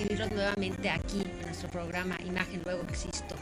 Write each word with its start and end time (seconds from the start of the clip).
recibirlos 0.00 0.32
nuevamente 0.32 0.88
aquí 0.88 1.20
en 1.20 1.42
nuestro 1.42 1.68
programa 1.68 2.16
Imagen 2.24 2.62
Luego 2.64 2.82
Existo. 2.88 3.34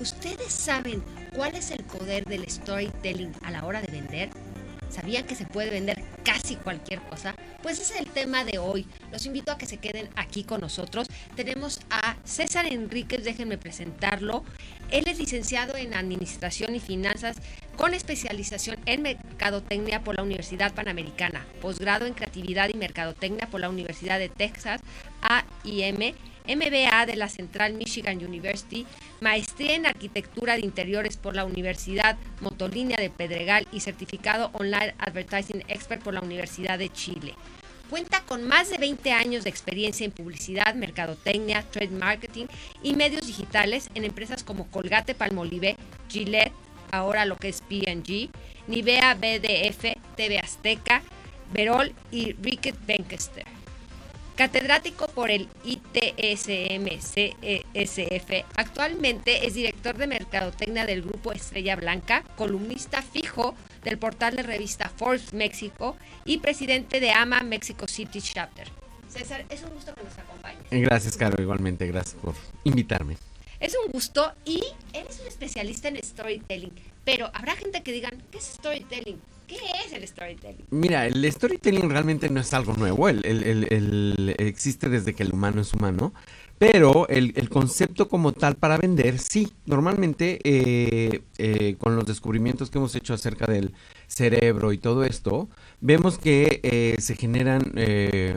¿Ustedes 0.00 0.52
saben 0.52 1.04
cuál 1.34 1.54
es 1.54 1.70
el 1.70 1.84
poder 1.84 2.24
del 2.24 2.48
storytelling 2.50 3.32
a 3.42 3.50
la 3.50 3.64
hora 3.64 3.80
de 3.80 3.92
vender? 3.92 4.30
¿Sabían 4.88 5.24
que 5.24 5.36
se 5.36 5.46
puede 5.46 5.70
vender 5.70 6.02
casi 6.24 6.56
cualquier 6.56 7.00
cosa? 7.02 7.36
Pues 7.62 7.78
ese 7.78 7.94
es 7.94 8.00
el 8.00 8.06
tema 8.08 8.44
de 8.44 8.58
hoy. 8.58 8.86
Los 9.12 9.24
invito 9.26 9.52
a 9.52 9.58
que 9.58 9.66
se 9.66 9.76
queden 9.76 10.08
aquí 10.16 10.42
con 10.42 10.60
nosotros. 10.60 11.06
Tenemos 11.36 11.80
a 11.90 12.16
César 12.24 12.66
Enríquez, 12.66 13.22
déjenme 13.22 13.56
presentarlo. 13.56 14.42
Él 14.90 15.04
es 15.06 15.18
licenciado 15.18 15.76
en 15.76 15.94
Administración 15.94 16.74
y 16.74 16.80
Finanzas 16.80 17.36
con 17.76 17.94
especialización 17.94 18.78
en 18.86 19.02
Mercadotecnia 19.02 20.02
por 20.02 20.16
la 20.16 20.22
Universidad 20.22 20.74
Panamericana, 20.74 21.46
posgrado 21.62 22.04
en 22.04 22.14
Creatividad 22.14 22.68
y 22.68 22.76
Mercadotecnia 22.76 23.46
por 23.46 23.60
la 23.60 23.70
Universidad 23.70 24.18
de 24.18 24.28
Texas, 24.28 24.80
AIM 25.22 26.14
MBA 26.46 27.06
de 27.06 27.16
la 27.16 27.28
Central 27.28 27.74
Michigan 27.74 28.24
University, 28.24 28.86
maestría 29.20 29.74
en 29.74 29.86
Arquitectura 29.86 30.54
de 30.54 30.62
Interiores 30.62 31.16
por 31.16 31.36
la 31.36 31.44
Universidad 31.44 32.16
Motolínea 32.40 32.96
de 32.96 33.10
Pedregal 33.10 33.68
y 33.72 33.80
certificado 33.80 34.50
Online 34.54 34.94
Advertising 34.98 35.64
Expert 35.68 36.02
por 36.02 36.14
la 36.14 36.20
Universidad 36.20 36.78
de 36.78 36.90
Chile. 36.90 37.34
Cuenta 37.88 38.22
con 38.22 38.44
más 38.44 38.70
de 38.70 38.78
20 38.78 39.12
años 39.12 39.44
de 39.44 39.50
experiencia 39.50 40.04
en 40.04 40.12
publicidad, 40.12 40.74
mercadotecnia, 40.74 41.62
trade 41.62 41.90
marketing 41.90 42.46
y 42.82 42.94
medios 42.94 43.26
digitales 43.26 43.90
en 43.94 44.04
empresas 44.04 44.44
como 44.44 44.68
Colgate 44.70 45.14
Palmolive, 45.14 45.76
Gillette, 46.08 46.52
ahora 46.92 47.24
lo 47.24 47.36
que 47.36 47.48
es 47.48 47.62
P&G, 47.62 48.30
Nivea 48.68 49.14
BDF, 49.14 49.96
TV 50.16 50.38
Azteca, 50.38 51.02
Verol 51.52 51.92
y 52.12 52.32
Ricket 52.34 52.76
Benkester. 52.86 53.59
Catedrático 54.40 55.06
por 55.08 55.30
el 55.30 55.50
ITSM-CSF, 55.66 58.44
actualmente 58.56 59.46
es 59.46 59.52
director 59.52 59.98
de 59.98 60.06
Mercadotecnia 60.06 60.86
del 60.86 61.02
Grupo 61.02 61.32
Estrella 61.32 61.76
Blanca, 61.76 62.24
columnista 62.38 63.02
fijo 63.02 63.54
del 63.84 63.98
portal 63.98 64.36
de 64.36 64.42
revista 64.42 64.88
Forbes 64.88 65.34
México 65.34 65.94
y 66.24 66.38
presidente 66.38 67.00
de 67.00 67.10
AMA 67.10 67.42
Mexico 67.42 67.86
City 67.86 68.22
Chapter. 68.22 68.66
César, 69.10 69.44
es 69.50 69.62
un 69.62 69.74
gusto 69.74 69.94
que 69.94 70.04
nos 70.04 70.18
acompañes. 70.18 70.62
Gracias, 70.70 71.18
Caro, 71.18 71.42
igualmente, 71.42 71.86
gracias 71.86 72.14
por 72.14 72.34
invitarme. 72.64 73.18
Es 73.60 73.76
un 73.84 73.92
gusto 73.92 74.32
y 74.46 74.62
eres 74.94 75.20
un 75.20 75.26
especialista 75.26 75.88
en 75.88 76.02
storytelling, 76.02 76.72
pero 77.04 77.30
habrá 77.34 77.56
gente 77.56 77.82
que 77.82 77.92
digan, 77.92 78.22
¿qué 78.30 78.38
es 78.38 78.44
storytelling? 78.44 79.20
¿Qué 79.50 79.58
es 79.84 79.92
el 79.92 80.06
storytelling? 80.06 80.64
Mira, 80.70 81.08
el 81.08 81.32
storytelling 81.32 81.90
realmente 81.90 82.30
no 82.30 82.38
es 82.38 82.54
algo 82.54 82.72
nuevo, 82.74 83.08
el, 83.08 84.36
existe 84.38 84.88
desde 84.88 85.12
que 85.12 85.24
el 85.24 85.32
humano 85.32 85.60
es 85.60 85.74
humano, 85.74 86.14
pero 86.56 87.08
el, 87.08 87.48
concepto 87.48 88.08
como 88.08 88.30
tal 88.30 88.54
para 88.54 88.76
vender, 88.76 89.18
sí, 89.18 89.52
normalmente 89.66 90.38
eh, 90.44 91.22
eh, 91.38 91.74
con 91.78 91.96
los 91.96 92.06
descubrimientos 92.06 92.70
que 92.70 92.78
hemos 92.78 92.94
hecho 92.94 93.12
acerca 93.12 93.46
del 93.46 93.74
cerebro 94.06 94.72
y 94.72 94.78
todo 94.78 95.02
esto, 95.02 95.48
vemos 95.80 96.16
que 96.16 96.60
eh, 96.62 96.94
se 97.00 97.16
generan 97.16 97.72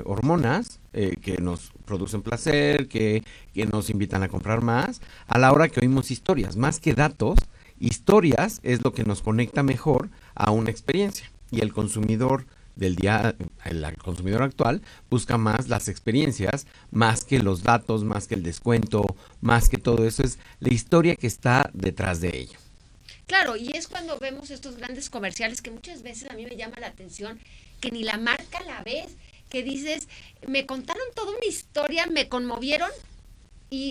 hormonas 0.06 0.80
que 0.94 1.38
nos 1.40 1.74
producen 1.86 2.24
placer, 2.24 2.88
que 2.88 3.24
nos 3.72 3.92
invitan 3.92 4.24
a 4.24 4.30
comprar 4.30 4.64
más, 4.64 5.00
a 5.28 5.38
la 5.38 5.52
hora 5.52 5.70
que 5.70 5.80
oímos 5.80 6.10
historias, 6.10 6.58
más 6.58 6.80
que 6.80 6.96
datos, 6.96 7.38
historias 7.80 8.62
es 8.64 8.84
lo 8.84 8.94
que 8.94 9.04
nos 9.04 9.22
conecta 9.22 9.62
mejor 9.62 10.10
a 10.36 10.52
una 10.52 10.72
experiencia 10.72 11.30
y 11.52 11.62
el 11.62 11.74
consumidor 11.74 12.46
del 12.76 12.96
día, 12.96 13.36
el 13.66 13.98
consumidor 13.98 14.42
actual 14.42 14.82
busca 15.10 15.38
más 15.38 15.70
las 15.70 15.88
experiencias, 15.88 16.66
más 16.92 17.24
que 17.24 17.40
los 17.40 17.64
datos, 17.64 18.04
más 18.04 18.28
que 18.28 18.36
el 18.36 18.44
descuento, 18.44 19.16
más 19.42 19.70
que 19.70 19.78
todo 19.78 20.08
eso, 20.08 20.24
es 20.24 20.40
la 20.60 20.74
historia 20.74 21.16
que 21.16 21.28
está 21.28 21.70
detrás 21.74 22.22
de 22.22 22.36
ello. 22.36 22.58
Claro, 23.28 23.56
y 23.56 23.76
es 23.76 23.88
cuando 23.88 24.18
vemos 24.20 24.52
estos 24.52 24.78
grandes 24.78 25.10
comerciales 25.10 25.62
que 25.62 25.72
muchas 25.72 26.04
veces 26.04 26.30
a 26.30 26.34
mí 26.34 26.46
me 26.46 26.58
llama 26.58 26.78
la 26.80 26.88
atención, 26.88 27.40
que 27.80 27.92
ni 27.92 28.04
la 28.04 28.18
marca 28.18 28.62
la 28.66 28.82
ves, 28.84 29.16
que 29.50 29.64
dices, 29.64 30.08
me 30.48 30.66
contaron 30.66 31.04
toda 31.16 31.32
una 31.32 31.46
historia, 31.46 32.08
me 32.08 32.28
conmovieron, 32.28 32.90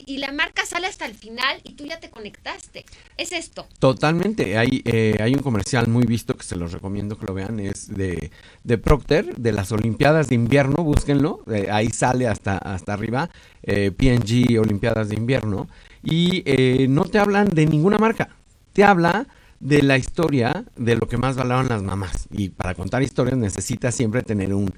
y, 0.06 0.18
la 0.18 0.30
marca 0.30 0.64
sale 0.64 0.86
hasta 0.86 1.06
el 1.06 1.14
final 1.14 1.60
y 1.64 1.72
tú 1.72 1.84
ya 1.84 1.98
te 1.98 2.08
conectaste. 2.08 2.84
Es 3.16 3.32
esto. 3.32 3.66
Totalmente. 3.80 4.56
Hay, 4.56 4.80
eh, 4.84 5.16
hay 5.20 5.34
un 5.34 5.40
comercial 5.40 5.88
muy 5.88 6.04
visto 6.04 6.36
que 6.36 6.44
se 6.44 6.54
los 6.54 6.70
recomiendo 6.70 7.18
que 7.18 7.26
lo 7.26 7.34
vean. 7.34 7.58
Es 7.58 7.92
de, 7.92 8.30
de 8.62 8.78
Procter, 8.78 9.34
de 9.36 9.50
las 9.50 9.72
Olimpiadas 9.72 10.28
de 10.28 10.36
Invierno. 10.36 10.84
Búsquenlo. 10.84 11.42
Eh, 11.52 11.68
ahí 11.70 11.90
sale 11.90 12.28
hasta, 12.28 12.58
hasta 12.58 12.92
arriba. 12.92 13.30
Eh, 13.64 13.90
PNG 13.90 14.60
Olimpiadas 14.60 15.08
de 15.08 15.16
Invierno. 15.16 15.68
Y 16.04 16.44
eh, 16.46 16.86
no 16.88 17.04
te 17.06 17.18
hablan 17.18 17.48
de 17.48 17.66
ninguna 17.66 17.98
marca. 17.98 18.28
Te 18.72 18.84
habla 18.84 19.26
de 19.58 19.82
la 19.82 19.98
historia 19.98 20.64
de 20.76 20.94
lo 20.94 21.08
que 21.08 21.16
más 21.16 21.36
valoran 21.36 21.68
las 21.68 21.82
mamás. 21.82 22.28
Y 22.30 22.50
para 22.50 22.74
contar 22.76 23.02
historias 23.02 23.36
necesitas 23.36 23.94
siempre 23.94 24.22
tener 24.22 24.54
un 24.54 24.72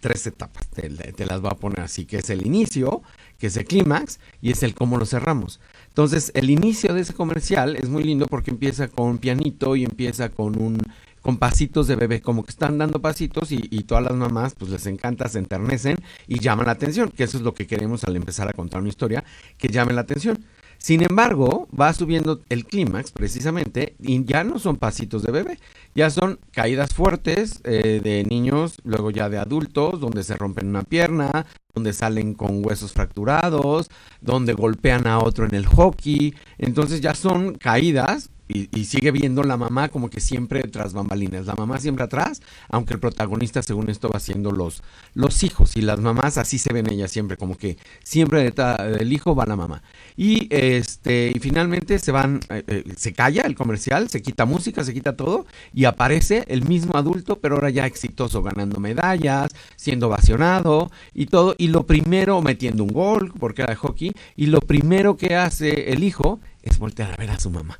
tres 0.00 0.26
etapas. 0.26 0.68
Te, 0.68 0.88
te, 0.88 1.26
las 1.26 1.42
voy 1.42 1.50
a 1.52 1.54
poner 1.54 1.80
así, 1.80 2.06
que 2.06 2.16
es 2.16 2.30
el 2.30 2.46
inicio, 2.46 3.02
que 3.40 3.48
es 3.48 3.56
el 3.56 3.64
clímax, 3.64 4.20
y 4.40 4.52
es 4.52 4.62
el 4.62 4.74
cómo 4.74 4.98
lo 4.98 5.06
cerramos. 5.06 5.58
Entonces, 5.88 6.30
el 6.34 6.50
inicio 6.50 6.94
de 6.94 7.00
ese 7.00 7.14
comercial 7.14 7.74
es 7.74 7.88
muy 7.88 8.04
lindo 8.04 8.26
porque 8.26 8.52
empieza 8.52 8.86
con 8.86 9.18
pianito 9.18 9.74
y 9.74 9.84
empieza 9.84 10.28
con 10.28 10.60
un 10.60 10.78
con 11.22 11.36
pasitos 11.36 11.86
de 11.86 11.96
bebé, 11.96 12.22
como 12.22 12.44
que 12.44 12.50
están 12.50 12.78
dando 12.78 13.02
pasitos 13.02 13.52
y, 13.52 13.68
y, 13.70 13.82
todas 13.82 14.02
las 14.02 14.14
mamás 14.14 14.54
pues 14.54 14.70
les 14.70 14.86
encanta, 14.86 15.28
se 15.28 15.38
enternecen 15.38 15.98
y 16.26 16.38
llaman 16.38 16.64
la 16.64 16.72
atención, 16.72 17.10
que 17.10 17.24
eso 17.24 17.36
es 17.36 17.42
lo 17.42 17.52
que 17.52 17.66
queremos 17.66 18.04
al 18.04 18.16
empezar 18.16 18.48
a 18.48 18.54
contar 18.54 18.80
una 18.80 18.88
historia, 18.88 19.22
que 19.58 19.68
llame 19.68 19.92
la 19.92 20.00
atención. 20.00 20.42
Sin 20.80 21.02
embargo, 21.02 21.68
va 21.78 21.92
subiendo 21.92 22.40
el 22.48 22.64
clímax 22.64 23.12
precisamente 23.12 23.96
y 24.00 24.24
ya 24.24 24.44
no 24.44 24.58
son 24.58 24.76
pasitos 24.76 25.22
de 25.22 25.30
bebé, 25.30 25.58
ya 25.94 26.08
son 26.08 26.38
caídas 26.52 26.94
fuertes 26.94 27.60
eh, 27.64 28.00
de 28.02 28.24
niños, 28.24 28.78
luego 28.82 29.10
ya 29.10 29.28
de 29.28 29.36
adultos, 29.36 30.00
donde 30.00 30.24
se 30.24 30.36
rompen 30.36 30.68
una 30.68 30.82
pierna, 30.82 31.44
donde 31.74 31.92
salen 31.92 32.32
con 32.32 32.64
huesos 32.64 32.92
fracturados, 32.92 33.90
donde 34.22 34.54
golpean 34.54 35.06
a 35.06 35.18
otro 35.18 35.44
en 35.44 35.54
el 35.54 35.66
hockey. 35.66 36.34
Entonces 36.56 37.02
ya 37.02 37.14
son 37.14 37.56
caídas 37.56 38.30
y, 38.50 38.84
sigue 38.84 39.12
viendo 39.12 39.44
la 39.44 39.56
mamá 39.56 39.88
como 39.88 40.10
que 40.10 40.20
siempre 40.20 40.62
tras 40.64 40.92
bambalinas, 40.92 41.46
la 41.46 41.54
mamá 41.54 41.78
siempre 41.78 42.04
atrás, 42.04 42.42
aunque 42.68 42.94
el 42.94 43.00
protagonista 43.00 43.62
según 43.62 43.88
esto 43.88 44.08
va 44.08 44.18
siendo 44.18 44.50
los, 44.50 44.82
los 45.14 45.42
hijos 45.44 45.76
y 45.76 45.82
las 45.82 46.00
mamás 46.00 46.38
así 46.38 46.58
se 46.58 46.72
ven 46.72 46.90
ellas 46.90 47.12
siempre, 47.12 47.36
como 47.36 47.56
que 47.56 47.76
siempre 48.02 48.50
del 48.50 49.12
hijo 49.12 49.34
va 49.34 49.46
la 49.46 49.56
mamá. 49.56 49.82
Y 50.16 50.48
este 50.50 51.32
y 51.34 51.38
finalmente 51.38 51.98
se 51.98 52.10
van, 52.10 52.40
eh, 52.50 52.64
eh, 52.66 52.84
se 52.96 53.12
calla 53.12 53.42
el 53.42 53.54
comercial, 53.54 54.08
se 54.08 54.22
quita 54.22 54.44
música, 54.44 54.82
se 54.84 54.92
quita 54.92 55.16
todo 55.16 55.46
y 55.72 55.84
aparece 55.84 56.44
el 56.48 56.66
mismo 56.66 56.96
adulto, 56.96 57.38
pero 57.38 57.56
ahora 57.56 57.70
ya 57.70 57.86
exitoso, 57.86 58.42
ganando 58.42 58.80
medallas, 58.80 59.52
siendo 59.76 60.08
ovacionado 60.08 60.90
y 61.14 61.26
todo, 61.26 61.54
y 61.58 61.68
lo 61.68 61.86
primero 61.86 62.42
metiendo 62.42 62.82
un 62.84 62.92
gol, 62.92 63.32
porque 63.38 63.62
era 63.62 63.72
de 63.72 63.76
hockey, 63.76 64.12
y 64.36 64.46
lo 64.46 64.60
primero 64.60 65.16
que 65.16 65.36
hace 65.36 65.92
el 65.92 66.02
hijo 66.02 66.40
es 66.62 66.78
voltear 66.78 67.12
a 67.12 67.16
ver 67.16 67.30
a 67.30 67.38
su 67.38 67.50
mamá 67.50 67.78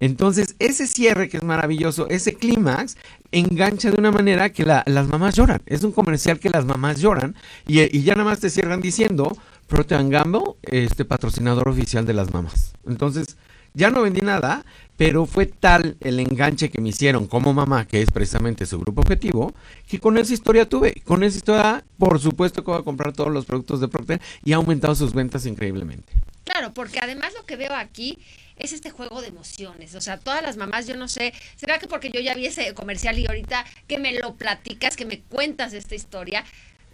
entonces, 0.00 0.54
ese 0.58 0.86
cierre 0.86 1.28
que 1.28 1.38
es 1.38 1.42
maravilloso, 1.42 2.08
ese 2.08 2.34
clímax, 2.34 2.96
engancha 3.32 3.90
de 3.90 3.98
una 3.98 4.12
manera 4.12 4.50
que 4.50 4.64
las 4.64 5.08
mamás 5.08 5.34
lloran. 5.34 5.60
Es 5.66 5.82
un 5.82 5.92
comercial 5.92 6.38
que 6.38 6.50
las 6.50 6.64
mamás 6.64 7.00
lloran 7.00 7.34
y, 7.66 8.02
ya 8.02 8.14
nada 8.14 8.30
más 8.30 8.40
te 8.40 8.50
cierran 8.50 8.80
diciendo 8.80 9.36
Procter 9.66 10.08
Gamble, 10.08 10.54
este 10.62 11.04
patrocinador 11.04 11.68
oficial 11.68 12.06
de 12.06 12.14
las 12.14 12.32
mamás. 12.32 12.72
Entonces, 12.86 13.36
ya 13.74 13.90
no 13.90 14.02
vendí 14.02 14.20
nada, 14.20 14.64
pero 14.96 15.26
fue 15.26 15.46
tal 15.46 15.96
el 16.00 16.20
enganche 16.20 16.70
que 16.70 16.80
me 16.80 16.88
hicieron 16.88 17.26
como 17.26 17.52
mamá, 17.52 17.86
que 17.86 18.00
es 18.00 18.10
precisamente 18.10 18.66
su 18.66 18.80
grupo 18.80 19.02
objetivo, 19.02 19.52
que 19.86 19.98
con 19.98 20.16
esa 20.16 20.32
historia 20.32 20.68
tuve. 20.68 20.94
Con 21.04 21.22
esa 21.22 21.36
historia, 21.36 21.84
por 21.98 22.18
supuesto 22.18 22.64
que 22.64 22.70
voy 22.70 22.80
a 22.80 22.84
comprar 22.84 23.12
todos 23.12 23.32
los 23.32 23.44
productos 23.44 23.80
de 23.80 23.88
Procter 23.88 24.20
y 24.44 24.52
ha 24.52 24.56
aumentado 24.56 24.94
sus 24.94 25.12
ventas 25.12 25.44
increíblemente. 25.44 26.12
Claro, 26.44 26.72
porque 26.72 26.98
además 27.00 27.34
lo 27.36 27.44
que 27.44 27.56
veo 27.56 27.74
aquí 27.74 28.18
es 28.58 28.72
este 28.72 28.90
juego 28.90 29.20
de 29.20 29.28
emociones. 29.28 29.94
O 29.94 30.00
sea, 30.00 30.18
todas 30.18 30.42
las 30.42 30.56
mamás, 30.56 30.86
yo 30.86 30.96
no 30.96 31.08
sé, 31.08 31.32
¿será 31.56 31.78
que 31.78 31.86
porque 31.86 32.10
yo 32.10 32.20
ya 32.20 32.34
vi 32.34 32.46
ese 32.46 32.74
comercial 32.74 33.18
y 33.18 33.26
ahorita 33.26 33.64
que 33.86 33.98
me 33.98 34.12
lo 34.12 34.34
platicas, 34.36 34.96
que 34.96 35.04
me 35.04 35.20
cuentas 35.20 35.72
esta 35.72 35.94
historia, 35.94 36.44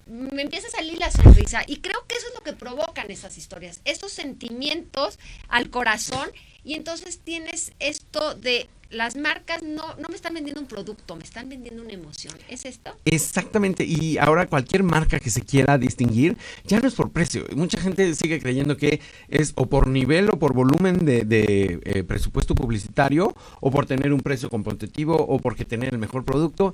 me 0.06 0.42
empieza 0.42 0.68
a 0.68 0.70
salir 0.70 0.98
la 0.98 1.10
sonrisa? 1.10 1.62
Y 1.66 1.78
creo 1.78 2.06
que 2.06 2.16
eso 2.16 2.28
es 2.28 2.34
lo 2.34 2.42
que 2.42 2.52
provocan 2.52 3.10
esas 3.10 3.38
historias, 3.38 3.80
esos 3.84 4.12
sentimientos 4.12 5.18
al 5.48 5.70
corazón. 5.70 6.30
Y 6.64 6.74
entonces 6.74 7.18
tienes 7.18 7.72
esto 7.78 8.34
de 8.34 8.68
las 8.90 9.16
marcas 9.16 9.62
no, 9.62 9.82
no 9.96 10.08
me 10.08 10.14
están 10.14 10.34
vendiendo 10.34 10.60
un 10.60 10.66
producto, 10.66 11.16
me 11.16 11.24
están 11.24 11.48
vendiendo 11.48 11.82
una 11.82 11.92
emoción. 11.92 12.34
¿Es 12.48 12.64
esto? 12.64 12.96
Exactamente. 13.04 13.84
Y 13.84 14.18
ahora 14.18 14.46
cualquier 14.46 14.82
marca 14.82 15.20
que 15.20 15.30
se 15.30 15.42
quiera 15.42 15.78
distinguir 15.78 16.36
ya 16.64 16.80
no 16.80 16.88
es 16.88 16.94
por 16.94 17.10
precio. 17.10 17.44
Mucha 17.54 17.80
gente 17.80 18.14
sigue 18.14 18.40
creyendo 18.40 18.76
que 18.76 19.00
es 19.28 19.52
o 19.56 19.66
por 19.66 19.88
nivel 19.88 20.28
o 20.30 20.38
por 20.38 20.52
volumen 20.52 21.04
de, 21.04 21.80
eh, 21.84 22.04
presupuesto 22.04 22.54
publicitario 22.54 23.34
o 23.60 23.70
por 23.70 23.86
tener 23.86 24.12
un 24.12 24.20
precio 24.20 24.48
competitivo 24.48 25.16
o 25.16 25.38
porque 25.38 25.64
tener 25.64 25.92
el 25.92 25.98
mejor 25.98 26.24
producto 26.24 26.72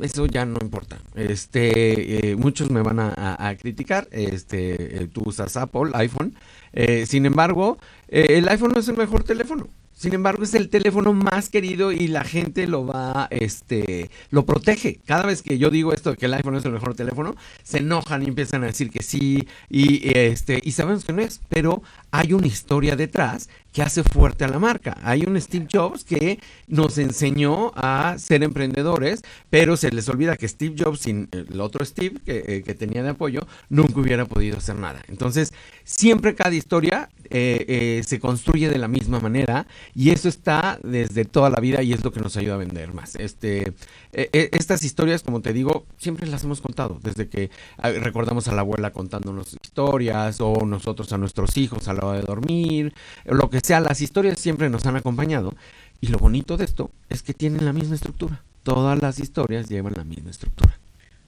eso 0.00 0.26
ya 0.26 0.44
no 0.44 0.58
importa. 0.60 0.98
Este, 1.14 2.30
eh, 2.30 2.36
muchos 2.36 2.70
me 2.70 2.82
van 2.82 2.98
a, 2.98 3.56
criticar. 3.60 4.08
Este, 4.10 5.02
eh, 5.02 5.08
tú 5.08 5.22
usas 5.26 5.56
Apple, 5.56 5.90
iPhone. 5.94 6.34
Eh, 6.72 7.06
sin 7.06 7.26
embargo, 7.26 7.78
el 8.08 8.48
iPhone 8.48 8.72
no 8.74 8.80
es 8.80 8.88
el 8.88 8.96
mejor 8.96 9.24
teléfono. 9.24 9.68
Sin 10.04 10.12
embargo, 10.12 10.44
es 10.44 10.52
el 10.52 10.68
teléfono 10.68 11.14
más 11.14 11.48
querido 11.48 11.90
y 11.90 12.08
la 12.08 12.24
gente 12.24 12.66
lo 12.66 12.84
va, 12.84 13.26
este, 13.30 14.10
lo 14.28 14.44
protege. 14.44 15.00
Cada 15.06 15.24
vez 15.24 15.40
que 15.40 15.56
yo 15.56 15.70
digo 15.70 15.94
esto 15.94 16.10
de 16.10 16.18
que 16.18 16.26
el 16.26 16.34
iPhone 16.34 16.56
es 16.56 16.64
el 16.66 16.72
mejor 16.72 16.94
teléfono, 16.94 17.34
se 17.62 17.78
enojan 17.78 18.22
y 18.22 18.26
empiezan 18.26 18.64
a 18.64 18.66
decir 18.66 18.90
que 18.90 19.02
sí 19.02 19.48
y 19.70 20.14
este 20.14 20.60
y 20.62 20.72
sabemos 20.72 21.06
que 21.06 21.14
no 21.14 21.22
es, 21.22 21.40
pero 21.48 21.82
hay 22.14 22.32
una 22.32 22.46
historia 22.46 22.94
detrás 22.94 23.48
que 23.72 23.82
hace 23.82 24.04
fuerte 24.04 24.44
a 24.44 24.48
la 24.48 24.60
marca. 24.60 24.96
Hay 25.02 25.24
un 25.26 25.38
Steve 25.40 25.66
Jobs 25.70 26.04
que 26.04 26.38
nos 26.68 26.96
enseñó 26.96 27.72
a 27.74 28.14
ser 28.18 28.44
emprendedores, 28.44 29.22
pero 29.50 29.76
se 29.76 29.90
les 29.90 30.08
olvida 30.08 30.36
que 30.36 30.46
Steve 30.46 30.76
Jobs, 30.78 31.00
sin 31.00 31.28
el 31.32 31.60
otro 31.60 31.84
Steve 31.84 32.20
que, 32.24 32.62
eh, 32.64 32.74
tenía 32.74 33.02
de 33.02 33.08
apoyo, 33.08 33.48
nunca 33.68 33.98
hubiera 33.98 34.26
podido 34.26 34.58
hacer 34.58 34.76
nada. 34.76 35.02
Entonces, 35.08 35.52
siempre 35.82 36.36
cada 36.36 36.54
historia 36.54 37.10
eh, 37.30 37.64
eh, 37.66 38.02
se 38.06 38.20
construye 38.20 38.68
de 38.68 38.78
la 38.78 38.86
misma 38.86 39.18
manera 39.18 39.66
y 39.92 40.10
eso 40.10 40.28
está 40.28 40.78
desde 40.84 41.24
toda 41.24 41.50
la 41.50 41.58
vida 41.58 41.82
y 41.82 41.94
es 41.94 42.04
lo 42.04 42.12
que 42.12 42.20
nos 42.20 42.36
ayuda 42.36 42.54
a 42.54 42.58
vender 42.58 42.94
más. 42.94 43.16
Este, 43.16 43.72
estas 44.12 44.84
historias, 44.84 45.24
como 45.24 45.40
te 45.40 45.52
digo, 45.52 45.84
siempre 45.98 46.28
las 46.28 46.44
hemos 46.44 46.60
contado, 46.60 47.00
desde 47.02 47.28
que 47.28 47.50
recordamos 47.76 48.46
a 48.46 48.54
la 48.54 48.60
abuela 48.60 48.92
contándonos 48.92 49.54
historias 49.60 50.40
o 50.40 50.64
nosotros 50.64 51.12
a 51.12 51.18
nuestros 51.18 51.56
hijos 51.56 51.88
a 51.88 51.92
la 51.92 52.03
de 52.12 52.22
dormir, 52.22 52.94
lo 53.24 53.50
que 53.50 53.60
sea, 53.60 53.80
las 53.80 54.00
historias 54.00 54.38
siempre 54.38 54.70
nos 54.70 54.86
han 54.86 54.96
acompañado 54.96 55.54
y 56.00 56.08
lo 56.08 56.18
bonito 56.18 56.56
de 56.56 56.64
esto 56.64 56.90
es 57.08 57.22
que 57.22 57.34
tienen 57.34 57.64
la 57.64 57.72
misma 57.72 57.94
estructura. 57.94 58.42
Todas 58.62 59.00
las 59.00 59.18
historias 59.18 59.68
llevan 59.68 59.94
la 59.96 60.04
misma 60.04 60.30
estructura. 60.30 60.78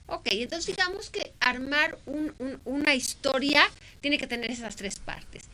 Ok, 0.07 0.27
entonces 0.31 0.75
digamos 0.75 1.09
que 1.09 1.33
armar 1.39 1.97
una 2.63 2.95
historia 2.95 3.63
tiene 4.01 4.17
que 4.17 4.27
tener 4.27 4.51
esas 4.51 4.75
tres 4.75 4.99
partes. 4.99 5.45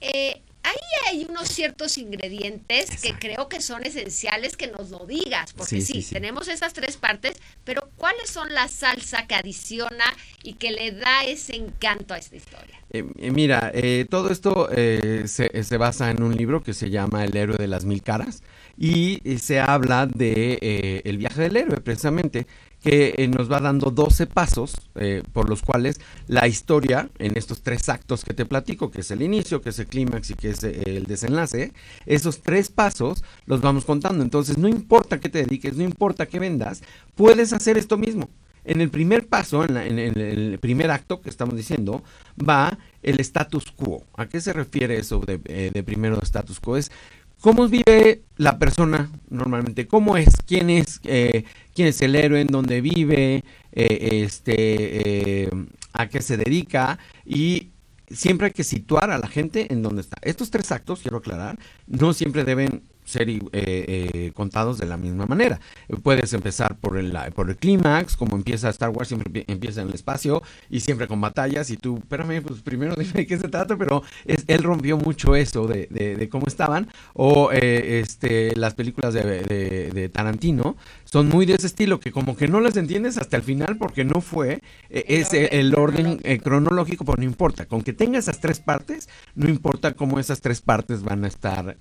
Eh, 0.00 0.40
ahí 0.64 0.74
hay 1.08 1.26
unos 1.28 1.48
ciertos 1.48 1.98
ingredientes 1.98 3.02
que 3.02 3.14
creo 3.14 3.48
que 3.48 3.60
son 3.60 3.84
esenciales 3.84 4.56
que 4.56 4.66
nos 4.66 4.90
lo 4.90 5.06
digas, 5.06 5.52
porque 5.52 5.80
sí, 5.80 6.04
tenemos 6.10 6.48
esas 6.48 6.72
tres 6.72 6.96
partes, 6.96 7.36
pero 7.64 7.88
¿cuáles 7.96 8.30
son 8.30 8.52
la 8.52 8.68
salsa 8.68 9.26
que 9.26 9.34
adiciona 9.34 10.04
y 10.42 10.54
que 10.54 10.72
le 10.72 10.92
da 10.92 11.24
ese 11.24 11.56
encanto 11.56 12.14
a 12.14 12.18
esta 12.18 12.36
historia? 12.36 12.80
Eh, 12.90 13.04
eh, 13.18 13.30
mira, 13.30 13.70
eh, 13.74 14.06
todo 14.08 14.30
esto 14.30 14.68
se, 14.72 15.26
se, 15.64 15.76
basa 15.76 16.10
en 16.10 16.22
un 16.22 16.36
libro 16.36 16.62
que 16.62 16.74
se 16.74 16.90
llama 16.90 17.24
El 17.24 17.36
héroe 17.36 17.56
de 17.56 17.66
las 17.66 17.84
mil 17.84 18.02
caras 18.02 18.42
y 18.78 19.20
se 19.38 19.60
habla 19.60 20.06
de 20.06 21.02
el 21.04 21.18
viaje 21.18 21.42
del 21.42 21.56
héroe 21.56 21.80
precisamente 21.80 22.46
que 22.84 23.14
eh, 23.16 23.28
nos 23.28 23.50
va 23.50 23.60
dando 23.60 23.90
12 23.90 24.26
pasos 24.26 24.74
eh, 24.96 25.22
por 25.32 25.48
los 25.48 25.62
cuales 25.62 25.98
la 26.26 26.46
historia, 26.46 27.08
en 27.18 27.38
estos 27.38 27.62
tres 27.62 27.88
actos 27.88 28.26
que 28.26 28.34
te 28.34 28.44
platico, 28.44 28.90
que 28.90 29.00
es 29.00 29.10
el 29.10 29.22
inicio, 29.22 29.62
que 29.62 29.70
es 29.70 29.78
el 29.78 29.86
clímax 29.86 30.30
y 30.30 30.34
que 30.34 30.50
es 30.50 30.62
eh, 30.64 30.82
el 30.84 31.04
desenlace, 31.04 31.72
esos 32.04 32.42
tres 32.42 32.70
pasos 32.70 33.24
los 33.46 33.62
vamos 33.62 33.86
contando. 33.86 34.22
Entonces, 34.22 34.58
no 34.58 34.68
importa 34.68 35.18
qué 35.18 35.30
te 35.30 35.38
dediques, 35.38 35.74
no 35.76 35.82
importa 35.82 36.26
qué 36.26 36.38
vendas, 36.38 36.82
puedes 37.14 37.54
hacer 37.54 37.78
esto 37.78 37.96
mismo. 37.96 38.28
En 38.66 38.82
el 38.82 38.90
primer 38.90 39.26
paso, 39.28 39.64
en, 39.64 39.98
el 39.98 40.58
primer 40.58 40.90
acto 40.90 41.22
que 41.22 41.30
estamos 41.30 41.56
diciendo, 41.56 42.02
va 42.38 42.78
el 43.02 43.18
status 43.20 43.72
quo. 43.72 44.04
¿A 44.16 44.26
qué 44.26 44.40
se 44.40 44.54
refiere 44.54 44.98
eso 44.98 45.20
de, 45.20 45.38
de 45.38 45.82
primero 45.82 46.18
status 46.22 46.60
quo? 46.60 46.78
Es 46.78 46.90
¿Cómo 47.44 47.68
vive 47.68 48.22
la 48.38 48.58
persona 48.58 49.10
normalmente? 49.28 49.86
¿Cómo 49.86 50.16
es? 50.16 50.34
¿Quién 50.46 50.70
es? 50.70 51.02
Eh, 51.04 51.44
¿Quién 51.74 51.88
es 51.88 52.00
el 52.00 52.16
héroe? 52.16 52.40
¿En 52.40 52.46
dónde 52.46 52.80
vive? 52.80 53.44
Eh, 53.70 54.22
este, 54.24 54.54
eh, 55.42 55.50
¿A 55.92 56.08
qué 56.08 56.22
se 56.22 56.38
dedica? 56.38 56.98
Y 57.26 57.72
siempre 58.08 58.46
hay 58.46 58.54
que 58.54 58.64
situar 58.64 59.10
a 59.10 59.18
la 59.18 59.28
gente 59.28 59.70
en 59.70 59.82
dónde 59.82 60.00
está. 60.00 60.16
Estos 60.22 60.50
tres 60.50 60.72
actos, 60.72 61.00
quiero 61.02 61.18
aclarar, 61.18 61.58
no 61.86 62.14
siempre 62.14 62.44
deben 62.44 62.82
ser 63.04 63.28
eh, 63.28 63.40
eh, 63.52 64.32
contados 64.34 64.78
de 64.78 64.86
la 64.86 64.96
misma 64.96 65.26
manera. 65.26 65.60
Puedes 66.02 66.32
empezar 66.32 66.76
por 66.76 66.96
el, 66.96 67.16
por 67.34 67.50
el 67.50 67.56
clímax, 67.56 68.16
como 68.16 68.36
empieza 68.36 68.70
Star 68.70 68.90
Wars, 68.90 69.08
siempre 69.08 69.44
empieza 69.46 69.82
en 69.82 69.88
el 69.88 69.94
espacio 69.94 70.42
y 70.70 70.80
siempre 70.80 71.06
con 71.06 71.20
batallas 71.20 71.70
y 71.70 71.76
tú, 71.76 71.98
espérame, 71.98 72.42
pues 72.42 72.62
primero 72.62 72.94
dime 72.98 73.12
de 73.12 73.26
qué 73.26 73.38
se 73.38 73.48
trata, 73.48 73.76
pero 73.76 74.02
es, 74.24 74.44
él 74.48 74.62
rompió 74.62 74.96
mucho 74.96 75.36
eso 75.36 75.66
de, 75.66 75.86
de, 75.90 76.28
cómo 76.28 76.46
estaban. 76.46 76.88
O 77.12 77.50
eh, 77.52 78.00
este, 78.00 78.56
las 78.56 78.74
películas 78.74 79.12
de, 79.14 79.22
de, 79.22 80.08
Tarantino 80.08 80.76
son 81.04 81.28
muy 81.28 81.46
de 81.46 81.54
ese 81.54 81.66
estilo, 81.66 82.00
que 82.00 82.10
como 82.10 82.36
que 82.36 82.48
no 82.48 82.60
las 82.60 82.76
entiendes 82.76 83.18
hasta 83.18 83.36
el 83.36 83.42
final 83.42 83.76
porque 83.76 84.04
no 84.04 84.20
fue 84.20 84.60
ese, 84.90 85.58
el 85.58 85.74
orden 85.74 86.20
cronológico, 86.42 87.04
pero 87.04 87.18
no 87.18 87.24
importa. 87.24 87.66
Con 87.66 87.82
que 87.82 87.92
tenga 87.92 88.18
esas 88.18 88.40
tres 88.40 88.60
partes, 88.60 89.08
no 89.34 89.48
importa 89.48 89.92
cómo 89.92 90.18
esas 90.18 90.40
tres 90.40 90.60
partes 90.60 91.02
van 91.02 91.24
a 91.24 91.28
estar 91.28 91.76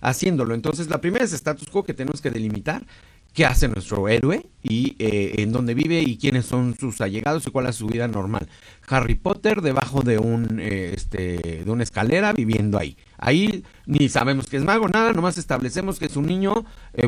así 0.00 0.21
entonces, 0.28 0.88
la 0.88 1.00
primera 1.00 1.24
es 1.24 1.32
status 1.32 1.68
quo 1.68 1.82
que 1.82 1.94
tenemos 1.94 2.20
que 2.20 2.30
delimitar 2.30 2.84
qué 3.32 3.46
hace 3.46 3.66
nuestro 3.68 4.08
héroe 4.08 4.46
y 4.62 4.94
eh, 4.98 5.36
en 5.38 5.52
dónde 5.52 5.74
vive 5.74 6.00
y 6.00 6.18
quiénes 6.18 6.46
son 6.46 6.76
sus 6.78 7.00
allegados 7.00 7.46
y 7.46 7.50
cuál 7.50 7.66
es 7.66 7.76
su 7.76 7.86
vida 7.86 8.06
normal. 8.08 8.48
Harry 8.88 9.14
Potter 9.14 9.62
debajo 9.62 10.02
de 10.02 10.18
un 10.18 10.60
eh, 10.60 10.92
este 10.94 11.62
de 11.64 11.70
una 11.70 11.82
escalera 11.82 12.32
viviendo 12.32 12.78
ahí. 12.78 12.96
Ahí 13.24 13.62
ni 13.86 14.08
sabemos 14.08 14.48
que 14.48 14.56
es 14.56 14.64
mago, 14.64 14.88
nada, 14.88 15.12
nomás 15.12 15.38
establecemos 15.38 16.00
que 16.00 16.06
es 16.06 16.16
un 16.16 16.26
niño 16.26 16.64
eh, 16.92 17.06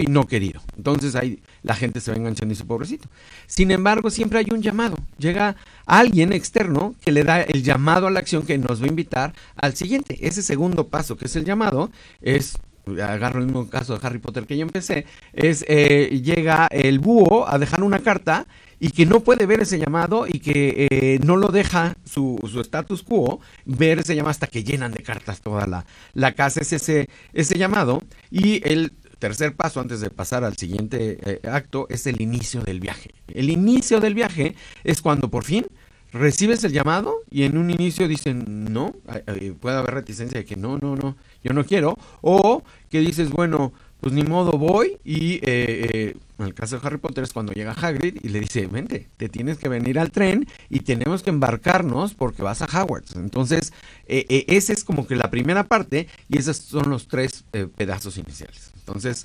y 0.00 0.06
no 0.06 0.28
querido. 0.28 0.60
Entonces 0.76 1.16
ahí 1.16 1.42
la 1.64 1.74
gente 1.74 2.00
se 2.00 2.12
va 2.12 2.16
enganchando 2.16 2.52
y 2.52 2.54
dice, 2.54 2.64
pobrecito. 2.64 3.08
Sin 3.48 3.72
embargo, 3.72 4.08
siempre 4.08 4.38
hay 4.38 4.46
un 4.52 4.62
llamado. 4.62 4.96
Llega 5.18 5.56
alguien 5.84 6.32
externo 6.32 6.94
que 7.00 7.10
le 7.10 7.24
da 7.24 7.42
el 7.42 7.64
llamado 7.64 8.06
a 8.06 8.12
la 8.12 8.20
acción 8.20 8.46
que 8.46 8.56
nos 8.56 8.80
va 8.80 8.86
a 8.86 8.88
invitar 8.88 9.34
al 9.56 9.74
siguiente. 9.74 10.16
Ese 10.20 10.42
segundo 10.42 10.86
paso, 10.86 11.16
que 11.16 11.24
es 11.24 11.34
el 11.34 11.44
llamado, 11.44 11.90
es 12.22 12.56
agarro 13.02 13.40
el 13.40 13.46
mismo 13.46 13.68
caso 13.68 13.98
de 13.98 14.06
Harry 14.06 14.18
Potter 14.18 14.46
que 14.46 14.56
yo 14.56 14.62
empecé, 14.62 15.04
es 15.34 15.64
eh, 15.68 16.20
llega 16.22 16.68
el 16.70 17.00
búho 17.00 17.46
a 17.46 17.58
dejar 17.58 17.82
una 17.82 17.98
carta 17.98 18.46
y 18.80 18.90
que 18.90 19.06
no 19.06 19.20
puede 19.20 19.46
ver 19.46 19.60
ese 19.60 19.78
llamado 19.78 20.26
y 20.26 20.40
que 20.40 20.88
eh, 20.90 21.18
no 21.24 21.36
lo 21.36 21.48
deja 21.48 21.96
su, 22.04 22.38
su, 22.50 22.60
status 22.60 23.02
quo 23.02 23.40
ver 23.64 23.98
ese 23.98 24.14
llamado 24.14 24.30
hasta 24.30 24.46
que 24.46 24.64
llenan 24.64 24.92
de 24.92 25.02
cartas 25.02 25.40
toda 25.40 25.66
la, 25.66 25.84
la 26.14 26.32
casa, 26.32 26.60
es 26.60 26.72
ese, 26.72 27.08
ese 27.32 27.58
llamado 27.58 28.02
y 28.30 28.66
el 28.68 28.92
tercer 29.18 29.54
paso 29.54 29.80
antes 29.80 30.00
de 30.00 30.10
pasar 30.10 30.44
al 30.44 30.56
siguiente 30.56 31.18
eh, 31.22 31.40
acto 31.48 31.86
es 31.90 32.06
el 32.06 32.20
inicio 32.20 32.62
del 32.62 32.80
viaje. 32.80 33.10
El 33.28 33.50
inicio 33.50 34.00
del 34.00 34.14
viaje 34.14 34.54
es 34.84 35.02
cuando 35.02 35.28
por 35.28 35.44
fin 35.44 35.66
recibes 36.12 36.64
el 36.64 36.72
llamado 36.72 37.16
y 37.30 37.42
en 37.42 37.58
un 37.58 37.70
inicio 37.70 38.08
dicen 38.08 38.72
no, 38.72 38.94
puede 39.60 39.76
haber 39.76 39.94
reticencia 39.94 40.38
de 40.38 40.46
que 40.46 40.56
no, 40.56 40.78
no, 40.78 40.96
no, 40.96 41.16
yo 41.42 41.52
no 41.52 41.64
quiero, 41.64 41.96
o 42.20 42.62
que 42.90 43.00
dices, 43.00 43.30
bueno, 43.30 43.72
pues 44.00 44.14
ni 44.14 44.22
modo 44.22 44.52
voy 44.52 44.98
y 45.04 45.34
eh, 45.34 45.40
eh, 45.44 46.16
en 46.38 46.46
el 46.46 46.54
caso 46.54 46.78
de 46.78 46.86
Harry 46.86 46.98
Potter 46.98 47.24
es 47.24 47.32
cuando 47.32 47.52
llega 47.52 47.72
Hagrid 47.72 48.18
y 48.22 48.28
le 48.28 48.40
dice, 48.40 48.68
vente, 48.68 49.08
te 49.16 49.28
tienes 49.28 49.58
que 49.58 49.68
venir 49.68 49.98
al 49.98 50.12
tren 50.12 50.46
y 50.70 50.80
tenemos 50.80 51.24
que 51.24 51.30
embarcarnos 51.30 52.14
porque 52.14 52.42
vas 52.42 52.62
a 52.62 52.66
Hogwarts. 52.66 53.16
Entonces, 53.16 53.72
eh, 54.06 54.44
esa 54.46 54.72
es 54.72 54.84
como 54.84 55.04
que 55.06 55.16
la 55.16 55.30
primera 55.30 55.64
parte 55.64 56.06
y 56.28 56.38
esos 56.38 56.58
son 56.58 56.90
los 56.90 57.08
tres 57.08 57.44
pedazos 57.76 58.18
iniciales. 58.18 58.70
Entonces, 58.76 59.24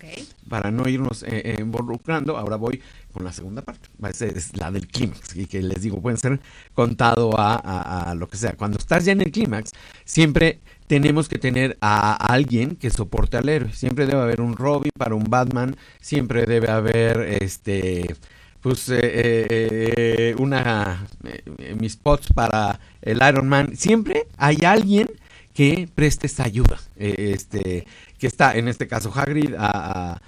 para 0.50 0.72
no 0.72 0.90
irnos 0.90 1.24
involucrando, 1.60 2.36
ahora 2.36 2.56
voy 2.56 2.82
con 3.14 3.24
la 3.24 3.32
segunda 3.32 3.62
parte. 3.62 3.90
Esa 4.10 4.26
es 4.26 4.58
la 4.58 4.72
del 4.72 4.88
clímax 4.88 5.36
y 5.36 5.46
que 5.46 5.62
les 5.62 5.84
digo, 5.84 6.02
pueden 6.02 6.18
ser 6.18 6.42
contado 6.74 7.40
a, 7.40 8.10
a 8.10 8.16
lo 8.16 8.28
que 8.28 8.38
sea. 8.38 8.54
Cuando 8.54 8.80
estás 8.80 9.06
ya 9.06 9.12
en 9.12 9.22
el 9.22 9.32
clímax, 9.32 9.72
siempre 10.04 10.60
tenemos 10.88 11.30
que 11.30 11.38
tener 11.38 11.78
a 11.82 12.14
alguien 12.14 12.76
que 12.76 12.90
soporte 12.90 13.38
al 13.38 13.50
héroe. 13.50 13.74
Siempre 13.74 14.06
debe 14.06 14.22
haber 14.22 14.42
un 14.42 14.56
Robin 14.56 14.92
para 14.98 15.16
un 15.16 15.26
Batman, 15.26 15.76
siempre 16.02 16.46
debe 16.46 16.70
haber 16.70 17.38
este 17.42 18.16
pues 18.62 18.88
eh, 18.90 19.00
eh, 19.02 19.94
eh 19.98 20.36
una 20.40 21.06
eh, 21.26 21.76
mis 21.78 21.94
spots 21.94 22.30
para 22.34 22.80
el 23.02 23.20
Iron 23.28 23.48
Man. 23.48 23.76
Siempre 23.76 24.28
hay 24.38 24.58
alguien 24.66 25.10
que 25.54 25.90
preste 25.94 26.28
esta 26.28 26.44
ayuda. 26.46 26.80
este 26.96 27.86
que 28.18 28.28
está 28.28 28.56
en 28.56 28.68
este 28.68 28.88
caso 28.88 29.12
Hagrid 29.14 29.54
a, 29.58 30.22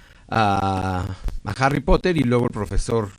Harry 1.58 1.80
Potter 1.80 2.16
y 2.16 2.24
luego 2.24 2.46
el 2.46 2.50
profesor 2.50 3.10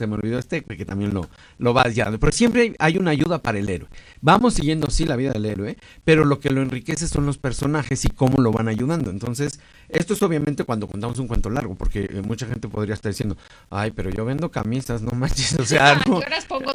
se 0.00 0.06
me 0.06 0.14
olvidó 0.14 0.38
este, 0.38 0.62
que 0.62 0.86
también 0.86 1.12
lo, 1.12 1.28
lo 1.58 1.74
vas 1.74 1.94
guiando. 1.94 2.18
Pero 2.18 2.32
siempre 2.32 2.74
hay 2.78 2.96
una 2.96 3.10
ayuda 3.10 3.42
para 3.42 3.58
el 3.58 3.68
héroe. 3.68 3.88
Vamos 4.22 4.54
siguiendo, 4.54 4.88
sí, 4.90 5.04
la 5.04 5.14
vida 5.14 5.32
del 5.32 5.44
héroe, 5.44 5.76
pero 6.04 6.24
lo 6.24 6.40
que 6.40 6.48
lo 6.48 6.62
enriquece 6.62 7.06
son 7.06 7.26
los 7.26 7.36
personajes 7.36 8.06
y 8.06 8.08
cómo 8.08 8.40
lo 8.40 8.50
van 8.50 8.68
ayudando. 8.68 9.10
Entonces, 9.10 9.60
esto 9.90 10.14
es 10.14 10.22
obviamente 10.22 10.64
cuando 10.64 10.86
contamos 10.86 11.18
un 11.18 11.28
cuento 11.28 11.50
largo, 11.50 11.74
porque 11.74 12.04
eh, 12.04 12.22
mucha 12.22 12.46
gente 12.46 12.66
podría 12.66 12.94
estar 12.94 13.12
diciendo, 13.12 13.36
ay, 13.68 13.90
pero 13.90 14.08
yo 14.08 14.24
vendo 14.24 14.50
camisas, 14.50 15.02
no 15.02 15.10
manches, 15.12 15.58
o 15.58 15.66
sea, 15.66 15.94
no, 16.06 16.20
pongo 16.48 16.74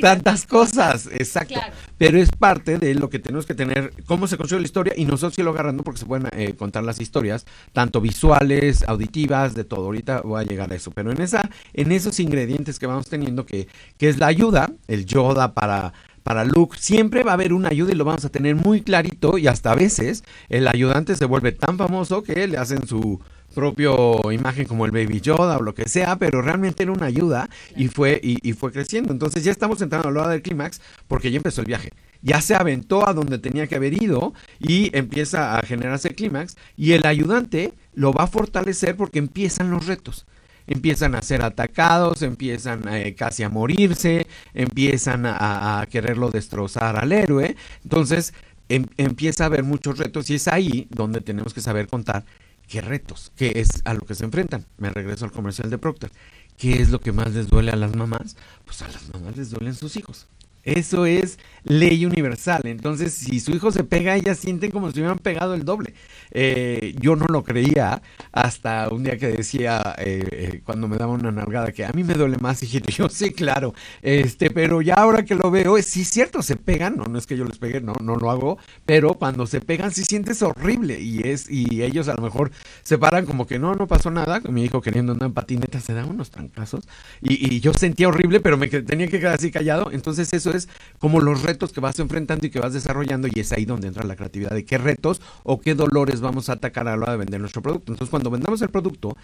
tantas 0.00 0.46
cosas, 0.46 1.08
exacto. 1.12 1.60
Pero 1.96 2.18
es 2.18 2.30
parte 2.30 2.78
de 2.78 2.94
lo 2.94 3.08
que 3.08 3.20
tenemos 3.20 3.46
que 3.46 3.54
tener, 3.54 3.92
cómo 4.04 4.26
se 4.26 4.36
construye 4.36 4.62
la 4.62 4.66
historia 4.66 4.94
y 4.96 5.04
nosotros 5.04 5.34
sí 5.34 5.42
lo 5.42 5.50
agarrando 5.50 5.84
porque 5.84 6.00
se 6.00 6.06
pueden 6.06 6.28
eh, 6.32 6.54
contar 6.54 6.82
las 6.82 7.00
historias, 7.00 7.46
tanto 7.72 8.00
visuales, 8.00 8.82
auditivas, 8.88 9.54
de 9.54 9.62
todo. 9.62 9.84
Ahorita 9.86 10.22
voy 10.22 10.40
a 10.40 10.44
llegar 10.44 10.72
a 10.72 10.74
eso, 10.74 10.90
pero 10.90 11.12
en 11.12 11.20
esa, 11.20 11.48
en 11.72 11.92
esos 11.92 12.18
ingredientes 12.18 12.47
que 12.78 12.86
vamos 12.86 13.08
teniendo, 13.08 13.46
que, 13.46 13.68
que 13.96 14.08
es 14.08 14.18
la 14.18 14.26
ayuda, 14.26 14.72
el 14.86 15.06
Yoda 15.06 15.54
para 15.54 15.92
para 16.28 16.44
Luke, 16.44 16.76
siempre 16.78 17.22
va 17.22 17.30
a 17.30 17.34
haber 17.34 17.54
una 17.54 17.70
ayuda 17.70 17.92
y 17.92 17.94
lo 17.94 18.04
vamos 18.04 18.22
a 18.26 18.28
tener 18.28 18.54
muy 18.54 18.82
clarito 18.82 19.38
y 19.38 19.46
hasta 19.46 19.72
a 19.72 19.74
veces 19.74 20.24
el 20.50 20.68
ayudante 20.68 21.16
se 21.16 21.24
vuelve 21.24 21.52
tan 21.52 21.78
famoso 21.78 22.22
que 22.22 22.46
le 22.46 22.58
hacen 22.58 22.86
su 22.86 23.18
propio 23.54 24.30
imagen 24.30 24.66
como 24.66 24.84
el 24.84 24.90
Baby 24.90 25.22
Yoda 25.22 25.56
o 25.56 25.62
lo 25.62 25.74
que 25.74 25.88
sea, 25.88 26.16
pero 26.16 26.42
realmente 26.42 26.82
era 26.82 26.92
una 26.92 27.06
ayuda 27.06 27.48
y 27.74 27.88
fue, 27.88 28.20
y, 28.22 28.52
fue 28.52 28.72
creciendo. 28.72 29.10
Entonces 29.10 29.42
ya 29.42 29.50
estamos 29.50 29.80
entrando 29.80 30.08
a 30.08 30.12
la 30.12 30.20
hora 30.20 30.30
del 30.32 30.42
clímax 30.42 30.82
porque 31.06 31.30
ya 31.30 31.38
empezó 31.38 31.62
el 31.62 31.66
viaje. 31.66 31.92
Ya 32.20 32.42
se 32.42 32.54
aventó 32.54 33.08
a 33.08 33.14
donde 33.14 33.38
tenía 33.38 33.66
que 33.66 33.76
haber 33.76 34.02
ido 34.02 34.34
y 34.58 34.94
empieza 34.94 35.56
a 35.56 35.62
generarse 35.62 36.08
el 36.08 36.14
clímax 36.14 36.58
y 36.76 36.92
el 36.92 37.06
ayudante 37.06 37.72
lo 37.94 38.12
va 38.12 38.24
a 38.24 38.26
fortalecer 38.26 38.96
porque 38.96 39.18
empiezan 39.18 39.70
los 39.70 39.86
retos 39.86 40.26
empiezan 40.68 41.14
a 41.14 41.22
ser 41.22 41.42
atacados, 41.42 42.22
empiezan 42.22 42.86
eh, 42.88 43.14
casi 43.14 43.42
a 43.42 43.48
morirse, 43.48 44.26
empiezan 44.54 45.24
a, 45.26 45.86
quererlo 45.90 46.30
destrozar 46.30 46.96
al 46.96 47.12
héroe. 47.12 47.56
Entonces 47.82 48.34
em, 48.68 48.86
empieza 48.96 49.44
a 49.44 49.46
haber 49.46 49.64
muchos 49.64 49.98
retos 49.98 50.30
y 50.30 50.34
es 50.34 50.46
ahí 50.48 50.86
donde 50.90 51.20
tenemos 51.20 51.54
que 51.54 51.60
saber 51.60 51.88
contar 51.88 52.24
qué 52.68 52.80
retos, 52.80 53.32
qué 53.36 53.52
es 53.56 53.82
a 53.84 53.94
lo 53.94 54.02
que 54.02 54.14
se 54.14 54.24
enfrentan. 54.24 54.66
Me 54.76 54.90
regreso 54.90 55.24
al 55.24 55.32
comercial 55.32 55.70
de 55.70 55.78
Procter. 55.78 56.10
¿Qué 56.56 56.82
es 56.82 56.90
lo 56.90 57.00
que 57.00 57.12
más 57.12 57.32
les 57.32 57.48
duele 57.48 57.70
a 57.70 57.76
las 57.76 57.94
mamás? 57.94 58.36
Pues 58.64 58.82
a 58.82 58.88
las 58.88 59.08
mamás 59.12 59.36
les 59.36 59.50
duelen 59.50 59.74
sus 59.74 59.96
hijos. 59.96 60.26
Eso 60.68 61.06
es 61.06 61.38
ley 61.64 62.04
universal. 62.04 62.62
Entonces, 62.64 63.14
si 63.14 63.40
su 63.40 63.52
hijo 63.52 63.72
se 63.72 63.84
pega, 63.84 64.16
ellas 64.16 64.38
sienten 64.38 64.70
como 64.70 64.90
si 64.90 65.00
hubieran 65.00 65.18
pegado 65.18 65.54
el 65.54 65.64
doble. 65.64 65.94
Eh, 66.30 66.94
yo 67.00 67.16
no 67.16 67.26
lo 67.26 67.42
creía 67.42 68.02
hasta 68.32 68.88
un 68.90 69.02
día 69.04 69.16
que 69.16 69.28
decía, 69.28 69.94
eh, 69.98 70.26
eh, 70.30 70.60
cuando 70.64 70.88
me 70.88 70.98
daba 70.98 71.12
una 71.12 71.30
nalgada, 71.30 71.72
que 71.72 71.86
a 71.86 71.92
mí 71.92 72.04
me 72.04 72.14
duele 72.14 72.36
más, 72.38 72.62
hijito. 72.62 72.90
Yo, 72.90 73.08
sí, 73.08 73.30
claro. 73.32 73.72
Este, 74.02 74.50
pero 74.50 74.82
ya 74.82 74.94
ahora 74.94 75.24
que 75.24 75.34
lo 75.34 75.50
veo, 75.50 75.80
sí 75.80 76.02
es 76.02 76.08
cierto, 76.08 76.42
se 76.42 76.56
pegan. 76.56 76.96
No, 76.96 77.04
no 77.04 77.18
es 77.18 77.26
que 77.26 77.36
yo 77.36 77.44
les 77.44 77.58
pegue, 77.58 77.80
no, 77.80 77.94
no 78.02 78.16
lo 78.16 78.30
hago. 78.30 78.58
Pero 78.84 79.14
cuando 79.14 79.46
se 79.46 79.60
pegan, 79.62 79.92
sí 79.92 80.04
sientes 80.04 80.42
horrible. 80.42 81.00
Y 81.00 81.26
es, 81.26 81.50
y 81.50 81.82
ellos 81.82 82.08
a 82.08 82.14
lo 82.14 82.22
mejor 82.22 82.50
se 82.82 82.98
paran 82.98 83.24
como 83.24 83.46
que 83.46 83.58
no, 83.58 83.74
no 83.74 83.86
pasó 83.86 84.10
nada. 84.10 84.40
Mi 84.48 84.64
hijo 84.64 84.82
queriendo 84.82 85.12
andar 85.12 85.28
en 85.28 85.34
patineta 85.34 85.80
se 85.80 85.94
da 85.94 86.04
unos 86.04 86.30
trancazos. 86.30 86.86
Y, 87.22 87.54
y 87.54 87.60
yo 87.60 87.72
sentía 87.72 88.08
horrible, 88.08 88.40
pero 88.40 88.58
me 88.58 88.68
tenía 88.68 89.08
que 89.08 89.18
quedar 89.18 89.34
así 89.34 89.50
callado. 89.50 89.90
Entonces, 89.92 90.32
eso 90.32 90.50
es 90.52 90.57
como 90.98 91.20
los 91.20 91.42
retos 91.42 91.72
que 91.72 91.80
vas 91.80 91.98
enfrentando 91.98 92.46
y 92.46 92.50
que 92.50 92.58
vas 92.58 92.72
desarrollando 92.72 93.28
y 93.28 93.38
es 93.38 93.52
ahí 93.52 93.64
donde 93.64 93.88
entra 93.88 94.04
la 94.04 94.16
creatividad 94.16 94.50
de 94.50 94.64
qué 94.64 94.78
retos 94.78 95.20
o 95.44 95.60
qué 95.60 95.74
dolores 95.74 96.20
vamos 96.20 96.48
a 96.48 96.54
atacar 96.54 96.88
a 96.88 96.96
la 96.96 97.02
hora 97.02 97.12
de 97.12 97.18
vender 97.18 97.40
nuestro 97.40 97.62
producto. 97.62 97.92
Entonces 97.92 98.10
cuando 98.10 98.30
vendamos 98.30 98.62
el 98.62 98.70
producto 98.70 99.16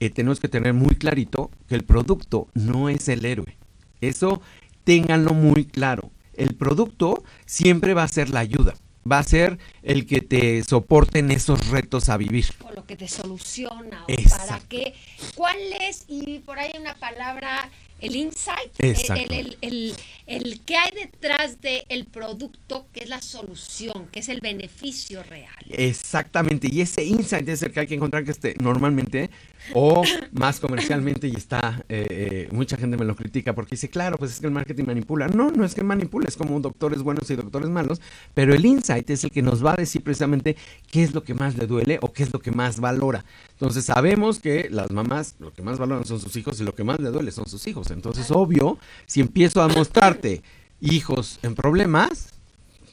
eh, 0.00 0.10
tenemos 0.10 0.40
que 0.40 0.48
tener 0.48 0.74
muy 0.74 0.96
clarito 0.96 1.50
que 1.68 1.74
el 1.76 1.84
producto 1.84 2.48
no 2.54 2.88
es 2.88 3.08
el 3.08 3.24
héroe. 3.24 3.56
Eso 4.00 4.42
ténganlo 4.84 5.32
muy 5.32 5.64
claro. 5.64 6.10
El 6.34 6.54
producto 6.54 7.22
siempre 7.46 7.94
va 7.94 8.02
a 8.02 8.08
ser 8.08 8.30
la 8.30 8.40
ayuda 8.40 8.74
va 9.10 9.18
a 9.18 9.22
ser 9.22 9.58
el 9.82 10.06
que 10.06 10.20
te 10.20 10.62
soporte 10.64 11.18
en 11.18 11.30
esos 11.30 11.68
retos 11.68 12.08
a 12.08 12.16
vivir. 12.16 12.46
O 12.64 12.72
lo 12.72 12.86
que 12.86 12.96
te 12.96 13.08
soluciona, 13.08 14.04
o 14.04 14.28
para 14.30 14.60
qué. 14.68 14.94
¿Cuál 15.34 15.56
es? 15.80 16.04
Y 16.08 16.40
por 16.40 16.58
ahí 16.58 16.72
una 16.78 16.94
palabra 16.94 17.68
el 18.02 18.16
insight, 18.16 18.72
el, 18.78 19.56
el, 19.60 19.94
el, 20.26 20.60
que 20.60 20.76
hay 20.76 20.90
detrás 20.90 21.60
del 21.60 22.04
producto, 22.06 22.86
que 22.92 23.04
es 23.04 23.08
la 23.08 23.22
solución, 23.22 24.08
que 24.10 24.20
es 24.20 24.28
el 24.28 24.40
beneficio 24.40 25.22
real. 25.22 25.64
Exactamente, 25.70 26.68
y 26.70 26.80
ese 26.80 27.04
insight 27.04 27.48
es 27.48 27.62
el 27.62 27.72
que 27.72 27.80
hay 27.80 27.86
que 27.86 27.94
encontrar 27.94 28.24
que 28.24 28.32
esté 28.32 28.56
normalmente 28.60 29.30
o 29.74 30.02
más 30.32 30.60
comercialmente 30.60 31.28
y 31.28 31.36
está, 31.36 31.84
eh, 31.88 32.06
eh, 32.10 32.48
mucha 32.52 32.76
gente 32.76 32.96
me 32.96 33.04
lo 33.04 33.16
critica 33.16 33.54
porque 33.54 33.76
dice, 33.76 33.88
claro, 33.88 34.16
pues 34.18 34.32
es 34.32 34.40
que 34.40 34.46
el 34.46 34.52
marketing 34.52 34.84
manipula. 34.84 35.28
No, 35.28 35.50
no 35.50 35.64
es 35.64 35.74
que 35.74 35.82
manipula, 35.82 36.28
es 36.28 36.36
como 36.36 36.58
doctores 36.60 37.02
buenos 37.02 37.30
y 37.30 37.36
doctores 37.36 37.68
malos, 37.68 38.00
pero 38.34 38.54
el 38.54 38.64
insight 38.64 39.08
es 39.10 39.24
el 39.24 39.30
que 39.30 39.42
nos 39.42 39.64
va 39.64 39.72
a 39.72 39.76
decir 39.76 40.02
precisamente 40.02 40.56
qué 40.90 41.02
es 41.02 41.14
lo 41.14 41.22
que 41.22 41.34
más 41.34 41.56
le 41.56 41.66
duele 41.66 41.98
o 42.02 42.12
qué 42.12 42.22
es 42.22 42.32
lo 42.32 42.40
que 42.40 42.50
más 42.50 42.80
valora. 42.80 43.24
Entonces 43.52 43.84
sabemos 43.84 44.40
que 44.40 44.68
las 44.70 44.90
mamás 44.90 45.36
lo 45.38 45.52
que 45.52 45.62
más 45.62 45.78
valoran 45.78 46.04
son 46.04 46.20
sus 46.20 46.34
hijos 46.36 46.60
y 46.60 46.64
lo 46.64 46.74
que 46.74 46.84
más 46.84 47.00
le 47.00 47.10
duele 47.10 47.30
son 47.30 47.46
sus 47.46 47.66
hijos. 47.66 47.90
Entonces, 47.90 48.30
obvio, 48.30 48.78
si 49.06 49.20
empiezo 49.20 49.62
a 49.62 49.68
mostrarte 49.68 50.42
hijos 50.80 51.38
en 51.42 51.54
problemas, 51.54 52.32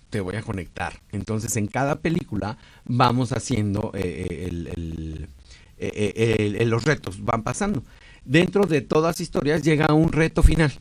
te 0.09 0.21
voy 0.21 0.35
a 0.35 0.41
conectar. 0.41 0.99
Entonces, 1.11 1.55
en 1.57 1.67
cada 1.67 1.95
película 1.95 2.57
vamos 2.85 3.31
haciendo 3.31 3.91
eh, 3.93 5.27
eh, 5.79 6.63
los 6.65 6.83
retos, 6.83 7.23
van 7.23 7.43
pasando. 7.43 7.83
Dentro 8.25 8.65
de 8.65 8.81
todas 8.81 9.15
las 9.15 9.21
historias 9.21 9.63
llega 9.63 9.93
un 9.93 10.11
reto 10.11 10.43
final. 10.43 10.71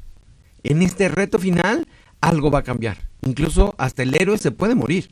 En 0.63 0.83
este 0.83 1.09
reto 1.09 1.39
final, 1.39 1.87
algo 2.21 2.51
va 2.51 2.61
a 2.61 2.65
cambiar. 2.65 3.09
Incluso 3.23 3.75
hasta 3.79 4.03
el 4.03 4.15
héroe 4.15 4.39
se 4.39 4.51
puede 4.51 4.75
morir. 4.75 5.11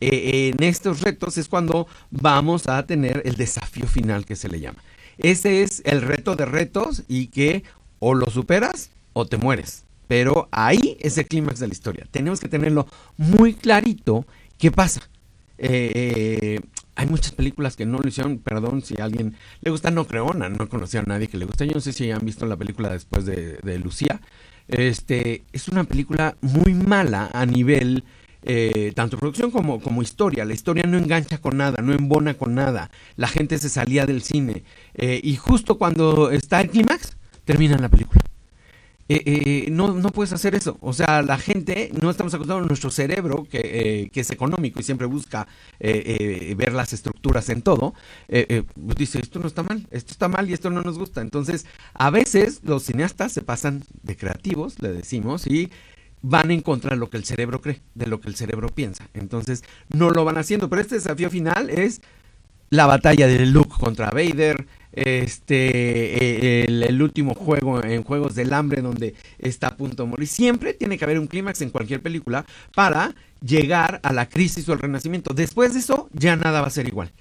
Eh, 0.00 0.52
en 0.54 0.62
estos 0.62 1.00
retos 1.00 1.38
es 1.38 1.48
cuando 1.48 1.88
vamos 2.10 2.68
a 2.68 2.86
tener 2.86 3.22
el 3.24 3.34
desafío 3.34 3.86
final 3.86 4.24
que 4.24 4.36
se 4.36 4.48
le 4.48 4.60
llama. 4.60 4.82
Ese 5.18 5.62
es 5.62 5.82
el 5.84 6.02
reto 6.02 6.36
de 6.36 6.46
retos 6.46 7.02
y 7.08 7.28
que 7.28 7.64
o 7.98 8.14
lo 8.14 8.26
superas 8.26 8.90
o 9.12 9.26
te 9.26 9.36
mueres. 9.36 9.84
Pero 10.06 10.48
ahí 10.52 10.96
es 11.00 11.18
el 11.18 11.26
clímax 11.26 11.58
de 11.58 11.66
la 11.66 11.72
historia. 11.72 12.06
Tenemos 12.10 12.40
que 12.40 12.48
tenerlo 12.48 12.86
muy 13.16 13.54
clarito 13.54 14.24
qué 14.56 14.70
pasa. 14.70 15.02
Eh, 15.58 15.90
eh, 15.94 16.60
hay 16.98 17.06
muchas 17.06 17.30
películas 17.30 17.76
que 17.76 17.86
no 17.86 17.98
lo 17.98 18.08
hicieron, 18.08 18.38
perdón 18.38 18.82
si 18.82 19.00
a 19.00 19.04
alguien 19.04 19.36
le 19.60 19.70
gusta 19.70 19.92
No 19.92 20.08
Creona, 20.08 20.48
no 20.48 20.68
conocía 20.68 20.98
a 20.98 21.04
nadie 21.04 21.28
que 21.28 21.38
le 21.38 21.44
guste. 21.44 21.64
Yo 21.64 21.74
no 21.74 21.80
sé 21.80 21.92
si 21.92 22.10
han 22.10 22.26
visto 22.26 22.44
la 22.44 22.56
película 22.56 22.88
después 22.88 23.24
de, 23.24 23.78
Lucía. 23.78 24.20
Este, 24.66 25.44
es 25.52 25.68
una 25.68 25.84
película 25.84 26.36
muy 26.40 26.74
mala 26.74 27.30
a 27.32 27.46
nivel 27.46 28.02
eh, 28.42 28.92
tanto 28.96 29.16
producción 29.16 29.52
como, 29.52 29.80
como 29.80 30.02
historia. 30.02 30.44
La 30.44 30.54
historia 30.54 30.86
no 30.88 30.98
engancha 30.98 31.38
con 31.38 31.56
nada, 31.56 31.80
no 31.82 31.92
embona 31.92 32.34
con 32.34 32.56
nada. 32.56 32.90
La 33.14 33.28
gente 33.28 33.58
se 33.58 33.68
salía 33.68 34.04
del 34.04 34.22
cine. 34.22 34.64
y 34.96 35.36
justo 35.36 35.78
cuando 35.78 36.32
está 36.32 36.60
el 36.60 36.68
clímax, 36.68 37.16
termina 37.44 37.78
la 37.78 37.88
película. 37.88 38.27
Eh, 39.10 39.22
eh, 39.24 39.70
no, 39.70 39.94
no 39.94 40.10
puedes 40.10 40.32
hacer 40.32 40.54
eso. 40.54 40.76
O 40.80 40.92
sea, 40.92 41.22
la 41.22 41.38
gente, 41.38 41.90
no 42.00 42.10
estamos 42.10 42.34
acostumbrados, 42.34 42.68
nuestro 42.68 42.90
cerebro, 42.90 43.46
que, 43.50 43.60
eh, 43.62 44.10
que 44.10 44.20
es 44.20 44.30
económico 44.30 44.80
y 44.80 44.82
siempre 44.82 45.06
busca 45.06 45.46
ver 45.78 46.72
las 46.72 46.92
estructuras 46.92 47.48
en 47.48 47.62
todo, 47.62 47.94
pues 48.26 48.96
dice, 48.96 49.20
esto 49.20 49.38
no 49.38 49.46
está 49.46 49.62
mal, 49.62 49.86
esto 49.90 50.12
está 50.12 50.28
mal 50.28 50.50
y 50.50 50.52
esto 50.52 50.70
no 50.70 50.82
nos 50.82 50.98
gusta. 50.98 51.20
Entonces, 51.20 51.66
a 51.94 52.10
veces 52.10 52.60
los 52.64 52.82
cineastas 52.82 53.32
se 53.32 53.42
pasan 53.42 53.84
de 54.02 54.16
creativos, 54.16 54.80
le 54.80 54.92
decimos, 54.92 55.46
y 55.46 55.70
van 56.20 56.50
en 56.50 56.60
contra 56.60 56.90
de 56.90 56.96
lo 56.96 57.10
que 57.10 57.16
el 57.16 57.24
cerebro 57.24 57.60
cree, 57.60 57.80
de 57.94 58.06
lo 58.06 58.20
que 58.20 58.28
el 58.28 58.34
cerebro 58.34 58.68
piensa. 58.68 59.08
Entonces, 59.14 59.64
no 59.88 60.10
lo 60.10 60.24
van 60.24 60.38
haciendo. 60.38 60.68
Pero 60.68 60.82
este 60.82 60.96
desafío 60.96 61.30
final 61.30 61.70
es 61.70 62.02
la 62.70 62.86
batalla 62.86 63.26
de 63.26 63.46
Luke 63.46 63.74
contra 63.78 64.10
Vader, 64.10 64.66
este 64.92 66.62
eh, 66.62 66.64
el, 66.66 67.02
último 67.02 67.34
juego 67.34 67.82
en 67.82 68.02
Juegos 68.02 68.34
del 68.34 68.52
Hambre 68.52 68.82
donde 68.82 69.14
está 69.38 69.68
a 69.68 69.76
punto 69.76 70.04
de 70.04 70.08
morir. 70.08 70.28
Siempre 70.28 70.74
tiene 70.74 70.98
que 70.98 71.04
haber 71.04 71.18
un 71.18 71.26
clímax 71.26 71.60
en 71.62 71.70
cualquier 71.70 72.00
película 72.00 72.44
para 72.74 73.14
llegar 73.40 74.00
a 74.02 74.12
la 74.12 74.28
crisis 74.28 74.68
o 74.68 74.72
el 74.72 74.78
renacimiento. 74.78 75.34
Después 75.34 75.74
de 75.74 75.80
eso 75.80 76.08
ya 76.12 76.36
nada 76.36 76.60
va 76.60 76.66
a 76.68 76.70
ser 76.70 76.88
igual. 76.88 77.12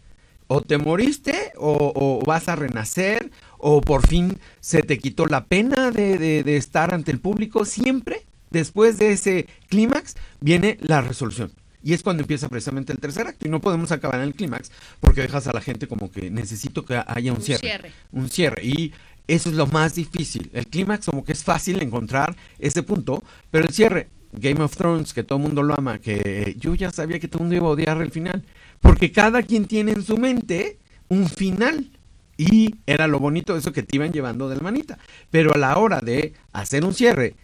O 0.48 0.62
te 0.62 0.78
moriste 0.78 1.52
o, 1.58 2.22
vas 2.26 2.48
a 2.48 2.56
renacer 2.56 3.32
o 3.58 3.82
por 3.82 4.08
fin 4.08 4.38
se 4.62 4.82
te 4.82 4.98
quitó 4.98 5.26
la 5.26 5.44
pena 5.46 5.92
de, 5.92 6.18
de 6.18 6.58
estar 6.58 6.94
ante 6.94 7.12
el 7.12 7.20
público. 7.20 7.66
Siempre 7.66 8.26
después 8.50 8.98
de 8.98 9.12
ese 9.12 9.48
clímax 9.68 10.16
viene 10.40 10.78
la 10.82 11.02
resolución. 11.02 11.52
Y 11.84 11.94
es 11.94 12.04
cuando 12.04 12.24
empieza 12.24 12.50
precisamente 12.50 12.92
el 12.92 13.00
tercer 13.00 13.28
acto. 13.28 13.48
Y 13.48 13.50
no 13.50 13.62
podemos 13.62 13.92
acabar 13.92 14.20
en 14.20 14.28
el 14.28 14.34
clímax 14.34 14.72
porque 15.00 15.22
dejas 15.22 15.48
a 15.48 15.54
la 15.54 15.62
gente 15.62 15.88
como 15.88 16.12
que 16.12 16.30
necesito 16.30 16.84
que 16.86 17.02
haya 17.06 17.34
un, 17.34 17.42
cierre, 17.42 17.92
Un 18.12 18.30
cierre. 18.30 18.66
Y 18.66 18.94
eso 19.28 19.50
es 19.50 19.56
lo 19.56 19.68
más 19.68 19.96
difícil. 19.96 20.50
El 20.54 20.68
clímax 20.68 21.06
como 21.06 21.24
que 21.24 21.34
es 21.34 21.44
fácil 21.44 21.82
encontrar 21.82 22.36
ese 22.60 22.84
punto, 22.84 23.24
pero 23.52 23.66
el 23.66 23.74
cierre, 23.74 24.08
Game 24.32 24.62
of 24.62 24.76
Thrones, 24.76 25.14
que 25.14 25.24
todo 25.24 25.38
el 25.38 25.44
mundo 25.44 25.64
lo 25.64 25.76
ama, 25.76 26.00
que 26.00 26.56
yo 26.60 26.76
ya 26.76 26.92
sabía 26.92 27.20
que 27.20 27.28
todo 27.28 27.40
el 27.40 27.44
mundo 27.44 27.56
iba 27.56 27.68
a 27.68 27.72
odiar 27.72 28.02
el 28.02 28.12
final. 28.12 28.44
Porque 28.80 29.12
cada 29.12 29.44
quien 29.44 29.66
tiene 29.66 29.92
en 29.92 30.04
su 30.04 30.18
mente 30.18 30.78
un 31.10 31.28
final. 31.28 31.92
Y 32.38 32.76
era 32.86 33.08
lo 33.08 33.20
bonito 33.20 33.58
eso 33.58 33.74
que 33.74 33.82
te 33.82 33.96
iban 33.96 34.12
llevando 34.12 34.48
de 34.48 34.58
la 34.58 34.62
manita. 34.62 35.00
Pero 35.32 35.54
a 35.54 35.58
la 35.58 35.78
hora 35.78 36.00
de 36.00 36.34
hacer 36.54 36.86
un 36.86 36.94
cierre, 36.94 37.36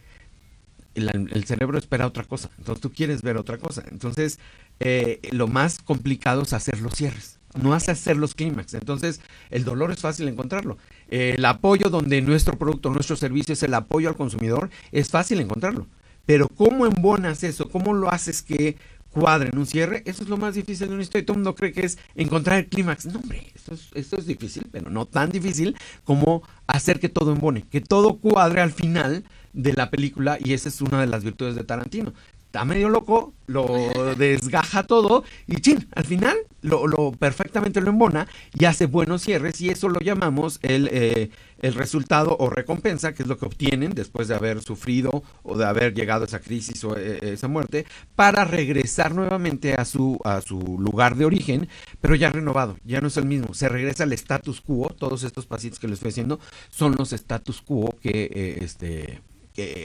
el, 0.95 1.45
cerebro 1.45 1.77
espera 1.77 2.07
otra 2.07 2.23
cosa. 2.23 2.49
Entonces 2.57 2.81
tú 2.81 2.91
quieres 2.91 3.21
ver 3.21 3.37
otra 3.37 3.57
cosa. 3.57 3.83
Entonces 3.91 4.39
eh, 4.79 5.19
lo 5.31 5.47
más 5.47 5.79
complicado 5.79 6.43
es 6.43 6.53
hacer 6.53 6.81
los 6.81 6.93
cierres. 6.93 7.39
No 7.61 7.73
hace 7.73 7.91
hacer 7.91 8.17
los 8.17 8.33
clímax. 8.33 8.73
Entonces 8.73 9.21
el 9.49 9.63
dolor 9.63 9.91
es 9.91 9.99
fácil 9.99 10.27
encontrarlo. 10.27 10.77
el 11.09 11.43
apoyo 11.45 11.89
donde 11.89 12.21
nuestro 12.21 12.57
producto, 12.57 12.89
nuestro 12.89 13.15
servicio 13.15 13.53
es 13.53 13.63
el 13.63 13.73
apoyo 13.73 14.09
al 14.09 14.15
consumidor, 14.15 14.69
es 14.91 15.09
fácil 15.09 15.39
encontrarlo. 15.39 15.87
Pero 16.25 16.47
¿cómo 16.47 16.85
embonas 16.85 17.43
eso? 17.43 17.69
¿Cómo 17.69 17.93
lo 17.93 18.09
haces 18.09 18.41
que 18.41 18.77
cuadre 19.09 19.49
en 19.49 19.57
un 19.57 19.65
cierre? 19.65 20.03
Eso 20.05 20.23
es 20.23 20.29
lo 20.29 20.37
más 20.37 20.55
difícil 20.55 20.87
de 20.87 20.93
una 20.93 21.03
historia. 21.03 21.25
Todo 21.25 21.35
el 21.35 21.39
mundo 21.39 21.55
cree 21.55 21.73
que 21.73 21.85
es 21.85 21.97
encontrar 22.15 22.59
el 22.59 22.67
clímax. 22.67 23.05
No, 23.07 23.19
hombre, 23.19 23.51
esto 23.53 23.73
es, 23.73 23.89
esto 23.93 24.17
es 24.17 24.25
difícil, 24.25 24.67
pero 24.71 24.89
no 24.89 25.05
tan 25.05 25.31
difícil 25.31 25.75
como 26.03 26.43
hacer 26.65 26.99
que 26.99 27.09
todo 27.09 27.33
embone, 27.33 27.65
que 27.69 27.81
todo 27.81 28.15
cuadre 28.15 28.61
al 28.61 28.71
final 28.71 29.23
de 29.53 29.73
la 29.73 29.89
película 29.89 30.37
y 30.43 30.53
esa 30.53 30.69
es 30.69 30.81
una 30.81 30.99
de 31.01 31.07
las 31.07 31.23
virtudes 31.23 31.55
de 31.55 31.63
Tarantino. 31.63 32.13
Está 32.53 32.65
medio 32.65 32.87
loco, 32.89 33.33
lo 33.47 33.65
desgaja 34.17 34.83
todo 34.83 35.23
y 35.47 35.55
chin, 35.55 35.87
al 35.95 36.05
final 36.05 36.37
lo, 36.61 36.85
lo 36.85 37.11
perfectamente 37.11 37.81
lo 37.81 37.89
embona 37.89 38.27
y 38.53 38.65
hace 38.65 38.85
buenos 38.85 39.23
cierres 39.23 39.59
y 39.59 39.69
eso 39.69 39.89
lo 39.89 39.99
llamamos 39.99 40.59
el, 40.61 40.87
eh, 40.91 41.31
el 41.63 41.73
resultado 41.73 42.37
o 42.39 42.51
recompensa, 42.51 43.15
que 43.15 43.23
es 43.23 43.27
lo 43.27 43.39
que 43.39 43.45
obtienen 43.45 43.93
después 43.95 44.27
de 44.27 44.35
haber 44.35 44.61
sufrido 44.61 45.23
o 45.41 45.57
de 45.57 45.65
haber 45.65 45.95
llegado 45.95 46.25
a 46.25 46.27
esa 46.27 46.41
crisis 46.41 46.83
o 46.83 46.95
eh, 46.95 47.33
esa 47.33 47.47
muerte, 47.47 47.87
para 48.15 48.45
regresar 48.45 49.15
nuevamente 49.15 49.73
a 49.73 49.83
su, 49.83 50.19
a 50.23 50.41
su 50.41 50.59
lugar 50.77 51.15
de 51.15 51.25
origen, 51.25 51.67
pero 52.01 52.13
ya 52.13 52.29
renovado, 52.29 52.77
ya 52.85 53.01
no 53.01 53.07
es 53.07 53.17
el 53.17 53.25
mismo, 53.25 53.55
se 53.55 53.67
regresa 53.67 54.03
al 54.03 54.13
status 54.13 54.61
quo, 54.61 54.93
todos 54.95 55.23
estos 55.23 55.47
pasitos 55.47 55.79
que 55.79 55.87
les 55.87 55.95
estoy 55.95 56.09
diciendo 56.09 56.39
son 56.69 56.95
los 56.99 57.13
status 57.13 57.61
quo 57.61 57.95
que 57.99 58.29
eh, 58.31 58.59
este 58.61 59.21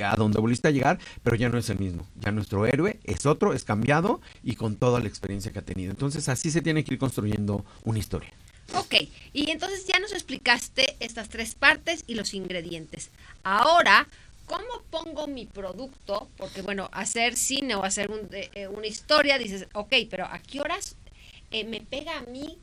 a 0.05 0.17
donde 0.17 0.41
volviste 0.41 0.69
a 0.69 0.71
llegar, 0.71 0.99
pero 1.23 1.37
ya 1.37 1.49
no 1.49 1.59
es 1.59 1.69
el 1.71 1.79
mismo. 1.79 2.07
Ya 2.21 2.33
nuestro 2.33 2.67
héroe 2.67 3.01
es 3.05 3.27
otro, 3.27 3.53
es 3.53 3.65
cambiado 3.65 4.21
y 4.43 4.55
con 4.55 4.77
toda 4.77 5.01
la 5.01 5.09
experiencia 5.09 5.53
que 5.53 5.59
ha 5.59 5.63
tenido. 5.63 5.91
Entonces 5.91 6.29
así 6.29 6.51
se 6.51 6.63
tiene 6.63 6.85
que 6.85 6.95
ir 6.95 7.01
construyendo 7.01 7.65
una 7.85 7.99
historia. 7.99 8.33
Ok, 8.75 8.97
y 9.33 9.51
entonces 9.51 9.87
ya 9.87 9.99
nos 9.99 10.13
explicaste 10.13 10.97
estas 11.01 11.29
tres 11.29 11.55
partes 11.55 12.05
y 12.07 12.15
los 12.15 12.35
ingredientes. 12.35 13.11
Ahora, 13.43 14.07
¿cómo 14.47 14.83
pongo 14.91 15.27
mi 15.27 15.47
producto? 15.47 16.29
Porque 16.37 16.61
bueno, 16.61 16.91
hacer 16.93 17.37
cine 17.37 17.77
o 17.77 17.85
hacer 17.85 18.11
eh, 18.33 18.51
eh, 18.55 18.69
una 18.69 18.87
historia, 18.87 19.39
dices, 19.39 19.67
ok, 19.73 19.95
pero 20.11 20.27
¿a 20.27 20.39
qué 20.41 20.61
horas 20.61 20.97
eh, 21.51 21.65
me 21.65 21.81
pega 21.81 22.19
a 22.19 22.23
mí 22.23 22.59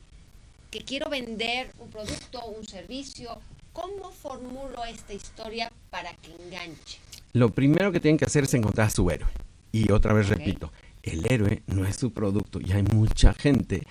que 0.70 0.82
quiero 0.82 1.10
vender 1.10 1.72
un 1.78 1.90
producto, 1.90 2.44
un 2.46 2.66
servicio 2.66 3.40
¿Cómo 3.76 4.10
formulo 4.10 4.86
esta 4.88 5.12
historia 5.12 5.70
para 5.90 6.10
que 6.14 6.30
enganche? 6.42 6.98
Lo 7.34 7.50
primero 7.50 7.92
que 7.92 8.00
tienen 8.00 8.16
que 8.16 8.24
hacer 8.24 8.44
es 8.44 8.54
encontrar 8.54 8.86
a 8.86 8.90
su 8.90 9.10
héroe. 9.10 9.28
Y 9.70 9.92
otra 9.92 10.14
vez 10.14 10.30
repito, 10.30 10.72
el 11.02 11.30
héroe 11.30 11.62
no 11.66 11.84
es 11.84 11.96
su 11.96 12.10
producto. 12.10 12.58
Y 12.58 12.72
hay 12.72 12.82
mucha 12.84 13.34
gente. 13.34 13.82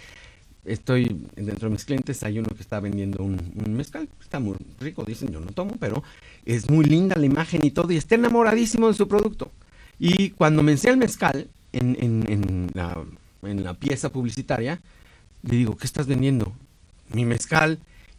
Estoy 0.64 1.28
dentro 1.36 1.70
de 1.70 1.74
mis 1.74 1.86
clientes, 1.86 2.24
hay 2.24 2.40
uno 2.40 2.50
que 2.50 2.64
está 2.64 2.80
vendiendo 2.80 3.24
un, 3.24 3.54
mezcal, 3.68 4.10
está 4.20 4.40
muy 4.40 4.56
rico, 4.80 5.04
dicen, 5.04 5.32
yo 5.32 5.40
no 5.40 5.52
tomo, 5.52 5.76
pero 5.80 6.02
es 6.46 6.68
muy 6.68 6.86
linda 6.86 7.16
la 7.16 7.28
imagen 7.28 7.64
y 7.64 7.70
todo, 7.70 7.92
y 7.92 7.98
está 7.98 8.16
enamoradísimo 8.16 8.88
de 8.88 8.96
su 8.96 9.08
producto. 9.08 9.52
Y 10.00 10.32
cuando 10.32 10.64
me 10.64 10.72
enseña 10.72 10.94
el 10.94 10.98
mezcal 10.98 11.48
en, 11.74 11.96
en, 12.02 12.72
la, 12.74 12.98
en 13.44 13.64
la 13.64 13.76
pieza 13.76 14.12
publicitaria, 14.12 14.82
le 15.44 15.56
digo, 15.56 15.78
¿qué 15.78 15.86
estás 15.86 16.08
vendiendo? 16.08 16.52
Mi 17.14 17.24
mezcal 17.24 17.78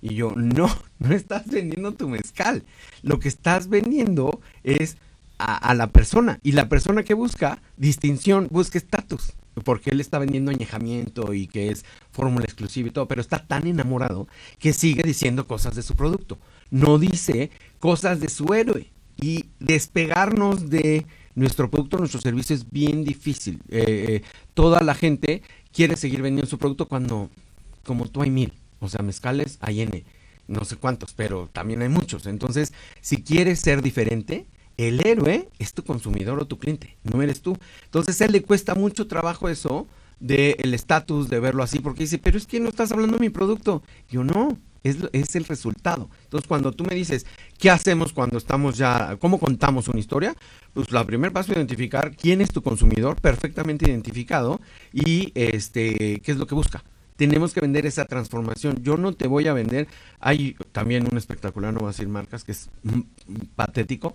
y 0.08 0.14
yo, 0.14 0.32
no, 0.36 0.68
no 1.00 1.14
estás 1.14 1.48
vendiendo 1.48 1.92
tu 1.92 2.08
mezcal. 2.08 2.62
Lo 3.02 3.18
que 3.18 3.28
estás 3.28 3.68
vendiendo 3.68 4.40
es 4.62 4.96
a, 5.38 5.74
la 5.74 5.88
persona. 5.88 6.38
Y 6.42 6.52
la 6.52 6.68
persona 6.68 7.02
que 7.02 7.14
busca 7.14 7.60
distinción, 7.76 8.46
busca 8.50 8.78
estatus. 8.78 9.32
Porque 9.64 9.90
él 9.90 10.00
está 10.00 10.18
vendiendo 10.18 10.50
añejamiento 10.50 11.32
y 11.32 11.46
que 11.46 11.70
es 11.70 11.84
fórmula 12.12 12.44
exclusiva 12.44 12.88
y 12.88 12.92
todo. 12.92 13.08
Pero 13.08 13.20
está 13.20 13.44
tan 13.44 13.66
enamorado 13.66 14.28
que 14.58 14.72
sigue 14.72 15.02
diciendo 15.02 15.46
cosas 15.46 15.74
de 15.74 15.82
su 15.82 15.96
producto. 15.96 16.38
No 16.70 16.98
dice 16.98 17.50
cosas 17.80 18.20
de 18.20 18.28
su 18.28 18.54
héroe. 18.54 18.90
Y 19.20 19.46
despegarnos 19.58 20.68
de 20.68 21.06
nuestro 21.34 21.70
producto, 21.70 21.98
nuestro 21.98 22.20
servicio 22.20 22.54
es 22.54 22.70
bien 22.70 23.02
difícil. 23.02 23.60
Eh, 23.70 24.06
eh, 24.08 24.22
toda 24.54 24.82
la 24.82 24.94
gente 24.94 25.42
quiere 25.72 25.96
seguir 25.96 26.22
vendiendo 26.22 26.48
su 26.48 26.58
producto 26.58 26.86
cuando, 26.86 27.30
como 27.84 28.06
tú 28.08 28.22
hay 28.22 28.30
mil. 28.30 28.52
O 28.80 28.88
sea, 28.88 29.02
mezcales 29.02 29.58
hay 29.60 30.04
no 30.48 30.64
sé 30.64 30.76
cuántos, 30.76 31.12
pero 31.12 31.48
también 31.52 31.82
hay 31.82 31.88
muchos. 31.88 32.26
Entonces, 32.26 32.72
si 33.00 33.22
quieres 33.22 33.60
ser 33.60 33.82
diferente, 33.82 34.46
el 34.76 35.04
héroe 35.06 35.48
es 35.58 35.72
tu 35.72 35.82
consumidor 35.82 36.38
o 36.38 36.46
tu 36.46 36.58
cliente, 36.58 36.96
no 37.02 37.22
eres 37.22 37.40
tú. 37.40 37.56
Entonces, 37.84 38.20
a 38.20 38.26
él 38.26 38.32
le 38.32 38.42
cuesta 38.42 38.74
mucho 38.74 39.06
trabajo 39.06 39.48
eso 39.48 39.86
del 40.20 40.72
estatus, 40.72 41.28
de 41.28 41.40
verlo 41.40 41.62
así, 41.62 41.80
porque 41.80 42.04
dice, 42.04 42.18
pero 42.18 42.38
es 42.38 42.46
que 42.46 42.60
no 42.60 42.68
estás 42.68 42.92
hablando 42.92 43.16
de 43.16 43.20
mi 43.20 43.30
producto. 43.30 43.82
Yo 44.08 44.22
no, 44.24 44.56
es, 44.82 44.98
es, 45.12 45.34
el 45.34 45.44
resultado. 45.44 46.08
Entonces, 46.24 46.46
cuando 46.46 46.72
tú 46.72 46.84
me 46.84 46.94
dices, 46.94 47.26
¿qué 47.58 47.70
hacemos 47.70 48.12
cuando 48.12 48.38
estamos 48.38 48.76
ya, 48.76 49.16
cómo 49.18 49.38
contamos 49.38 49.88
una 49.88 49.98
historia? 49.98 50.34
Pues 50.74 50.92
la 50.92 51.04
primer 51.04 51.32
paso 51.32 51.52
es 51.52 51.58
identificar 51.58 52.14
quién 52.14 52.40
es 52.40 52.50
tu 52.50 52.62
consumidor, 52.62 53.20
perfectamente 53.20 53.90
identificado, 53.90 54.60
y 54.92 55.32
este, 55.34 56.20
qué 56.20 56.32
es 56.32 56.36
lo 56.36 56.46
que 56.46 56.54
busca 56.54 56.84
tenemos 57.16 57.52
que 57.52 57.60
vender 57.60 57.86
esa 57.86 58.04
transformación. 58.04 58.82
Yo 58.82 58.96
no 58.96 59.12
te 59.12 59.26
voy 59.26 59.48
a 59.48 59.52
vender. 59.52 59.88
Hay 60.20 60.56
también 60.72 61.08
un 61.10 61.18
espectacular, 61.18 61.72
no 61.72 61.80
voy 61.80 61.88
a 61.88 61.92
decir 61.92 62.08
marcas, 62.08 62.44
que 62.44 62.52
es 62.52 62.70
patético. 63.56 64.14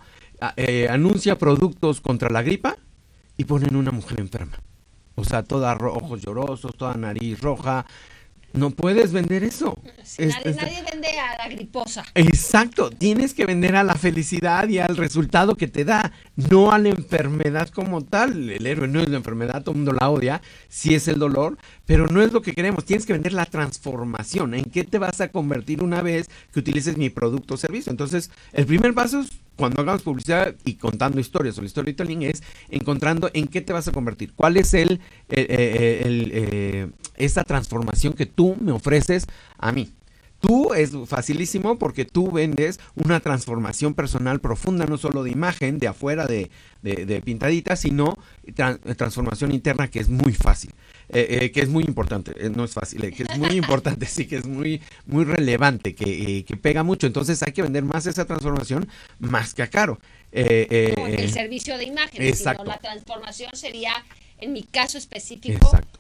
Eh, 0.56 0.88
anuncia 0.90 1.38
productos 1.38 2.02
contra 2.02 2.30
la 2.30 2.42
gripa 2.42 2.78
y 3.38 3.46
ponen 3.46 3.76
una 3.76 3.92
mujer 3.92 4.20
enferma. 4.20 4.60
O 5.16 5.24
sea, 5.24 5.44
toda 5.44 5.76
ojos 5.76 6.22
llorosos, 6.22 6.76
toda 6.78 6.96
nariz 6.96 7.42
roja, 7.42 7.86
no 8.54 8.72
puedes 8.72 9.12
vender 9.12 9.44
eso. 9.44 9.80
nadie, 10.20 10.84
vende 10.92 11.08
a 11.20 11.38
la 11.38 11.50
griposa. 11.50 12.04
Exacto, 12.16 12.90
tienes 12.90 13.34
que 13.34 13.46
vender 13.46 13.76
a 13.76 13.84
la 13.84 13.96
felicidad 13.96 14.68
y 14.68 14.80
al 14.80 14.98
resultado 14.98 15.56
que 15.56 15.68
te 15.68 15.86
da, 15.86 16.12
no 16.36 16.72
a 16.72 16.78
la 16.78 16.90
enfermedad 16.90 17.70
como 17.70 18.04
tal. 18.04 18.50
El 18.50 18.66
héroe 18.66 18.88
no 18.88 19.02
es 19.02 19.10
la 19.10 19.18
enfermedad, 19.18 19.64
todo 19.64 19.72
el 19.72 19.78
mundo 19.78 19.94
la 20.00 20.10
odia, 20.10 20.42
sí 20.68 20.96
es 20.96 21.08
el 21.08 21.20
dolor, 21.20 21.58
pero 21.86 22.08
no 22.08 22.22
es 22.22 22.32
lo 22.32 22.42
que 22.42 22.54
queremos. 22.54 22.86
Tienes 22.86 23.06
que 23.06 23.14
vender 23.14 23.34
la 23.34 23.46
transformación. 23.46 24.54
¿En 24.54 24.66
qué 24.66 24.84
te 24.84 24.98
vas 24.98 25.22
a 25.22 25.30
convertir 25.30 25.84
una 25.84 26.02
vez 26.02 26.30
que 26.52 26.60
utilices 26.60 26.98
mi 26.98 27.10
producto 27.10 27.56
o 27.56 27.58
servicio? 27.58 27.92
Entonces, 27.92 28.32
el 28.54 28.66
primer 28.66 28.94
paso 28.94 29.22
es 29.22 29.30
cuando 29.62 29.84
hagamos 29.84 30.02
publicidad 30.02 30.56
y 30.66 30.74
contando 30.74 31.20
historias 31.20 31.56
o 31.60 31.62
el 31.62 31.70
storytelling 31.70 32.24
es 32.24 32.42
encontrando 32.72 33.30
en 33.36 33.46
qué 33.46 33.62
te 33.62 33.74
vas 33.74 33.88
a 33.88 33.92
convertir, 33.92 34.34
cuál 34.34 34.58
es 34.58 34.74
el, 34.74 35.00
el, 35.30 36.32
eh, 36.34 36.90
esa 37.16 37.44
transformación 37.44 38.14
que 38.14 38.26
tú 38.26 38.58
me 38.60 38.72
ofreces 38.72 39.28
a 39.60 39.72
mí. 39.72 39.92
Tú 40.40 40.74
es 40.74 40.94
facilísimo 41.06 41.78
porque 41.78 42.06
tú 42.06 42.32
vendes 42.32 42.80
una 42.96 43.20
transformación 43.20 43.94
personal 43.94 44.40
profunda, 44.40 44.88
no 44.88 44.98
solo 44.98 45.22
de 45.22 45.30
imagen, 45.30 45.78
de 45.78 45.90
afuera, 45.90 46.26
de, 46.26 46.50
de, 46.82 47.22
pintadita, 47.22 47.76
sino 47.76 48.18
transformación 48.98 49.52
interna 49.52 49.90
que 49.90 50.00
es 50.00 50.10
muy 50.10 50.34
fácil, 50.34 50.72
eh, 51.14 51.40
eh, 51.42 51.52
que 51.52 51.62
es 51.62 51.70
muy 51.70 51.84
importante, 51.84 52.34
eh, 52.38 52.50
no 52.50 52.64
es 52.64 52.74
fácil, 52.74 53.02
que 53.14 53.24
es 53.24 53.38
muy 53.38 53.56
importante, 53.56 54.06
sí, 54.08 54.28
que 54.28 54.38
es 54.38 54.46
muy, 54.46 54.82
muy 55.06 55.26
relevante, 55.26 55.94
que, 55.94 56.46
que, 56.46 56.58
pega 56.58 56.84
mucho. 56.84 57.08
Entonces 57.08 57.42
hay 57.44 57.52
que 57.52 57.62
vender 57.62 57.84
más 57.84 58.06
esa 58.06 58.26
transformación 58.26 58.88
más 59.20 59.54
que 59.54 59.64
a 59.64 59.70
caro. 59.70 60.00
el 60.32 61.32
servicio 61.32 61.78
de 61.78 61.86
imagen, 61.86 62.22
exacto. 62.22 62.64
la 62.64 62.78
transformación 62.78 63.52
sería, 63.54 63.94
en 64.38 64.54
mi 64.54 64.64
caso 64.64 64.98
específico, 64.98 65.66
exacto 65.66 66.00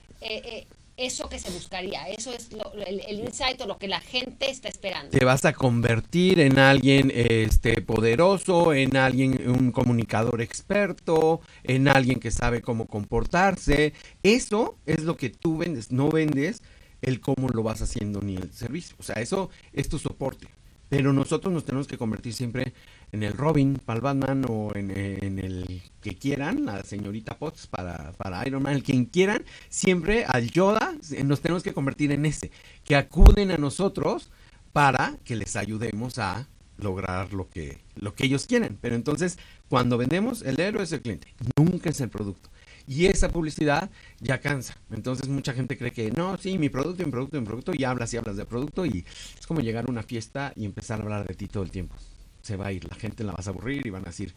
eso 1.06 1.30
que 1.30 1.40
se 1.40 1.50
buscaría, 1.50 2.08
eso 2.10 2.32
es 2.34 2.50
el, 2.86 3.20
insight 3.20 3.60
o 3.62 3.66
lo 3.66 3.78
que 3.78 3.88
la 3.88 4.00
gente 4.00 4.50
está 4.50 4.70
esperando. 4.70 5.10
Te 5.10 5.26
vas 5.26 5.46
a 5.46 5.54
convertir 5.54 6.40
en 6.40 6.60
alguien 6.60 7.12
este, 7.14 7.82
poderoso, 7.82 8.74
en 8.74 8.96
alguien, 8.98 9.50
un 9.50 9.72
comunicador 9.72 10.42
experto, 10.42 11.42
en 11.64 11.88
alguien 11.88 12.20
que 12.20 12.32
sabe 12.32 12.62
cómo 12.62 12.88
comportarse. 12.88 13.94
Eso 14.24 14.78
es 14.86 15.04
lo 15.04 15.18
que 15.18 15.30
tú 15.30 15.58
vendes, 15.58 15.92
no 15.92 16.10
vendes 16.10 16.62
el 17.02 17.20
cómo 17.20 17.50
lo 17.50 17.64
vas 17.64 17.82
haciendo 17.82 18.22
ni 18.22 18.36
el 18.36 18.54
servicio. 18.54 18.96
O 19.00 19.04
sea, 19.04 19.16
eso 19.16 19.50
es 19.74 19.90
tu 19.90 19.98
soporte. 19.98 20.48
Pero 20.92 21.14
nosotros 21.14 21.54
nos 21.54 21.64
tenemos 21.64 21.88
que 21.88 21.98
convertir 21.98 22.34
siempre 22.34 22.74
en 23.14 23.24
el 23.24 23.32
Robin 23.32 23.80
para 23.86 23.96
el 23.96 24.02
Batman 24.02 24.46
o 24.50 24.74
en, 24.76 24.92
el 24.92 25.82
que 26.02 26.18
quieran, 26.18 26.66
la 26.66 26.84
señorita 26.84 27.38
Potts 27.38 27.66
para, 27.66 28.12
para 28.18 28.46
Iron 28.46 28.62
Man, 28.62 28.74
el 28.74 28.84
quien 28.84 29.06
quieran, 29.06 29.46
siempre 29.70 30.26
al 30.26 30.52
Yoda 30.52 30.94
nos 31.24 31.40
tenemos 31.40 31.64
que 31.64 31.74
convertir 31.74 32.12
en 32.12 32.26
ese, 32.26 32.52
que 32.84 32.98
acuden 32.98 33.52
a 33.52 33.58
nosotros 33.58 34.32
para 34.74 35.16
que 35.24 35.38
les 35.38 35.56
ayudemos 35.56 36.20
a 36.20 36.50
lograr 36.76 37.32
lo 37.32 37.50
que, 37.50 37.78
lo 37.96 38.14
que 38.14 38.26
ellos 38.26 38.46
quieren. 38.46 38.78
Pero 38.82 38.96
entonces, 38.96 39.40
cuando 39.70 39.98
vendemos, 39.98 40.42
el 40.42 40.60
héroe 40.60 40.84
es 40.84 40.92
el 40.92 41.02
cliente, 41.02 41.34
nunca 41.56 41.90
es 41.90 42.02
el 42.02 42.10
producto. 42.10 42.50
Y 42.92 43.06
esa 43.06 43.30
publicidad 43.30 43.90
ya 44.20 44.42
cansa. 44.42 44.76
Entonces 44.92 45.30
mucha 45.30 45.54
gente 45.54 45.78
cree 45.78 45.94
que 45.94 46.12
no, 46.12 46.38
sí, 46.38 46.58
mi 46.58 46.68
producto, 46.68 47.06
mi 47.06 47.10
producto, 47.10 47.40
mi 47.40 47.48
producto, 47.48 47.72
y 47.74 47.86
hablas 47.86 48.14
y 48.14 48.18
hablas 48.18 48.36
de 48.36 48.44
producto 48.44 48.86
y 48.86 49.06
es 49.40 49.48
como 49.48 49.62
llegar 49.62 49.86
a 49.88 49.90
una 49.90 50.04
fiesta 50.04 50.52
y 50.58 50.66
empezar 50.66 51.00
a 51.00 51.04
hablar 51.04 51.26
de 51.26 51.34
ti 51.34 51.48
todo 51.48 51.64
el 51.64 51.72
tiempo. 51.72 51.96
Se 52.42 52.58
va 52.58 52.66
a 52.66 52.74
ir, 52.74 52.84
la 52.84 52.96
gente 52.96 53.24
la 53.24 53.32
vas 53.32 53.48
a 53.48 53.52
aburrir 53.52 53.88
y 53.88 53.92
van 53.92 54.02
a 54.02 54.08
decir, 54.08 54.36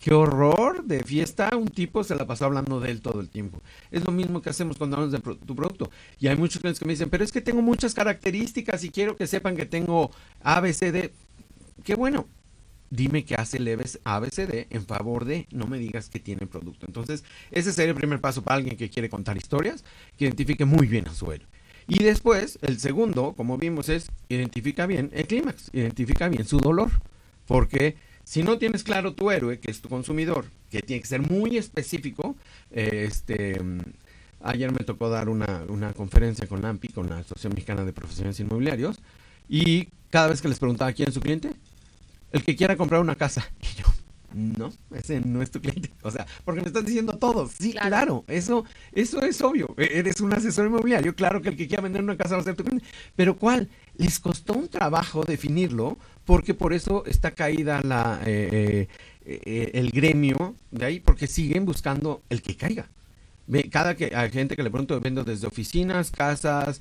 qué 0.00 0.12
horror 0.12 0.84
de 0.84 1.04
fiesta, 1.04 1.56
un 1.56 1.68
tipo 1.68 2.02
se 2.02 2.16
la 2.16 2.26
pasó 2.26 2.46
hablando 2.46 2.80
de 2.80 2.90
él 2.90 3.02
todo 3.02 3.20
el 3.20 3.30
tiempo. 3.30 3.62
Es 3.92 4.04
lo 4.04 4.10
mismo 4.10 4.42
que 4.42 4.50
hacemos 4.50 4.78
cuando 4.78 4.96
hablamos 4.96 5.12
de 5.12 5.36
tu 5.36 5.54
producto. 5.54 5.88
Y 6.18 6.26
hay 6.26 6.36
muchos 6.36 6.60
clientes 6.60 6.80
que 6.80 6.86
me 6.86 6.94
dicen, 6.94 7.08
pero 7.08 7.22
es 7.22 7.30
que 7.30 7.40
tengo 7.40 7.62
muchas 7.62 7.94
características 7.94 8.82
y 8.82 8.90
quiero 8.90 9.14
que 9.14 9.28
sepan 9.28 9.54
que 9.54 9.66
tengo 9.66 10.10
ABCD. 10.42 11.12
Qué 11.84 11.94
bueno, 11.94 12.26
dime 12.92 13.24
qué 13.24 13.36
hace 13.36 13.56
el 13.56 13.80
ABCD 14.04 14.66
en 14.68 14.84
favor 14.84 15.24
de, 15.24 15.46
no 15.50 15.66
me 15.66 15.78
digas 15.78 16.10
que 16.10 16.20
tiene 16.20 16.46
producto. 16.46 16.84
Entonces, 16.86 17.24
ese 17.50 17.72
sería 17.72 17.92
el 17.92 17.96
primer 17.96 18.20
paso 18.20 18.42
para 18.42 18.56
alguien 18.56 18.76
que 18.76 18.90
quiere 18.90 19.08
contar 19.08 19.36
historias, 19.38 19.82
que 20.18 20.26
identifique 20.26 20.66
muy 20.66 20.86
bien 20.86 21.08
a 21.08 21.14
su 21.14 21.32
héroe. 21.32 21.48
Y 21.88 22.04
después, 22.04 22.58
el 22.60 22.78
segundo, 22.78 23.32
como 23.34 23.56
vimos, 23.56 23.88
es 23.88 24.10
identifica 24.28 24.86
bien 24.86 25.10
el 25.14 25.26
clímax, 25.26 25.70
identifica 25.72 26.28
bien 26.28 26.44
su 26.44 26.58
dolor. 26.58 26.90
Porque 27.46 27.96
si 28.24 28.42
no 28.42 28.58
tienes 28.58 28.84
claro 28.84 29.14
tu 29.14 29.30
héroe, 29.30 29.58
que 29.58 29.70
es 29.70 29.80
tu 29.80 29.88
consumidor, 29.88 30.44
que 30.70 30.82
tiene 30.82 31.00
que 31.00 31.08
ser 31.08 31.22
muy 31.22 31.56
específico, 31.56 32.36
este, 32.70 33.58
ayer 34.42 34.70
me 34.70 34.84
tocó 34.84 35.08
dar 35.08 35.30
una, 35.30 35.64
una 35.68 35.94
conferencia 35.94 36.46
con 36.46 36.64
AMPI, 36.64 36.88
con 36.88 37.08
la 37.08 37.18
Asociación 37.18 37.54
Mexicana 37.54 37.84
de 37.84 37.92
Profesionales 37.94 38.38
Inmobiliarios, 38.38 39.00
y 39.48 39.88
cada 40.10 40.28
vez 40.28 40.42
que 40.42 40.48
les 40.48 40.58
preguntaba 40.58 40.92
quién 40.92 41.08
es 41.08 41.14
su 41.14 41.20
cliente, 41.20 41.52
el 42.32 42.44
que 42.44 42.56
quiera 42.56 42.76
comprar 42.76 43.00
una 43.00 43.14
casa. 43.14 43.50
Y 43.60 43.80
yo, 43.80 43.86
no, 44.34 44.72
ese 44.94 45.20
no 45.20 45.42
es 45.42 45.50
tu 45.50 45.60
cliente. 45.60 45.90
O 46.02 46.10
sea, 46.10 46.26
porque 46.44 46.62
me 46.62 46.66
estás 46.66 46.84
diciendo 46.84 47.16
todo. 47.18 47.48
Sí, 47.48 47.72
claro. 47.72 48.24
eso, 48.28 48.64
eso 48.92 49.20
es 49.22 49.40
obvio. 49.42 49.74
E-, 49.76 49.98
eres 49.98 50.20
un 50.20 50.32
asesor 50.32 50.66
inmobiliario. 50.66 51.14
Claro 51.14 51.42
que 51.42 51.50
el 51.50 51.56
que 51.56 51.66
quiera 51.66 51.82
vender 51.82 52.02
una 52.02 52.16
casa 52.16 52.36
va 52.36 52.40
a 52.40 52.44
ser 52.44 52.56
tu 52.56 52.64
cliente. 52.64 52.84
Pero 53.14 53.36
¿cuál? 53.36 53.68
Les 53.96 54.18
costó 54.18 54.54
un 54.54 54.68
trabajo 54.68 55.24
definirlo 55.24 55.98
porque 56.24 56.54
por 56.54 56.72
eso 56.72 57.04
está 57.06 57.32
caída 57.32 57.82
la, 57.82 58.20
eh, 58.24 58.88
eh, 59.24 59.40
eh, 59.44 59.70
el 59.74 59.90
gremio 59.90 60.54
de 60.70 60.84
ahí, 60.86 61.00
porque 61.00 61.26
siguen 61.26 61.64
buscando 61.64 62.22
el 62.30 62.42
que 62.42 62.56
caiga. 62.56 62.88
Cada 63.70 63.96
que 63.96 64.14
hay 64.14 64.30
gente 64.30 64.56
que 64.56 64.62
le 64.62 64.70
pregunto 64.70 64.98
vendo 65.00 65.24
desde 65.24 65.46
oficinas, 65.46 66.10
casas, 66.10 66.80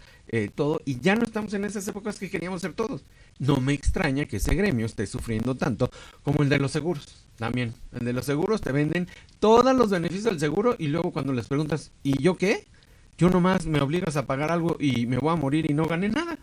todo, 0.56 0.80
y 0.86 1.00
ya 1.02 1.16
no 1.16 1.24
estamos 1.24 1.54
en 1.54 1.66
esas 1.66 1.86
épocas 1.88 2.18
que 2.18 2.30
queríamos 2.30 2.62
ser 2.62 2.74
todos 2.74 3.04
no 3.42 3.60
me 3.60 3.74
extraña 3.74 4.26
que 4.26 4.38
ese 4.38 4.54
gremio 4.54 4.86
esté 4.86 5.08
sufriendo 5.08 5.56
tanto 5.56 5.90
como 6.22 6.44
el 6.44 6.50
de 6.50 6.60
los 6.60 6.72
seguros. 6.72 7.26
También, 7.38 7.74
el 8.00 8.06
de 8.06 8.14
los 8.14 8.26
seguros 8.26 8.62
te 8.62 8.72
venden 8.72 9.08
todos 9.40 9.76
los 9.76 9.90
beneficios 9.90 10.26
del 10.26 10.40
seguro 10.40 10.76
y 10.78 10.88
luego 10.88 11.12
cuando 11.12 11.34
les 11.34 11.48
preguntas, 11.48 11.92
¿y 12.04 12.22
yo 12.22 12.38
qué? 12.38 12.68
Yo 13.18 13.32
nomás 13.32 13.66
me 13.66 13.82
obligas 13.82 14.16
a 14.16 14.28
pagar 14.28 14.52
algo 14.52 14.78
y 14.80 15.08
me 15.08 15.18
voy 15.18 15.34
a 15.34 15.36
morir 15.36 15.70
y 15.70 15.74
no 15.74 15.86
gané 15.86 16.10
nada. 16.10 16.38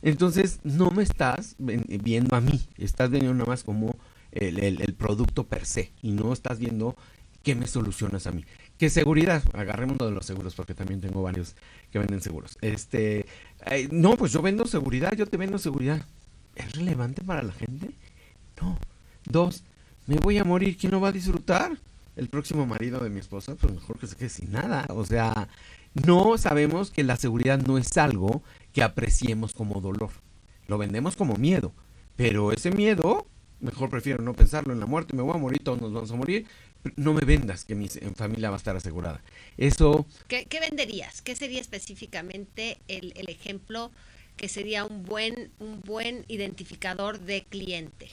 Entonces, 0.00 0.60
no 0.62 0.92
me 0.92 1.02
estás 1.02 1.56
viendo 1.58 2.36
a 2.36 2.40
mí, 2.40 2.60
estás 2.78 3.10
viendo 3.10 3.34
nada 3.34 3.46
más 3.46 3.64
como 3.64 3.96
el, 4.30 4.94
producto 4.94 5.48
per 5.48 5.66
se 5.66 5.90
y 6.02 6.12
no 6.12 6.32
estás 6.32 6.60
viendo 6.60 6.94
qué 7.42 7.56
me 7.56 7.66
solucionas 7.66 8.28
a 8.28 8.32
mí. 8.32 8.44
¿Qué 8.78 8.90
seguridad? 8.90 9.42
Agarremos 9.54 9.96
lo 9.98 10.06
de 10.06 10.12
los 10.12 10.24
seguros 10.24 10.54
porque 10.54 10.74
también 10.74 11.00
tengo 11.00 11.20
varios 11.20 11.56
que 11.90 11.98
venden 11.98 12.20
seguros. 12.20 12.58
Este, 12.60 13.26
no, 13.90 14.16
pues 14.16 14.32
yo 14.32 14.40
vendo 14.40 14.66
seguridad, 14.66 15.14
yo 15.16 15.26
te 15.26 15.36
vendo 15.36 15.58
seguridad. 15.58 16.06
¿Es 16.56 16.72
relevante 16.72 17.22
para 17.22 17.42
la 17.42 17.52
gente? 17.52 17.90
No. 18.60 18.78
Dos, 19.26 19.64
me 20.06 20.16
voy 20.16 20.38
a 20.38 20.44
morir, 20.44 20.76
¿quién 20.76 20.92
no 20.92 21.00
va 21.00 21.08
a 21.08 21.12
disfrutar? 21.12 21.76
El 22.16 22.28
próximo 22.28 22.66
marido 22.66 23.00
de 23.00 23.10
mi 23.10 23.18
esposa, 23.20 23.54
pues 23.56 23.72
mejor 23.72 23.98
que 23.98 24.06
se 24.06 24.16
quede 24.16 24.28
sin 24.28 24.52
nada. 24.52 24.86
O 24.90 25.04
sea, 25.04 25.48
no 25.94 26.38
sabemos 26.38 26.90
que 26.90 27.02
la 27.02 27.16
seguridad 27.16 27.58
no 27.58 27.78
es 27.78 27.96
algo 27.96 28.42
que 28.72 28.82
apreciemos 28.82 29.52
como 29.52 29.80
dolor. 29.80 30.10
Lo 30.68 30.78
vendemos 30.78 31.16
como 31.16 31.36
miedo. 31.36 31.72
Pero 32.16 32.52
ese 32.52 32.70
miedo, 32.70 33.26
mejor 33.60 33.90
prefiero 33.90 34.22
no 34.22 34.34
pensarlo 34.34 34.72
en 34.72 34.80
la 34.80 34.86
muerte, 34.86 35.16
me 35.16 35.22
voy 35.22 35.34
a 35.34 35.38
morir, 35.38 35.62
todos 35.64 35.80
nos 35.80 35.92
vamos 35.92 36.10
a 36.12 36.16
morir. 36.16 36.46
No 36.96 37.14
me 37.14 37.22
vendas 37.22 37.64
que 37.64 37.74
mi 37.74 37.88
familia 37.88 38.50
va 38.50 38.56
a 38.56 38.58
estar 38.58 38.76
asegurada. 38.76 39.22
Eso... 39.56 40.06
¿Qué, 40.28 40.46
venderías? 40.60 41.22
¿Qué 41.22 41.34
sería 41.34 41.60
específicamente 41.60 42.78
el 42.86 43.28
ejemplo? 43.28 43.90
Que 44.36 44.48
sería 44.48 44.84
un 44.84 45.04
buen, 45.04 45.50
un 45.58 45.80
buen 45.80 46.24
identificador 46.28 47.20
de 47.20 47.44
cliente? 47.44 48.08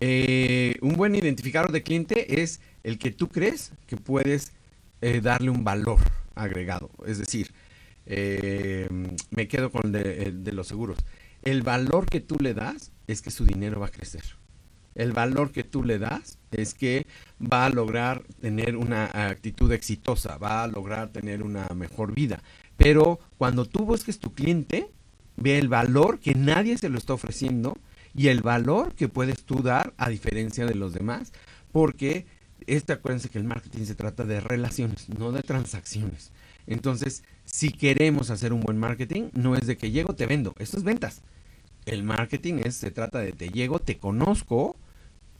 Eh, 0.00 0.76
un 0.82 0.94
buen 0.94 1.14
identificador 1.14 1.72
de 1.72 1.82
cliente 1.82 2.42
es 2.42 2.60
el 2.82 2.98
que 2.98 3.10
tú 3.10 3.28
crees 3.28 3.72
que 3.86 3.96
puedes 3.96 4.52
eh, 5.00 5.20
darle 5.20 5.50
un 5.50 5.64
valor 5.64 5.98
agregado. 6.34 6.90
Es 7.06 7.18
decir, 7.18 7.52
eh, 8.06 8.88
me 9.30 9.48
quedo 9.48 9.70
con 9.70 9.94
el 9.94 10.44
de, 10.44 10.52
los 10.52 10.66
seguros. 10.66 10.98
El 11.42 11.62
valor 11.62 12.06
que 12.06 12.20
tú 12.20 12.36
le 12.40 12.54
das 12.54 12.92
es 13.06 13.22
que 13.22 13.30
su 13.30 13.44
dinero 13.44 13.80
va 13.80 13.86
a 13.86 13.90
crecer. 13.90 14.22
El 14.94 15.12
valor 15.12 15.50
que 15.50 15.64
tú 15.64 15.82
le 15.82 15.98
das 15.98 16.38
es 16.52 16.74
que 16.74 17.06
va 17.40 17.66
a 17.66 17.70
lograr 17.70 18.22
tener 18.40 18.76
una 18.76 19.06
actitud 19.28 19.72
exitosa, 19.72 20.38
va 20.38 20.62
a 20.62 20.68
lograr 20.68 21.08
tener 21.12 21.42
una 21.42 21.68
mejor 21.74 22.14
vida. 22.14 22.42
Pero 22.76 23.18
cuando 23.38 23.64
tú 23.64 23.84
busques 23.84 24.18
tu 24.18 24.32
cliente, 24.32 24.88
ve 25.36 25.58
el 25.58 25.68
valor 25.68 26.20
que 26.20 26.34
nadie 26.34 26.78
se 26.78 26.88
lo 26.88 26.98
está 26.98 27.14
ofreciendo 27.14 27.76
y 28.14 28.28
el 28.28 28.42
valor 28.42 28.94
que 28.94 29.08
puedes 29.08 29.44
tú 29.44 29.62
dar 29.62 29.92
a 29.96 30.08
diferencia 30.08 30.66
de 30.66 30.74
los 30.74 30.92
demás, 30.92 31.32
porque 31.72 32.26
este, 32.66 32.92
acuérdense 32.92 33.28
que 33.28 33.38
el 33.38 33.44
marketing 33.44 33.84
se 33.84 33.94
trata 33.94 34.24
de 34.24 34.40
relaciones, 34.40 35.08
no 35.08 35.32
de 35.32 35.42
transacciones. 35.42 36.32
Entonces, 36.66 37.24
si 37.44 37.70
queremos 37.70 38.30
hacer 38.30 38.52
un 38.52 38.60
buen 38.60 38.78
marketing, 38.78 39.30
no 39.32 39.56
es 39.56 39.66
de 39.66 39.76
que 39.76 39.90
llego, 39.90 40.14
te 40.14 40.26
vendo, 40.26 40.54
esto 40.58 40.76
es 40.76 40.84
ventas. 40.84 41.22
El 41.84 42.02
marketing 42.02 42.62
es, 42.64 42.76
se 42.76 42.90
trata 42.90 43.18
de 43.18 43.32
te 43.32 43.48
llego, 43.48 43.78
te 43.78 43.98
conozco, 43.98 44.76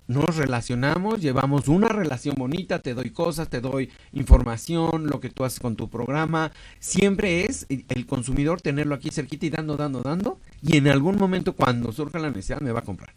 nos 0.07 0.37
relacionamos, 0.37 1.21
llevamos 1.21 1.69
una 1.69 1.89
relación 1.89 2.35
bonita, 2.37 2.79
te 2.81 2.95
doy 2.95 3.11
cosas, 3.11 3.49
te 3.49 3.61
doy 3.61 3.91
información, 4.13 5.07
lo 5.07 5.21
que 5.21 5.31
tú 5.31 5.45
haces 5.45 5.61
con 5.61 5.77
tu 5.77 5.89
programa. 5.89 6.53
Siempre 6.79 7.45
es 7.47 7.67
el 7.69 8.07
consumidor 8.07 8.61
tenerlo 8.61 8.95
aquí 8.95 9.11
cerquita 9.11 9.47
y 9.47 9.51
dando, 9.51 9.77
dando, 9.77 10.03
dando. 10.03 10.41
Y 10.63 10.77
en 10.77 10.89
algún 10.89 11.17
momento 11.17 11.55
cuando 11.55 11.93
surja 11.93 12.19
la 12.19 12.29
necesidad 12.31 12.61
me 12.61 12.73
va 12.73 12.81
a 12.81 12.85
comprar. 12.85 13.15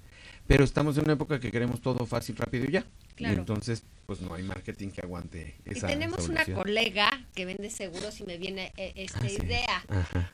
Pero 0.48 0.64
estamos 0.64 0.98
en 0.98 1.04
una 1.04 1.14
época 1.14 1.42
que 1.42 1.52
queremos 1.52 1.82
todo 1.82 2.06
fácil, 2.06 2.38
rápido 2.38 2.66
y 2.66 2.72
ya. 2.72 2.86
Y 3.18 3.26
entonces, 3.26 3.84
pues 4.06 4.22
no 4.22 4.34
hay 4.34 4.44
marketing 4.44 4.90
que 4.90 5.02
aguante 5.02 5.56
esa. 5.66 5.88
Y 5.88 5.94
tenemos 5.94 6.30
una 6.30 6.46
colega 6.46 7.10
que 7.36 7.46
vende 7.46 7.70
seguros 7.70 8.18
y 8.22 8.24
me 8.24 8.38
viene 8.38 8.72
eh, 8.78 8.94
esta 8.96 9.24
ah, 9.24 9.30
idea. 9.30 9.86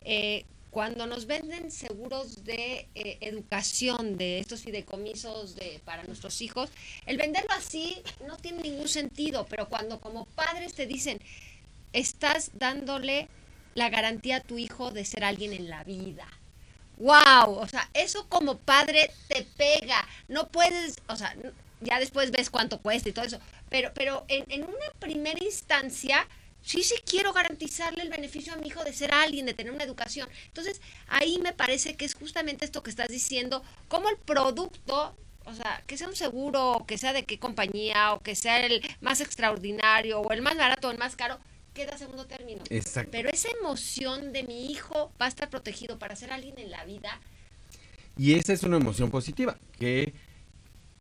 Eh, 0.02 0.46
cuando 0.74 1.06
nos 1.06 1.28
venden 1.28 1.70
seguros 1.70 2.44
de 2.44 2.90
eh, 2.96 3.20
educación, 3.22 4.18
de 4.18 4.40
estos 4.40 4.64
fideicomisos 4.64 5.56
de, 5.56 5.80
para 5.86 6.04
nuestros 6.04 6.42
hijos, 6.42 6.72
el 7.06 7.18
venderlo 7.18 7.54
así 7.54 8.02
no 8.28 8.38
tiene 8.38 8.64
ningún 8.64 8.90
sentido, 8.90 9.46
pero 9.48 9.70
cuando 9.70 10.02
como 10.02 10.26
padres 10.26 10.74
te 10.74 10.88
dicen, 10.88 11.20
estás 11.94 12.50
dándole 12.56 13.30
la 13.76 13.90
garantía 13.90 14.38
a 14.38 14.42
tu 14.42 14.58
hijo 14.58 14.90
de 14.90 15.06
ser 15.06 15.24
alguien 15.24 15.54
en 15.54 15.70
la 15.70 15.84
vida. 15.84 16.28
¡Wow! 16.98 17.54
O 17.60 17.68
sea, 17.68 17.88
eso 17.94 18.28
como 18.28 18.58
padre 18.58 19.12
te 19.28 19.46
pega. 19.56 20.08
No 20.28 20.48
puedes, 20.48 20.98
o 21.08 21.16
sea, 21.16 21.36
ya 21.82 22.00
después 22.00 22.32
ves 22.32 22.50
cuánto 22.50 22.80
cuesta 22.80 23.10
y 23.10 23.12
todo 23.12 23.26
eso, 23.26 23.40
pero, 23.70 23.92
pero 23.94 24.26
en, 24.28 24.44
en 24.50 24.64
una 24.64 24.90
primera 25.00 25.44
instancia 25.44 26.28
sí, 26.64 26.84
sí 26.84 26.96
quiero 27.06 27.34
garantizarle 27.34 28.02
el 28.02 28.10
beneficio 28.10 28.54
a 28.54 28.58
mi 28.58 28.68
hijo 28.68 28.84
de 28.84 28.94
ser 28.94 29.14
alguien, 29.14 29.46
de 29.46 29.54
tener 29.54 29.72
una 29.72 29.84
educación. 29.84 30.28
Entonces, 30.48 30.82
ahí 31.08 31.38
me 31.40 31.54
parece 31.54 31.96
que 31.96 32.06
es 32.06 32.16
justamente 32.16 32.66
esto 32.66 32.82
que 32.82 32.90
estás 32.90 33.10
diciendo, 33.10 33.64
como 33.88 34.10
el 34.10 34.18
producto, 34.18 35.16
o 35.46 35.54
sea, 35.54 35.84
que 35.86 35.98
sea 35.98 36.08
un 36.08 36.16
seguro, 36.16 36.86
que 36.88 36.98
sea 36.98 37.14
de 37.14 37.26
qué 37.26 37.38
compañía, 37.38 38.14
o 38.14 38.22
que 38.22 38.36
sea 38.36 38.66
el 38.66 38.82
más 39.02 39.22
extraordinario, 39.22 40.22
o 40.22 40.32
el 40.32 40.42
más 40.42 40.58
barato 40.58 40.88
o 40.88 40.92
el 40.92 40.98
más 40.98 41.16
caro, 41.16 41.38
queda 41.74 41.98
segundo 41.98 42.26
término. 42.26 42.64
Exacto. 42.70 43.12
Pero 43.12 43.30
esa 43.30 43.50
emoción 43.60 44.32
de 44.32 44.44
mi 44.44 44.72
hijo 44.72 45.12
va 45.22 45.26
a 45.26 45.30
estar 45.30 45.50
protegido 45.50 46.00
para 46.00 46.16
ser 46.16 46.32
alguien 46.32 46.58
en 46.60 46.72
la 46.72 46.86
vida. 46.86 47.20
Y 48.18 48.36
esa 48.36 48.54
es 48.54 48.64
una 48.64 48.78
emoción 48.78 49.10
positiva, 49.10 49.58
que 49.80 50.14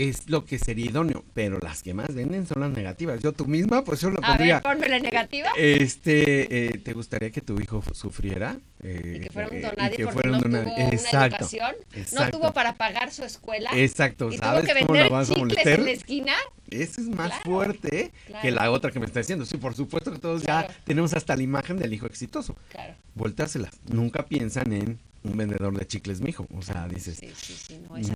es 0.09 0.29
lo 0.29 0.45
que 0.45 0.59
sería 0.59 0.87
idóneo, 0.87 1.25
pero 1.35 1.59
las 1.61 1.83
que 1.83 1.95
más 1.95 2.15
venden 2.15 2.47
son 2.47 2.61
las 2.61 2.71
negativas. 2.71 3.21
Yo 3.21 3.33
tú 3.33 3.47
misma, 3.47 3.85
pues 3.85 4.01
yo 4.01 4.11
lo 4.11 4.21
pondría. 4.21 4.59
A 4.59 4.75
ver, 4.75 4.91
la 4.91 4.99
negativa. 4.99 5.51
Este, 5.57 6.67
eh, 6.67 6.79
¿te 6.79 6.93
gustaría 6.93 7.31
que 7.31 7.41
tu 7.41 7.61
hijo 7.61 7.83
sufriera? 7.93 8.59
Eh, 8.85 9.15
y 9.17 9.21
que 9.21 9.31
fuera 9.31 9.49
un 9.49 9.57
eh, 9.57 9.61
donadie 9.61 10.05
porque 10.07 10.29
no 10.29 10.41
tuvo 10.41 10.49
una 10.49 11.27
educación, 11.29 11.77
no 12.13 12.31
tuvo 12.31 12.53
para 12.53 12.75
pagar 12.75 13.13
su 13.13 13.23
escuela. 13.25 13.71
Exacto, 13.75 14.33
y 14.33 14.39
¿sabes 14.39 14.65
tuvo 14.65 14.75
que 14.75 14.75
vender 14.75 15.09
cómo 15.09 15.25
chicles 15.25 15.67
en 15.67 15.85
la 15.85 15.91
esquina. 15.93 16.35
Eso 16.69 17.01
es 17.01 17.09
más 17.09 17.33
fuerte 17.43 18.13
que 18.41 18.51
la 18.51 18.71
otra 18.71 18.91
que 18.91 18.99
me 18.99 19.07
está 19.07 19.21
diciendo. 19.21 19.45
Sí, 19.45 19.57
por 19.57 19.75
supuesto 19.75 20.11
que 20.11 20.19
todos 20.19 20.43
ya 20.43 20.67
tenemos 20.85 21.15
hasta 21.15 21.37
la 21.37 21.43
imagen 21.43 21.77
del 21.79 21.93
hijo 21.93 22.07
exitoso. 22.07 22.57
Claro. 22.71 22.95
Voltárselas. 23.15 23.79
Nunca 23.89 24.25
piensan 24.25 24.73
en 24.73 24.99
un 25.23 25.37
vendedor 25.37 25.79
de 25.79 25.87
chicles, 25.87 26.21
mijo. 26.21 26.47
O 26.55 26.63
sea, 26.63 26.89
dices, 26.89 27.21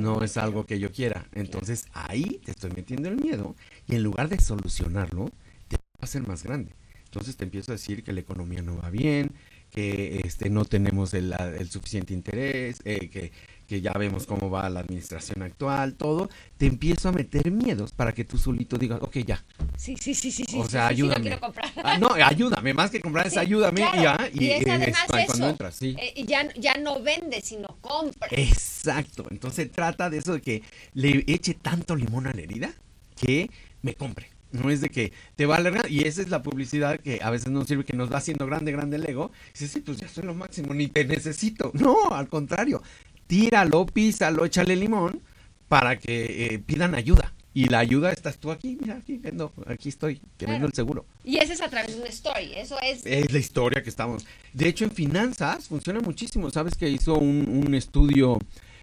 no, 0.01 0.23
es, 0.23 0.37
algo 0.37 0.67
que 0.67 0.79
yo 0.79 0.91
quiera. 0.91 1.27
Entonces 1.35 1.87
ahí 1.93 2.41
te 2.45 2.51
estoy 2.51 2.73
metiendo 2.73 3.09
el 3.09 3.17
miedo 3.17 3.55
y 3.87 3.95
en 3.95 4.03
lugar 4.03 4.29
de 4.29 4.41
solucionarlo, 4.41 5.31
te 5.69 5.77
va 5.77 5.83
a 6.01 6.05
hacer 6.05 6.27
más 6.27 6.43
grande. 6.43 6.73
Entonces 7.05 7.37
te 7.37 7.45
empiezo 7.45 7.73
a 7.73 7.77
decir 7.77 8.03
que 8.03 8.13
la 8.13 8.21
economía 8.21 8.63
no 8.63 8.77
va 8.77 8.91
bien, 8.91 9.33
que 9.77 10.23
este, 10.25 10.49
no 10.49 10.65
tenemos 10.65 11.13
el, 11.13 11.35
el 11.35 11.69
suficiente 11.69 12.15
interés, 12.15 12.79
eh, 12.87 13.11
que, 13.11 13.31
que, 13.67 13.83
ya 13.83 13.93
vemos 13.93 14.25
cómo 14.25 14.49
va 14.49 14.71
la 14.71 14.81
administración 14.81 15.43
actual, 15.43 15.97
todo, 15.97 16.31
te 16.57 16.65
empiezo 16.65 17.11
a 17.11 17.13
meter 17.13 17.51
miedos 17.51 17.93
para 17.93 18.15
que 18.15 18.25
tú 18.25 18.39
solito 18.39 18.79
digas, 18.79 19.01
ok, 19.03 19.19
ya. 19.19 19.45
Sí, 19.77 19.99
sí, 20.01 20.15
sí, 20.15 20.33
sí. 20.33 20.45
O 20.57 20.65
sí, 20.65 20.71
sea, 20.71 20.89
sí, 20.89 20.95
ayúdame. 20.95 21.33
Sí. 21.33 21.39
Ah, 21.85 21.99
no, 21.99 22.09
ayúdame, 22.09 22.73
más 22.73 22.91
que 22.91 23.03
comprar 23.03 23.27
es 23.27 23.37
ayúdame 23.37 23.83
claro. 23.83 23.99
y 23.99 24.03
ya. 24.03 24.31
Y, 24.33 24.45
y 24.45 24.51
es 24.53 24.67
además 24.67 24.89
es 24.89 25.15
eso, 25.15 25.27
cuando 25.27 25.49
entras, 25.51 25.77
sí. 25.77 25.95
eh, 25.99 26.25
ya, 26.27 26.49
ya 26.55 26.77
no 26.79 27.03
vende, 27.03 27.43
sino 27.43 27.69
compra. 27.83 28.29
Exacto. 28.31 29.27
Entonces 29.31 29.71
trata 29.71 30.09
de 30.09 30.17
eso 30.17 30.33
de 30.33 30.41
que 30.41 30.63
le 30.95 31.23
eche 31.27 31.53
tanto 31.53 31.95
limón 31.95 32.27
a 32.27 32.33
la 32.33 32.41
herida 32.41 32.73
que 33.15 33.51
me 33.83 33.95
compre. 33.95 34.36
No 34.63 34.71
es 34.71 34.81
de 34.81 34.89
que 34.91 35.13
te 35.37 35.47
va 35.47 35.57
a 35.57 35.59
alargar. 35.59 35.91
Y 35.91 36.03
esa 36.05 36.23
es 36.23 36.29
la 36.31 36.43
publicidad 36.43 36.99
que 37.01 37.21
a 37.23 37.31
veces 37.31 37.49
nos 37.51 37.67
sirve, 37.67 37.85
que 37.85 37.93
nos 37.97 38.13
va 38.13 38.19
haciendo 38.19 38.47
grande, 38.47 38.73
grande 38.73 38.97
el 38.97 39.09
ego. 39.09 39.31
Y 39.49 39.53
dices, 39.53 39.71
sí, 39.71 39.81
pues 39.81 39.99
ya 39.99 40.09
soy 40.09 40.25
lo 40.25 40.35
máximo, 40.35 40.75
ni 40.75 40.89
te 40.89 41.05
necesito. 41.05 41.71
No, 41.75 42.09
al 42.11 42.29
contrario. 42.29 42.83
Tíralo, 43.27 43.87
písalo, 43.87 44.45
échale 44.45 44.77
limón 44.77 45.21
para 45.69 45.99
que 45.99 46.55
eh, 46.55 46.59
pidan 46.59 46.95
ayuda. 46.95 47.33
Y 47.55 47.69
la 47.69 47.79
ayuda 47.79 48.13
estás 48.13 48.37
tú 48.37 48.51
aquí, 48.51 48.77
mira, 48.79 48.97
aquí 48.97 49.17
vendo, 49.17 49.51
aquí 49.67 49.89
estoy, 49.89 50.21
Claro. 50.37 50.53
vendo 50.53 50.67
el 50.67 50.75
seguro. 50.75 51.07
Y 51.25 51.39
ese 51.39 51.55
es 51.55 51.63
a 51.63 51.71
través 51.71 51.95
de 51.95 52.01
una 52.03 52.11
story. 52.11 52.53
Eso 52.55 52.77
es. 52.83 53.07
Es 53.07 53.33
la 53.33 53.39
historia 53.39 53.83
que 53.83 53.89
estamos. 53.89 54.27
De 54.53 54.69
hecho, 54.69 54.85
en 54.85 54.91
finanzas 54.91 55.67
funciona 55.69 56.01
muchísimo. 56.01 56.51
Sabes 56.51 56.75
que 56.75 56.89
hizo 56.91 57.15
un, 57.15 57.63
un 57.67 57.75
estudio 57.75 58.39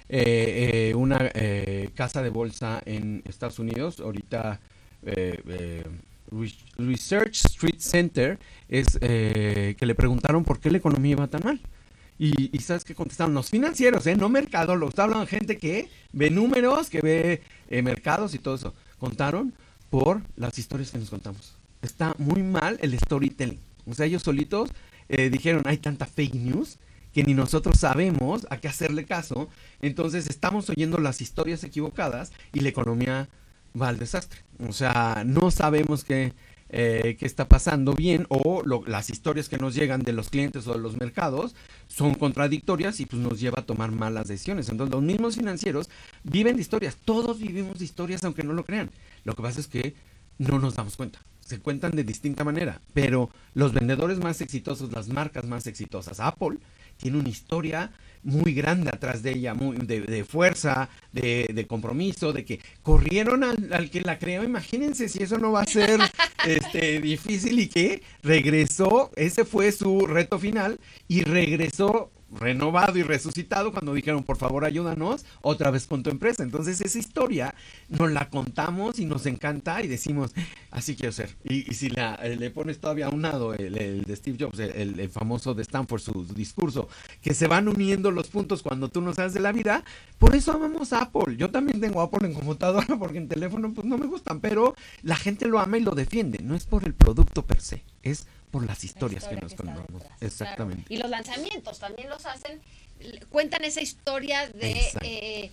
eh, 0.09 0.89
eh, 0.89 0.95
una 0.95 1.31
eh, 1.33 1.89
casa 1.95 2.21
de 2.21 2.29
bolsa 2.29 2.81
en 2.86 3.21
Estados 3.25 3.59
Unidos. 3.59 3.99
Ahorita 3.99 4.59
eh, 5.05 5.41
eh, 5.47 5.83
Re- 6.31 6.53
Research 6.77 7.45
Street 7.45 7.79
Center 7.79 8.39
es 8.69 8.97
eh, 9.01 9.75
que 9.77 9.85
le 9.85 9.95
preguntaron 9.95 10.43
por 10.43 10.59
qué 10.59 10.71
la 10.71 10.77
economía 10.77 11.11
iba 11.11 11.27
tan 11.27 11.43
mal. 11.43 11.61
Y, 12.19 12.57
sabes 12.59 12.85
qué 12.85 12.95
contestaron 12.95 13.33
los 13.33 13.49
financieros, 13.49 14.07
¿eh? 14.07 14.15
no 14.15 14.29
mercadólogos. 14.29 14.97
Hablan 14.97 15.27
gente 15.27 15.57
que 15.57 15.89
ve 16.13 16.29
números, 16.29 16.89
que 16.89 17.01
ve 17.01 17.41
mercados 17.81 18.33
y 18.33 18.39
todo 18.39 18.55
eso. 18.55 18.73
Contaron 18.97 19.53
por 19.89 20.21
las 20.37 20.57
historias 20.57 20.91
que 20.91 20.99
nos 20.99 21.09
contamos. 21.09 21.53
Está 21.81 22.15
muy 22.17 22.41
mal 22.41 22.79
el 22.81 22.97
storytelling. 22.97 23.59
O 23.85 23.93
sea, 23.93 24.05
ellos 24.05 24.23
solitos 24.23 24.69
dijeron, 25.09 25.63
hay 25.65 25.77
tanta 25.77 26.05
fake 26.05 26.35
news 26.35 26.77
que 27.13 27.23
ni 27.23 27.33
nosotros 27.33 27.79
sabemos 27.79 28.47
a 28.49 28.57
qué 28.57 28.67
hacerle 28.69 29.05
caso. 29.05 29.49
Entonces 29.81 30.27
estamos 30.27 30.69
oyendo 30.69 30.99
las 30.99 31.19
historias 31.19 31.63
equivocadas 31.65 32.31
y 32.53 32.61
la 32.61 32.69
economía 32.69 33.27
va 33.79 33.89
al 33.89 33.99
desastre. 33.99 34.41
O 34.67 34.73
sea, 34.73 35.23
no 35.25 35.51
sabemos 35.51 36.03
qué, 36.03 36.33
eh, 36.69 37.17
qué 37.19 37.25
está 37.25 37.47
pasando 37.47 37.93
bien 37.93 38.25
o 38.29 38.63
las 38.88 39.09
historias 39.09 39.49
que 39.49 39.57
nos 39.57 39.75
llegan 39.75 40.01
de 40.03 40.13
los 40.13 40.29
clientes 40.29 40.67
o 40.67 40.73
de 40.73 40.79
los 40.79 40.97
mercados 40.97 41.55
son 41.88 42.15
contradictorias 42.15 42.99
y 42.99 43.05
pues 43.05 43.21
nos 43.21 43.39
lleva 43.39 43.59
a 43.59 43.65
tomar 43.65 43.91
malas 43.91 44.27
decisiones. 44.27 44.69
Entonces 44.69 44.93
los 44.93 45.03
mismos 45.03 45.36
financieros 45.36 45.89
viven 46.23 46.55
de 46.55 46.62
historias. 46.62 46.97
Todos 47.03 47.39
vivimos 47.39 47.79
de 47.79 47.86
historias 47.86 48.23
aunque 48.23 48.43
no 48.43 48.53
lo 48.53 48.65
crean. 48.65 48.89
Lo 49.23 49.36
que 49.36 49.41
pasa 49.41 49.59
es 49.59 49.67
que 49.67 49.95
no 50.38 50.59
nos 50.59 50.75
damos 50.75 50.97
cuenta. 50.97 51.19
Se 51.41 51.59
cuentan 51.59 51.91
de 51.91 52.03
distinta 52.03 52.43
manera, 52.43 52.81
pero 52.93 53.29
los 53.53 53.73
vendedores 53.73 54.17
más 54.19 54.39
exitosos, 54.41 54.91
las 54.93 55.09
marcas 55.09 55.45
más 55.45 55.67
exitosas, 55.67 56.21
Apple, 56.21 56.57
tiene 56.97 57.17
una 57.17 57.29
historia 57.29 57.91
muy 58.23 58.53
grande 58.53 58.89
atrás 58.89 59.21
de 59.21 59.32
ella, 59.32 59.53
muy 59.53 59.77
de, 59.77 60.01
de 60.01 60.23
fuerza, 60.23 60.89
de, 61.12 61.49
de 61.53 61.67
compromiso, 61.67 62.34
de 62.34 62.45
que 62.45 62.60
corrieron 62.82 63.43
al, 63.43 63.71
al 63.73 63.89
que 63.89 64.01
la 64.01 64.17
creó. 64.17 64.43
Imagínense 64.43 65.10
si 65.10 65.21
eso 65.23 65.38
no 65.38 65.51
va 65.51 65.62
a 65.62 65.65
ser 65.65 65.99
este, 66.45 66.99
difícil 67.01 67.60
y 67.60 67.67
que 67.67 68.01
regresó, 68.21 69.12
ese 69.15 69.45
fue 69.45 69.71
su 69.71 70.08
reto 70.08 70.39
final 70.39 70.79
y 71.08 71.23
regresó 71.23 72.12
renovado 72.39 72.97
y 72.97 73.03
resucitado 73.03 73.71
cuando 73.71 73.93
dijeron 73.93 74.23
por 74.23 74.37
favor 74.37 74.65
ayúdanos 74.65 75.25
otra 75.41 75.71
vez 75.71 75.87
con 75.87 76.03
tu 76.03 76.09
empresa 76.09 76.43
entonces 76.43 76.81
esa 76.81 76.99
historia 76.99 77.55
nos 77.89 78.11
la 78.11 78.29
contamos 78.29 78.99
y 78.99 79.05
nos 79.05 79.25
encanta 79.25 79.81
y 79.81 79.87
decimos 79.87 80.31
así 80.71 80.95
quiero 80.95 81.11
ser 81.11 81.35
y, 81.43 81.63
si 81.73 81.89
la, 81.89 82.15
eh, 82.15 82.35
le 82.35 82.49
pones 82.49 82.79
todavía 82.79 83.07
a 83.07 83.09
un 83.09 83.21
lado 83.21 83.53
el, 83.53 84.03
de 84.03 84.15
Steve 84.15 84.37
Jobs 84.39 84.59
el, 84.59 84.99
el 84.99 85.09
famoso 85.09 85.53
de 85.53 85.61
Stanford 85.61 86.01
su 86.01 86.25
discurso 86.33 86.87
que 87.21 87.33
se 87.33 87.47
van 87.47 87.67
uniendo 87.67 88.11
los 88.11 88.27
puntos 88.27 88.61
cuando 88.61 88.89
tú 88.89 89.01
no 89.01 89.13
sabes 89.13 89.33
de 89.33 89.39
la 89.39 89.51
vida 89.51 89.83
por 90.19 90.35
eso 90.35 90.53
amamos 90.53 90.93
a 90.93 91.01
Apple. 91.01 91.35
Yo 91.37 91.51
también 91.51 91.81
tengo 91.81 92.01
Apple 92.01 92.27
en 92.27 92.33
computadora 92.33 92.87
porque 92.99 93.17
en 93.17 93.27
teléfono 93.27 93.73
pues 93.73 93.85
no 93.85 93.97
me 93.97 94.07
gustan 94.07 94.39
pero 94.39 94.75
la 95.01 95.15
gente 95.15 95.47
lo 95.47 95.59
ama 95.59 95.77
y 95.77 95.81
lo 95.81 95.91
defiende. 95.91 96.39
No 96.41 96.55
es 96.55 96.65
por 96.65 96.85
el 96.85 96.93
producto 96.93 97.45
per 97.45 97.61
se 97.61 97.83
es 98.03 98.27
por 98.53 98.67
las 98.67 98.83
historias 98.83 99.23
historia 99.23 99.39
que 99.39 99.45
nos 99.47 99.55
contamos. 99.55 100.03
exactamente 100.21 100.83
claro. 100.83 100.93
Y 100.93 100.97
los 101.01 101.09
lanzamientos 101.09 101.79
también 101.79 102.07
los 102.07 102.23
hacen, 102.27 102.61
cuentan 103.31 103.63
esa 103.63 103.81
historia 103.81 104.47
de 104.47 104.91
eh, 105.01 105.51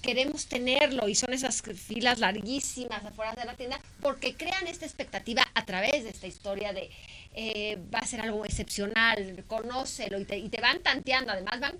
queremos 0.00 0.46
tenerlo 0.46 1.06
y 1.06 1.14
son 1.14 1.34
esas 1.34 1.60
filas 1.60 2.20
larguísimas 2.20 3.04
afuera 3.04 3.34
de 3.34 3.44
la 3.44 3.54
tienda 3.56 3.78
porque 4.00 4.34
crean 4.34 4.66
esta 4.66 4.86
expectativa 4.86 5.46
a 5.52 5.66
través 5.66 6.04
de 6.04 6.10
esta 6.10 6.26
historia 6.26 6.72
de 6.72 6.90
eh, 7.34 7.78
va 7.92 7.98
a 7.98 8.06
ser 8.06 8.20
algo 8.20 8.44
excepcional, 8.44 9.44
conócelo 9.46 10.20
y 10.20 10.24
te, 10.24 10.38
y 10.38 10.48
te 10.48 10.60
van 10.60 10.80
tanteando, 10.80 11.32
además 11.32 11.60
van 11.60 11.74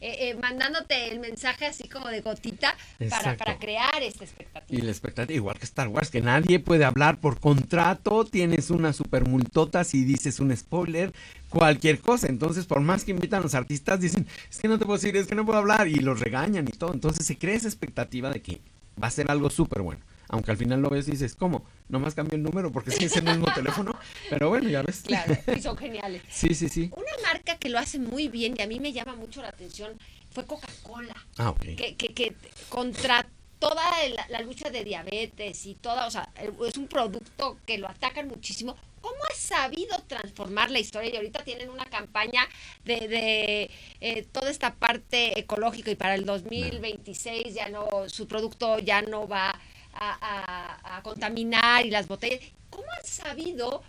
eh, 0.00 0.30
eh, 0.30 0.34
mandándote 0.40 1.08
el 1.12 1.18
mensaje 1.18 1.66
así 1.66 1.88
como 1.88 2.08
de 2.08 2.20
gotita 2.20 2.76
para, 3.08 3.36
crear 3.58 4.02
esta 4.02 4.24
Y 4.24 4.26
expectativa. 4.26 4.84
la 4.84 4.90
expectativa, 4.90 5.36
igual 5.36 5.58
que 5.58 5.64
Star 5.64 5.88
Wars, 5.88 6.10
que 6.10 6.20
nadie 6.20 6.60
puede 6.60 6.84
hablar 6.84 7.18
por 7.18 7.40
contrato, 7.40 8.24
tienes 8.24 8.70
una 8.70 8.92
super 8.92 9.26
multota 9.26 9.82
si 9.82 10.04
dices 10.04 10.38
un 10.38 10.56
spoiler, 10.56 11.12
cualquier 11.48 12.00
cosa. 12.00 12.28
Entonces, 12.28 12.66
por 12.66 12.80
más 12.80 13.04
que 13.04 13.10
invitan 13.10 13.40
a 13.40 13.42
los 13.42 13.54
artistas, 13.54 14.00
dicen, 14.00 14.26
es 14.48 14.58
que 14.58 14.68
no 14.68 14.78
te 14.78 14.84
puedo 14.86 14.98
decir, 14.98 15.16
es 15.16 15.26
que 15.26 15.34
no 15.34 15.44
puedo 15.44 15.58
hablar, 15.58 15.88
y 15.88 15.96
los 15.96 16.20
regañan 16.20 16.68
y 16.68 16.72
todo. 16.72 16.94
Entonces 16.94 17.26
se 17.26 17.36
crea 17.36 17.56
esa 17.56 17.68
expectativa 17.68 18.30
de 18.30 18.40
que 18.42 18.60
va 19.02 19.08
a 19.08 19.10
ser 19.10 19.30
algo 19.30 19.50
súper 19.50 19.82
bueno. 19.82 20.00
Aunque 20.30 20.52
al 20.52 20.56
final 20.56 20.80
lo 20.80 20.90
ves 20.90 21.08
y 21.08 21.12
dices, 21.12 21.34
¿cómo? 21.34 21.64
Nomás 21.88 22.14
cambió 22.14 22.36
el 22.36 22.42
número 22.42 22.70
porque 22.70 22.92
sí 22.92 23.04
es 23.04 23.16
el 23.16 23.24
mismo 23.24 23.52
teléfono. 23.52 23.98
Pero 24.30 24.48
bueno, 24.48 24.68
ya 24.68 24.82
ves. 24.82 25.02
Claro, 25.04 25.36
y 25.56 25.60
son 25.60 25.76
geniales. 25.76 26.22
Sí, 26.30 26.54
sí, 26.54 26.68
sí. 26.68 26.90
Una 26.96 27.28
marca 27.32 27.56
que 27.58 27.68
lo 27.68 27.78
hace 27.78 27.98
muy 27.98 28.28
bien 28.28 28.54
y 28.56 28.62
a 28.62 28.66
mí 28.66 28.78
me 28.78 28.92
llama 28.92 29.16
mucho 29.16 29.42
la 29.42 29.48
atención 29.48 29.98
fue 30.30 30.46
Coca-Cola. 30.46 31.14
Ah, 31.38 31.50
ok. 31.50 31.60
que, 31.76 31.96
que, 31.96 32.14
que 32.14 32.36
contra 32.68 33.26
toda 33.58 33.84
la, 34.08 34.26
la 34.28 34.40
lucha 34.40 34.70
de 34.70 34.84
diabetes 34.84 35.66
y 35.66 35.74
toda, 35.74 36.06
o 36.06 36.10
sea, 36.10 36.30
es 36.66 36.76
un 36.78 36.86
producto 36.86 37.58
que 37.66 37.78
lo 37.78 37.88
atacan 37.88 38.28
muchísimo. 38.28 38.76
¿Cómo 39.00 39.16
ha 39.30 39.34
sabido 39.34 39.96
transformar 40.06 40.70
la 40.70 40.78
historia? 40.78 41.10
Y 41.12 41.16
ahorita 41.16 41.42
tienen 41.42 41.70
una 41.70 41.86
campaña 41.86 42.46
de, 42.84 43.08
de 43.08 43.70
eh, 44.00 44.26
toda 44.30 44.50
esta 44.50 44.74
parte 44.74 45.38
ecológica 45.38 45.90
y 45.90 45.94
para 45.96 46.14
el 46.14 46.24
2026 46.26 47.54
ya 47.54 47.68
no, 47.70 47.86
su 48.08 48.28
producto 48.28 48.78
ya 48.78 49.02
no 49.02 49.26
va 49.26 49.58
a, 50.00 50.78
a- 50.84 50.96
a 50.96 51.02
contaminar 51.02 51.84
y 51.86 51.90
las 51.90 52.08
botellas. 52.08 52.40
¿Cómo 52.70 52.86
han 52.98 53.04
sabido 53.06 53.82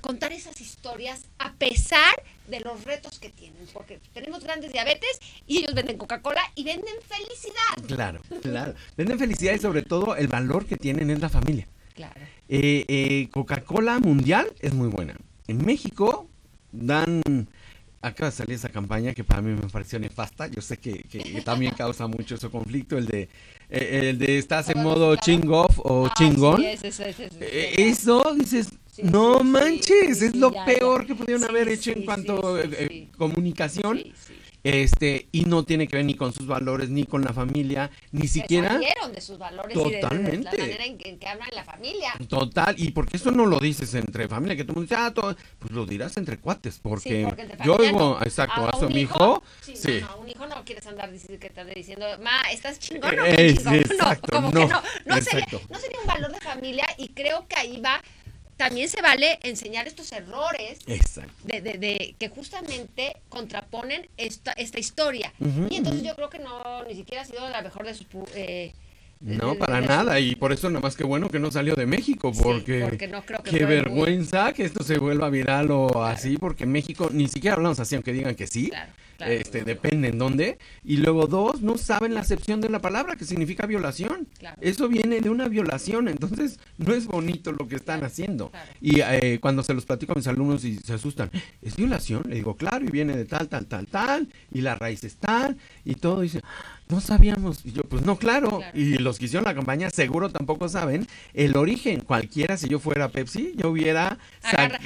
contar 0.00 0.32
esas 0.32 0.60
historias 0.60 1.24
a 1.38 1.52
pesar 1.54 2.14
de 2.48 2.60
los 2.60 2.84
retos 2.84 3.18
que 3.18 3.28
tienen, 3.30 3.66
porque 3.72 3.98
tenemos 4.14 4.42
grandes 4.44 4.72
diabetes 4.72 5.20
y 5.46 5.58
ellos 5.58 5.74
venden 5.74 5.96
Coca-Cola 5.98 6.40
y 6.54 6.64
venden 6.64 6.94
felicidad. 7.06 7.86
Claro, 7.86 8.20
claro. 8.42 8.74
Venden 8.96 9.18
felicidad 9.18 9.54
y 9.54 9.58
sobre 9.58 9.82
todo 9.82 10.16
el 10.16 10.28
valor 10.28 10.66
que 10.66 10.76
tienen 10.76 11.10
es 11.10 11.20
la 11.20 11.28
familia. 11.28 11.66
Claro. 11.94 12.20
Eh, 12.48 12.84
eh, 12.88 13.28
Coca-Cola 13.32 13.98
Mundial 13.98 14.52
es 14.60 14.74
muy 14.74 14.88
buena. 14.88 15.16
En 15.48 15.64
México 15.64 16.28
dan... 16.72 17.22
Acaba 18.02 18.30
de 18.30 18.36
salir 18.36 18.54
esa 18.54 18.68
campaña 18.68 19.14
que 19.14 19.24
para 19.24 19.42
mí 19.42 19.50
me 19.60 19.68
pareció 19.68 19.98
nefasta. 19.98 20.46
Yo 20.46 20.60
sé 20.60 20.76
que, 20.76 21.02
que- 21.04 21.24
que 21.24 21.40
también 21.42 21.72
causa 21.74 22.06
mucho 22.06 22.36
ese 22.36 22.48
conflicto, 22.50 22.96
el 22.98 23.06
de, 23.06 23.28
eh, 23.68 24.10
el 24.10 24.18
de 24.18 24.38
estás 24.38 24.68
en 24.70 24.82
modo 24.82 25.14
ching 25.16 25.48
off 25.50 25.78
o 25.78 26.06
Ah, 26.06 26.14
chingón. 26.16 26.60
sí, 26.60 26.66
Eh, 26.66 26.78
ese. 26.82 27.88
Eso, 27.88 28.34
dices, 28.34 28.68
Sí, 28.92 29.02
no 29.02 29.38
sí, 29.40 29.44
manches, 29.44 30.18
sí, 30.20 30.24
es 30.26 30.36
lo 30.36 30.52
ya, 30.52 30.64
peor 30.64 31.02
ya. 31.02 31.06
que 31.08 31.14
pudieron 31.14 31.44
haber 31.44 31.68
hecho 31.68 31.90
en 31.90 32.04
cuanto 32.04 32.56
sí, 32.62 32.68
eh, 32.78 32.88
sí. 32.88 33.08
comunicación. 33.18 34.02
Este, 34.66 35.28
y 35.30 35.44
no 35.44 35.62
tiene 35.62 35.86
que 35.86 35.94
ver 35.94 36.04
ni 36.04 36.14
con 36.14 36.32
sus 36.32 36.48
valores, 36.48 36.88
ni 36.88 37.04
con 37.04 37.22
la 37.22 37.32
familia, 37.32 37.88
ni 38.10 38.26
siquiera. 38.26 38.70
salieron 38.72 39.12
de 39.12 39.20
sus 39.20 39.38
valores 39.38 39.76
y 39.76 39.78
de- 39.78 39.84
de, 39.84 39.92
la 39.92 40.00
Totalmente. 40.08 40.58
manera 40.58 40.84
en 40.84 40.98
que, 40.98 41.08
en 41.08 41.18
que 41.20 41.28
hablan 41.28 41.48
la 41.54 41.62
familia. 41.62 42.12
Total, 42.28 42.74
y 42.76 42.90
porque 42.90 43.16
eso 43.16 43.30
no 43.30 43.46
lo 43.46 43.60
dices 43.60 43.94
entre 43.94 44.26
familia, 44.26 44.56
que 44.56 44.64
tú 44.64 44.74
me 44.74 44.80
dices, 44.82 44.98
ah, 45.00 45.14
todo- 45.14 45.36
pues 45.60 45.70
lo 45.70 45.86
dirás 45.86 46.16
entre 46.16 46.38
cuates, 46.38 46.80
porque, 46.82 47.20
Sí, 47.20 47.24
porque 47.24 47.42
entre 47.42 47.64
yo 47.64 47.76
oigo, 47.76 47.98
no. 48.18 48.22
exacto, 48.22 48.68
A 48.68 48.76
su 48.76 48.88
mi 48.88 49.02
hijo, 49.02 49.40
sí, 49.60 49.76
sí, 49.76 50.00
No, 50.00 50.08
no, 50.08 50.16
un 50.22 50.28
hijo 50.30 50.46
no 50.48 50.64
quieres 50.64 50.84
andar 50.88 51.12
diciendo, 51.12 51.38
que 51.38 51.50
te 51.50 51.64
diciendo, 51.66 52.04
ma, 52.20 52.40
¿estás 52.50 52.80
chingón 52.80 53.16
o 53.20 53.24
Eh, 53.24 53.50
sí, 53.50 53.56
chingón? 53.58 53.74
exacto, 53.76 54.40
no, 54.40 54.50
como 54.50 54.50
no, 54.52 54.66
que 54.66 54.72
no. 54.72 54.82
No 55.04 55.20
sería, 55.22 55.46
no 55.70 55.78
sería 55.78 56.00
un 56.00 56.06
valor 56.08 56.32
de 56.32 56.40
familia 56.40 56.86
y 56.98 57.08
creo 57.10 57.46
que 57.46 57.54
ahí 57.56 57.80
va, 57.80 58.02
también 58.56 58.88
se 58.88 59.02
vale 59.02 59.38
enseñar 59.42 59.86
estos 59.86 60.10
errores 60.12 60.78
de, 61.44 61.60
de, 61.60 61.78
de 61.78 62.14
que 62.18 62.28
justamente 62.28 63.16
contraponen 63.28 64.08
esta, 64.16 64.52
esta 64.52 64.78
historia. 64.78 65.32
Y 65.70 65.76
entonces 65.76 66.02
yo 66.02 66.14
creo 66.14 66.30
que 66.30 66.38
no, 66.38 66.84
ni 66.84 66.94
siquiera 66.94 67.22
ha 67.22 67.26
sido 67.26 67.48
la 67.48 67.62
mejor 67.62 67.86
de 67.86 67.94
sus 67.94 68.06
eh, 68.34 68.72
No, 69.20 69.54
para 69.54 69.80
nada, 69.80 70.20
y 70.20 70.34
por 70.36 70.52
eso 70.52 70.68
nada 70.68 70.80
más 70.80 70.94
que 70.94 71.04
bueno 71.04 71.30
que 71.30 71.38
no 71.38 71.50
salió 71.50 71.74
de 71.74 71.86
México, 71.86 72.32
porque, 72.32 72.80
no 73.10 73.24
creo 73.24 73.42
que 73.42 73.50
qué 73.50 73.64
vergüenza 73.64 74.52
que 74.52 74.64
esto 74.64 74.84
se 74.84 74.98
vuelva 74.98 75.30
viral 75.30 75.70
o 75.70 76.04
así, 76.04 76.36
porque 76.36 76.66
México 76.66 77.08
ni 77.12 77.26
siquiera 77.26 77.56
hablamos 77.56 77.80
así, 77.80 77.94
aunque 77.94 78.12
digan 78.12 78.34
que 78.34 78.46
sí, 78.46 78.70
este, 79.18 79.64
depende 79.64 80.08
en 80.08 80.18
dónde, 80.18 80.58
y 80.84 80.98
luego 80.98 81.26
dos, 81.26 81.62
no 81.62 81.78
saben 81.78 82.12
la 82.12 82.20
acepción 82.20 82.60
de 82.60 82.68
la 82.68 82.80
palabra, 82.80 83.16
que 83.16 83.24
significa 83.24 83.66
violación, 83.66 84.28
eso 84.60 84.86
viene 84.86 85.22
de 85.22 85.30
una 85.30 85.48
violación, 85.48 86.08
entonces 86.08 86.60
no 86.76 86.92
es 86.92 87.06
bonito 87.06 87.52
lo 87.52 87.68
que 87.68 87.76
están 87.76 88.04
haciendo, 88.04 88.52
y 88.82 89.00
eh, 89.00 89.38
cuando 89.40 89.62
se 89.62 89.72
los 89.72 89.86
platico 89.86 90.12
a 90.12 90.16
mis 90.16 90.26
alumnos 90.26 90.62
y 90.64 90.76
se 90.76 90.92
asustan, 90.92 91.30
¿es 91.62 91.74
violación? 91.76 92.22
Le 92.28 92.36
digo, 92.36 92.54
claro, 92.56 92.84
y 92.84 92.90
viene 92.90 93.16
de 93.16 93.24
tal, 93.24 93.48
tal, 93.48 93.64
tal, 93.64 93.86
tal, 93.86 94.28
y 94.52 94.60
la 94.60 94.74
raíz 94.74 95.04
es 95.04 95.16
tal, 95.16 95.56
y 95.86 95.94
todo, 95.94 96.20
dice 96.20 96.42
no 96.88 97.00
sabíamos. 97.00 97.64
Y 97.64 97.72
yo, 97.72 97.82
pues 97.82 98.02
no, 98.02 98.16
claro. 98.16 98.60
Y 98.74 98.98
los 98.98 99.18
que 99.18 99.26
hicieron 99.26 99.44
la 99.44 99.54
campaña 99.54 99.90
seguro 99.90 100.30
tampoco 100.30 100.68
saben 100.68 101.06
el 101.34 101.56
origen. 101.56 102.00
Cualquiera, 102.00 102.56
si 102.56 102.68
yo 102.68 102.78
fuera 102.78 103.08
Pepsi, 103.08 103.54
yo 103.56 103.70
hubiera 103.70 104.18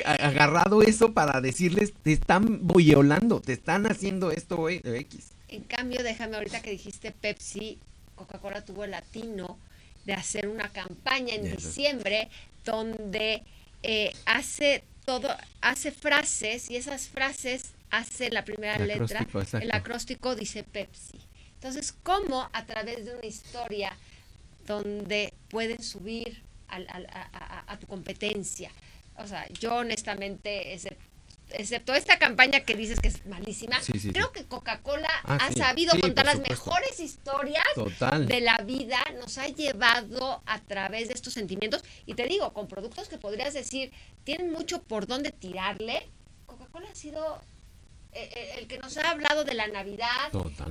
agarrado 0.04 0.82
eso 0.82 1.12
para 1.12 1.40
decirles, 1.40 1.92
te 2.02 2.12
están 2.12 2.66
violando, 2.66 3.40
te 3.40 3.52
están 3.52 3.86
haciendo 3.86 4.30
esto 4.30 4.68
X. 4.68 5.32
En 5.48 5.62
cambio, 5.62 6.02
déjame 6.02 6.36
ahorita 6.36 6.62
que 6.62 6.70
dijiste 6.70 7.10
Pepsi, 7.10 7.78
Coca-Cola 8.14 8.64
tuvo 8.64 8.84
el 8.84 8.92
latino 8.92 9.58
de 10.04 10.14
hacer 10.14 10.48
una 10.48 10.68
campaña 10.68 11.34
en 11.34 11.56
diciembre 11.56 12.28
donde 12.64 13.42
eh, 13.82 14.12
hace 14.26 14.84
todo, 15.04 15.28
hace 15.60 15.90
frases 15.90 16.70
y 16.70 16.76
esas 16.76 17.08
frases 17.08 17.72
hace 17.90 18.30
la 18.30 18.44
primera 18.44 18.78
letra, 18.78 19.26
el 19.60 19.72
acróstico 19.72 20.36
dice 20.36 20.62
Pepsi. 20.62 21.18
Entonces, 21.60 21.92
¿cómo 22.02 22.48
a 22.54 22.64
través 22.64 23.04
de 23.04 23.14
una 23.14 23.26
historia 23.26 23.92
donde 24.66 25.34
pueden 25.50 25.82
subir 25.82 26.42
a, 26.68 27.76
tu 27.78 27.86
competencia? 27.86 28.70
O 29.18 29.26
sea, 29.26 29.46
yo 29.48 29.74
honestamente, 29.74 30.72
excepto 31.50 31.92
esta 31.92 32.18
campaña 32.18 32.60
que 32.60 32.74
dices 32.74 32.98
que 32.98 33.08
es 33.08 33.26
malísima, 33.26 33.78
creo 34.10 34.32
que 34.32 34.46
Coca-Cola 34.46 35.10
ah, 35.24 35.36
ha 35.38 35.52
sabido 35.52 36.00
contar 36.00 36.24
las 36.24 36.40
mejores 36.40 36.98
historias 36.98 37.62
de 38.26 38.40
la 38.40 38.56
vida, 38.64 38.98
nos 39.18 39.36
ha 39.36 39.46
llevado 39.48 40.42
a 40.46 40.60
través 40.60 41.08
de 41.08 41.14
estos 41.14 41.34
sentimientos. 41.34 41.84
Y 42.06 42.14
te 42.14 42.26
digo, 42.26 42.54
con 42.54 42.68
productos 42.68 43.10
que 43.10 43.18
podrías 43.18 43.52
decir, 43.52 43.92
tienen 44.24 44.50
mucho 44.50 44.82
por 44.82 45.06
dónde 45.06 45.30
tirarle, 45.30 46.08
Coca-Cola 46.46 46.88
ha 46.90 46.94
sido 46.94 47.42
el 48.12 48.66
que 48.66 48.78
nos 48.78 48.96
ha 48.96 49.10
hablado 49.10 49.44
de 49.44 49.54
la 49.54 49.68
Navidad, 49.68 50.30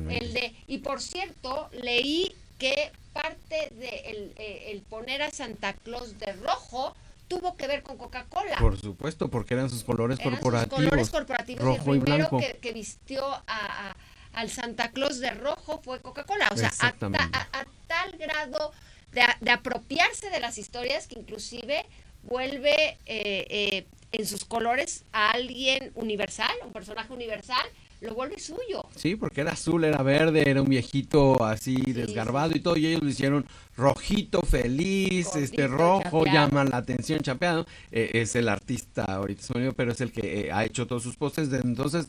el 0.09 0.33
de 0.33 0.53
y 0.67 0.79
por 0.79 1.01
cierto 1.01 1.69
leí 1.71 2.35
que 2.59 2.91
parte 3.13 3.71
de 3.71 4.33
eh, 4.37 4.71
el, 4.71 4.81
poner 4.81 5.21
a 5.21 5.31
Santa 5.31 5.73
Claus 5.73 6.19
de 6.19 6.33
rojo 6.33 6.95
tuvo 7.27 7.55
que 7.55 7.67
ver 7.67 7.83
con 7.83 7.97
Coca-Cola. 7.97 8.57
Por 8.59 8.79
supuesto, 8.79 9.29
porque 9.29 9.53
eran 9.53 9.69
sus 9.69 9.83
colores 9.83 10.19
corporativos. 10.19 10.79
Sus 10.79 10.89
colores 10.89 11.09
corporativos. 11.09 11.63
Rojo 11.63 11.95
y 11.95 11.97
el 11.97 12.03
primero 12.03 12.29
Que, 12.61 12.73
vistió 12.73 13.23
a, 13.25 13.95
al 14.33 14.49
Santa 14.49 14.91
Claus 14.91 15.19
de 15.19 15.31
rojo 15.31 15.79
fue 15.83 16.01
Coca-Cola. 16.01 16.49
O 16.51 16.57
sea, 16.57 16.71
a, 16.79 17.65
tal 17.87 18.17
grado 18.17 18.71
de, 19.11 19.51
apropiarse 19.51 20.29
de 20.29 20.39
las 20.39 20.57
historias 20.57 21.07
que 21.07 21.19
inclusive 21.19 21.85
vuelve 22.23 22.97
eh, 23.05 23.85
en 24.11 24.25
sus 24.25 24.45
colores 24.45 25.03
a 25.11 25.31
alguien 25.31 25.91
universal, 25.95 26.51
un 26.65 26.73
personaje 26.73 27.13
universal, 27.13 27.65
lo 28.01 28.15
vuelve 28.15 28.39
suyo. 28.39 28.85
Sí, 28.95 29.15
porque 29.15 29.41
era 29.41 29.51
azul, 29.51 29.83
era 29.83 30.01
verde, 30.03 30.49
era 30.49 30.61
un 30.61 30.69
viejito 30.69 31.43
así 31.43 31.75
desgarbado 31.75 32.55
y 32.55 32.61
todo, 32.61 32.77
y 32.77 32.87
ellos 32.87 33.03
lo 33.03 33.09
hicieron 33.09 33.45
rojito, 33.75 34.41
feliz, 34.41 35.35
este 35.35 35.67
rojo, 35.67 36.25
llama 36.25 36.63
la 36.63 36.77
atención, 36.77 37.19
chapeado. 37.19 37.65
Eh, 37.91 38.11
es 38.13 38.35
el 38.35 38.47
artista 38.47 39.03
ahorita, 39.03 39.73
pero 39.75 39.91
es 39.91 40.01
el 40.01 40.11
que 40.11 40.47
eh, 40.47 40.51
ha 40.51 40.63
hecho 40.65 40.87
todos 40.87 41.03
sus 41.03 41.17
postes, 41.17 41.51
entonces 41.51 42.07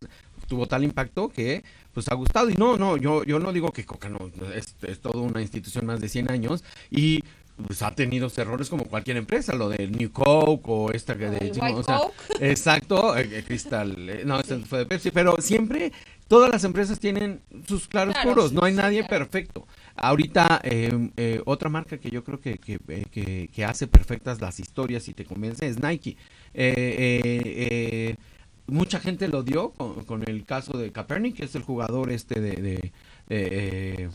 tuvo 0.48 0.66
tal 0.66 0.82
impacto 0.82 1.28
que 1.28 1.62
pues 1.92 2.08
ha 2.08 2.14
gustado 2.14 2.50
y 2.50 2.54
no, 2.54 2.76
no, 2.76 2.96
yo, 2.96 3.22
yo 3.24 3.38
no 3.38 3.52
digo 3.52 3.72
que 3.72 3.84
Coca 3.84 4.08
no, 4.08 4.30
es, 4.52 4.74
es 4.82 5.00
toda 5.00 5.20
una 5.20 5.40
institución 5.40 5.86
más 5.86 6.00
de 6.00 6.08
100 6.08 6.30
años 6.30 6.64
y 6.90 7.22
pues 7.66 7.82
ha 7.82 7.94
tenido 7.94 8.30
errores 8.36 8.68
como 8.68 8.84
cualquier 8.84 9.16
empresa, 9.16 9.54
lo 9.54 9.68
de 9.68 9.86
New 9.88 10.10
Coke 10.12 10.64
o 10.66 10.90
esta 10.92 11.16
que 11.16 11.30
de 11.30 11.52
o 11.74 11.82
sea, 11.82 12.00
exacto, 12.40 13.16
eh, 13.16 13.28
eh, 13.32 13.44
Cristal, 13.46 14.08
eh, 14.08 14.22
no, 14.24 14.38
este 14.40 14.58
fue 14.60 14.80
de 14.80 14.86
Pepsi, 14.86 15.10
pero 15.10 15.36
siempre 15.40 15.92
todas 16.28 16.50
las 16.50 16.64
empresas 16.64 17.00
tienen 17.00 17.40
sus 17.66 17.88
claros 17.88 18.14
puros, 18.22 18.52
no 18.52 18.64
hay 18.64 18.74
nadie 18.74 19.04
perfecto. 19.04 19.66
Ahorita 19.96 20.60
em, 20.62 21.10
otra 21.44 21.68
marca 21.68 21.98
que 21.98 22.10
yo 22.10 22.22
creo 22.22 22.40
que, 22.40 22.58
que, 22.58 23.48
que, 23.52 23.64
hace 23.64 23.86
perfectas 23.86 24.40
las 24.40 24.60
historias 24.60 25.08
y 25.08 25.14
te 25.14 25.24
convence 25.24 25.66
es 25.66 25.78
Nike. 25.82 26.16
mucha 28.66 29.00
gente 29.00 29.26
lo 29.26 29.42
dio 29.42 29.72
con, 29.72 30.22
el 30.28 30.44
caso 30.44 30.78
de 30.78 30.92
Kaepernick, 30.92 31.36
que 31.36 31.44
es 31.44 31.54
el 31.56 31.62
jugador 31.62 32.12
este 32.12 32.40
de, 32.40 32.92
de 33.28 34.10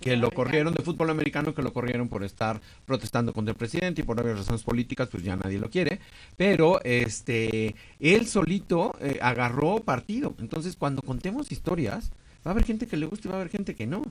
que 0.00 0.16
lo 0.16 0.30
corrieron 0.30 0.74
de 0.74 0.82
fútbol 0.82 1.10
americano, 1.10 1.54
que 1.54 1.62
lo 1.62 1.72
corrieron 1.72 2.08
por 2.08 2.24
estar 2.24 2.60
protestando 2.86 3.32
contra 3.32 3.52
el 3.52 3.56
presidente 3.56 4.02
y 4.02 4.04
por 4.04 4.16
varias 4.16 4.38
razones 4.38 4.62
políticas, 4.62 5.08
pues 5.08 5.22
ya 5.22 5.36
nadie 5.36 5.58
lo 5.58 5.70
quiere. 5.70 6.00
Pero 6.36 6.80
este, 6.84 7.74
él 7.98 8.26
solito 8.26 8.96
eh, 9.00 9.18
agarró 9.20 9.80
partido. 9.80 10.34
Entonces, 10.38 10.76
cuando 10.76 11.02
contemos 11.02 11.52
historias, 11.52 12.10
va 12.46 12.50
a 12.50 12.52
haber 12.52 12.64
gente 12.64 12.86
que 12.86 12.96
le 12.96 13.06
guste 13.06 13.28
y 13.28 13.30
va 13.30 13.36
a 13.36 13.40
haber 13.40 13.50
gente 13.50 13.74
que 13.74 13.86
no. 13.86 14.02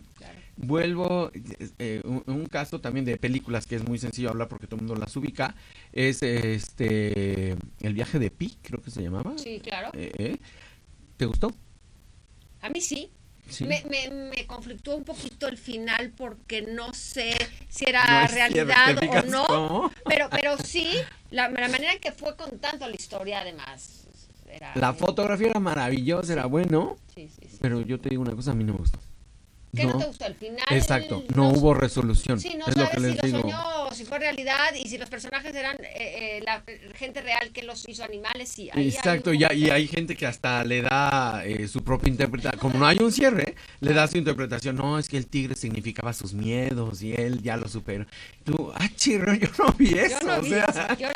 Vuelvo, 0.57 1.31
eh, 1.79 2.01
un, 2.03 2.45
caso 2.47 2.81
también 2.81 3.05
de 3.05 3.17
películas 3.17 3.65
que 3.65 3.75
es 3.75 3.87
muy 3.87 3.97
sencillo 3.97 4.29
hablar 4.29 4.47
porque 4.47 4.67
todo 4.67 4.75
el 4.77 4.85
mundo 4.85 4.99
las 4.99 5.15
ubica, 5.15 5.55
es 5.93 6.21
este 6.21 7.55
El 7.79 7.93
viaje 7.93 8.19
de 8.19 8.29
Pi, 8.29 8.57
creo 8.61 8.81
que 8.81 8.91
se 8.91 9.01
llamaba. 9.01 9.37
Sí, 9.37 9.59
claro. 9.63 9.91
Eh, 9.93 10.37
¿Te 11.17 11.25
gustó? 11.25 11.53
A 12.61 12.69
mí 12.69 12.81
sí. 12.81 13.09
Me, 13.61 13.83
me, 13.89 14.09
me, 14.09 14.47
conflictó 14.47 14.95
un 14.95 15.03
poquito 15.03 15.47
el 15.47 15.57
final 15.57 16.11
porque 16.15 16.61
no 16.61 16.93
sé 16.93 17.35
si 17.69 17.85
era 17.87 18.27
realidad 18.27 18.97
o 18.97 19.21
no, 19.23 19.91
pero 20.05 20.29
pero 20.29 20.57
sí, 20.57 20.87
la, 21.31 21.49
manera 21.49 21.93
en 21.93 21.99
que 21.99 22.11
fue 22.11 22.35
contando 22.35 22.87
la 22.87 22.95
historia 22.95 23.41
además. 23.41 24.07
la 24.75 24.93
fotografía 24.93 25.49
era 25.49 25.59
maravillosa, 25.59 26.33
era 26.33 26.45
bueno, 26.45 26.97
pero 27.61 27.81
yo 27.81 27.99
te 27.99 28.09
digo 28.09 28.21
una 28.21 28.35
cosa, 28.35 28.51
a 28.51 28.55
mí 28.55 28.63
no 28.63 28.73
me 28.73 28.79
gustó. 28.79 28.99
¿Qué 29.75 29.85
no, 29.85 29.97
te 29.97 30.05
gustó? 30.05 30.25
El 30.25 30.35
final. 30.35 30.65
Exacto, 30.71 31.23
no, 31.35 31.49
hubo 31.49 31.73
resolución. 31.73 32.39
Sí, 32.39 32.55
no 32.57 32.65
es 32.67 32.73
sabes 32.73 33.01
lo 33.01 33.15
que 33.15 33.27
si 33.27 33.31
lo 33.31 33.41
soñó, 33.41 33.91
si 33.93 34.05
fue 34.05 34.19
realidad 34.19 34.73
y 34.75 34.89
si 34.89 34.97
los 34.97 35.09
personajes 35.09 35.53
eran 35.53 35.77
eh, 35.77 36.37
eh, 36.37 36.41
la 36.43 36.63
gente 36.95 37.21
real 37.21 37.51
que 37.51 37.63
los 37.63 37.87
hizo 37.87 38.03
animales. 38.03 38.49
Sí, 38.49 38.69
Exacto, 38.73 39.33
y, 39.33 39.43
hay 39.43 39.87
gente 39.87 40.15
que 40.15 40.25
hasta 40.25 40.63
le 40.63 40.81
da 40.81 41.43
eh, 41.45 41.67
su 41.67 41.83
propia 41.83 42.09
interpretación. 42.09 42.59
Como 42.59 42.79
no 42.79 42.87
hay 42.87 42.97
un 42.99 43.11
cierre, 43.11 43.55
le 43.79 43.93
da 43.93 44.07
su 44.07 44.17
interpretación. 44.17 44.75
No, 44.75 44.97
es 44.97 45.07
que 45.07 45.17
el 45.17 45.27
tigre 45.27 45.55
significaba 45.55 46.13
sus 46.13 46.33
miedos 46.33 47.01
y 47.03 47.13
él 47.13 47.41
ya 47.41 47.55
lo 47.55 47.67
superó. 47.67 48.05
Tú, 48.43 48.71
ah, 48.73 48.89
chirro, 48.95 49.33
yo 49.35 49.49
no 49.59 49.71
vi 49.73 49.93
eso. 49.97 50.19
Yo 50.21 50.27
no 50.27 50.41
vi 50.41 50.53
eso, 50.53 50.95
yo 50.97 51.09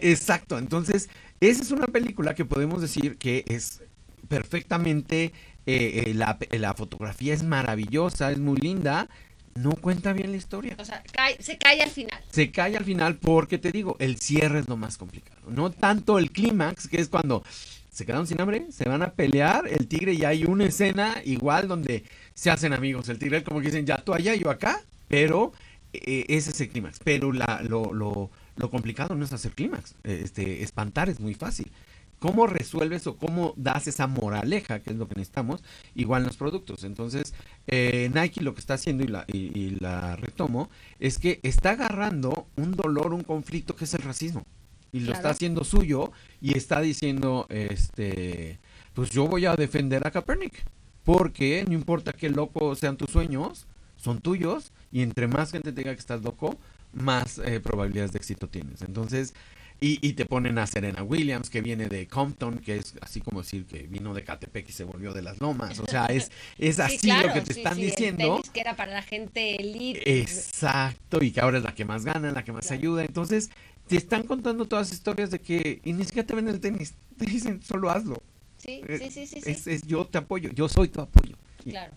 exacto, 0.00 0.58
entonces, 0.58 1.08
esa 1.40 1.62
es 1.62 1.70
una 1.70 1.86
película 1.86 2.34
que 2.34 2.44
podemos 2.44 2.80
decir 2.80 3.16
que 3.16 3.44
es 3.46 3.82
perfectamente 4.28 5.32
eh, 5.66 6.04
eh, 6.06 6.14
la, 6.14 6.38
la, 6.50 6.74
fotografía 6.74 7.34
es 7.34 7.42
maravillosa, 7.42 8.30
es 8.30 8.38
muy 8.38 8.56
linda, 8.56 9.08
no 9.54 9.72
cuenta 9.72 10.12
bien 10.12 10.30
la 10.30 10.36
historia. 10.36 10.76
O 10.78 10.84
sea, 10.84 11.02
se 11.40 11.58
cae 11.58 11.82
al 11.82 11.90
final. 11.90 12.20
Se 12.30 12.50
cae 12.50 12.76
al 12.76 12.84
final 12.84 13.16
porque 13.16 13.58
te 13.58 13.72
digo, 13.72 13.96
el 13.98 14.18
cierre 14.20 14.60
es 14.60 14.68
lo 14.68 14.76
más 14.76 14.96
complicado. 14.96 15.40
No 15.50 15.70
tanto 15.70 16.18
el 16.18 16.30
clímax, 16.30 16.88
que 16.88 17.00
es 17.00 17.08
cuando 17.08 17.42
se 17.90 18.04
quedaron 18.04 18.26
sin 18.26 18.40
hambre, 18.40 18.66
se 18.70 18.88
van 18.88 19.02
a 19.02 19.12
pelear, 19.12 19.66
el 19.68 19.88
tigre 19.88 20.12
y 20.12 20.24
hay 20.24 20.44
una 20.44 20.66
escena 20.66 21.22
igual 21.24 21.66
donde 21.66 22.04
se 22.34 22.50
hacen 22.50 22.72
amigos. 22.72 23.08
El 23.08 23.18
tigre 23.18 23.42
como 23.42 23.60
que 23.60 23.66
dicen, 23.66 23.86
ya 23.86 23.96
tú 23.96 24.12
allá, 24.12 24.34
yo 24.34 24.50
acá, 24.50 24.82
pero 25.08 25.52
eh, 25.94 26.26
ese 26.28 26.50
es 26.50 26.60
el 26.60 26.68
clímax. 26.68 27.00
Pero 27.02 27.32
la, 27.32 27.62
lo, 27.66 27.94
lo, 27.94 28.30
lo 28.56 28.70
complicado 28.70 29.14
no 29.14 29.24
es 29.24 29.32
hacer 29.32 29.52
clímax, 29.52 29.94
este, 30.04 30.62
espantar 30.62 31.08
es 31.08 31.20
muy 31.20 31.34
fácil. 31.34 31.72
¿Cómo 32.18 32.46
resuelves 32.46 33.06
o 33.06 33.16
cómo 33.16 33.52
das 33.56 33.86
esa 33.86 34.06
moraleja, 34.06 34.80
que 34.80 34.90
es 34.90 34.96
lo 34.96 35.06
que 35.06 35.16
necesitamos, 35.16 35.62
igual 35.94 36.22
en 36.22 36.28
los 36.28 36.36
productos? 36.36 36.84
Entonces, 36.84 37.34
eh, 37.66 38.10
Nike 38.14 38.40
lo 38.40 38.54
que 38.54 38.60
está 38.60 38.74
haciendo, 38.74 39.04
y 39.04 39.08
la, 39.08 39.24
y, 39.28 39.70
la 39.80 40.16
retomo, 40.16 40.70
es 40.98 41.18
que 41.18 41.40
está 41.42 41.72
agarrando 41.72 42.46
un 42.56 42.72
dolor, 42.72 43.12
un 43.12 43.22
conflicto 43.22 43.76
que 43.76 43.84
es 43.84 43.94
el 43.94 44.02
racismo. 44.02 44.44
Y 44.92 45.00
lo 45.00 45.12
está 45.12 45.30
haciendo 45.30 45.62
suyo 45.62 46.10
y 46.40 46.56
está 46.56 46.80
diciendo, 46.80 47.46
este, 47.50 48.60
pues 48.94 49.10
yo 49.10 49.26
voy 49.26 49.44
a 49.44 49.54
defender 49.54 50.06
a 50.06 50.10
Kaepernick. 50.10 50.64
Porque 51.04 51.64
no 51.68 51.74
importa 51.74 52.12
qué 52.12 52.30
loco 52.30 52.74
sean 52.74 52.96
tus 52.96 53.10
sueños, 53.10 53.66
son 53.96 54.20
tuyos 54.20 54.72
y 54.90 55.02
entre 55.02 55.28
más 55.28 55.52
gente 55.52 55.72
tenga 55.72 55.92
que 55.92 56.00
estás 56.00 56.22
loco, 56.22 56.58
más 56.92 57.38
eh, 57.38 57.60
probabilidades 57.60 58.12
de 58.12 58.18
éxito 58.18 58.48
tienes. 58.48 58.82
Entonces, 58.82 59.34
Y, 59.78 60.14
te 60.14 60.24
ponen 60.24 60.58
a 60.58 60.66
Serena 60.66 61.02
Williams, 61.02 61.50
que 61.50 61.60
viene 61.60 61.86
de 61.88 62.08
Compton, 62.08 62.58
que 62.58 62.76
es 62.76 62.94
así 63.02 63.20
como 63.20 63.42
decir 63.42 63.66
que 63.66 63.82
vino 63.82 64.14
de 64.14 64.24
Catepec 64.24 64.70
y 64.70 64.72
se 64.72 64.84
volvió 64.84 65.12
de 65.12 65.20
las 65.20 65.38
lomas. 65.38 65.78
O 65.80 65.86
sea, 65.86 66.06
es, 66.06 66.30
es 66.56 66.80
así 66.80 67.10
lo 67.12 67.32
que 67.32 67.42
te 67.42 67.52
están 67.52 67.76
diciendo. 67.76 68.40
que 68.54 68.60
era 68.60 68.74
para 68.74 68.92
la 68.92 69.02
gente 69.02 69.60
elite. 69.60 70.20
Exacto, 70.20 71.22
y 71.22 71.30
que 71.30 71.40
ahora 71.40 71.58
es 71.58 71.64
la 71.64 71.74
que 71.74 71.84
más 71.84 72.06
gana, 72.06 72.32
la 72.32 72.42
que 72.42 72.52
más 72.52 72.70
ayuda. 72.70 73.04
Entonces, 73.04 73.50
te 73.86 73.96
están 73.96 74.22
contando 74.22 74.66
todas 74.66 74.90
historias 74.92 75.30
de 75.30 75.40
que, 75.40 75.80
y 75.84 75.92
ni 75.92 76.04
siquiera 76.04 76.26
te 76.26 76.34
ven 76.34 76.48
el 76.48 76.60
tenis, 76.60 76.94
te 77.18 77.26
dicen, 77.26 77.62
solo 77.62 77.90
hazlo. 77.90 78.22
Sí, 78.56 78.82
sí, 78.88 79.10
sí, 79.10 79.26
sí. 79.26 79.40
Es, 79.44 79.82
yo 79.82 80.06
te 80.06 80.18
apoyo, 80.18 80.50
yo 80.52 80.68
soy 80.68 80.88
tu 80.88 81.00
apoyo. 81.00 81.36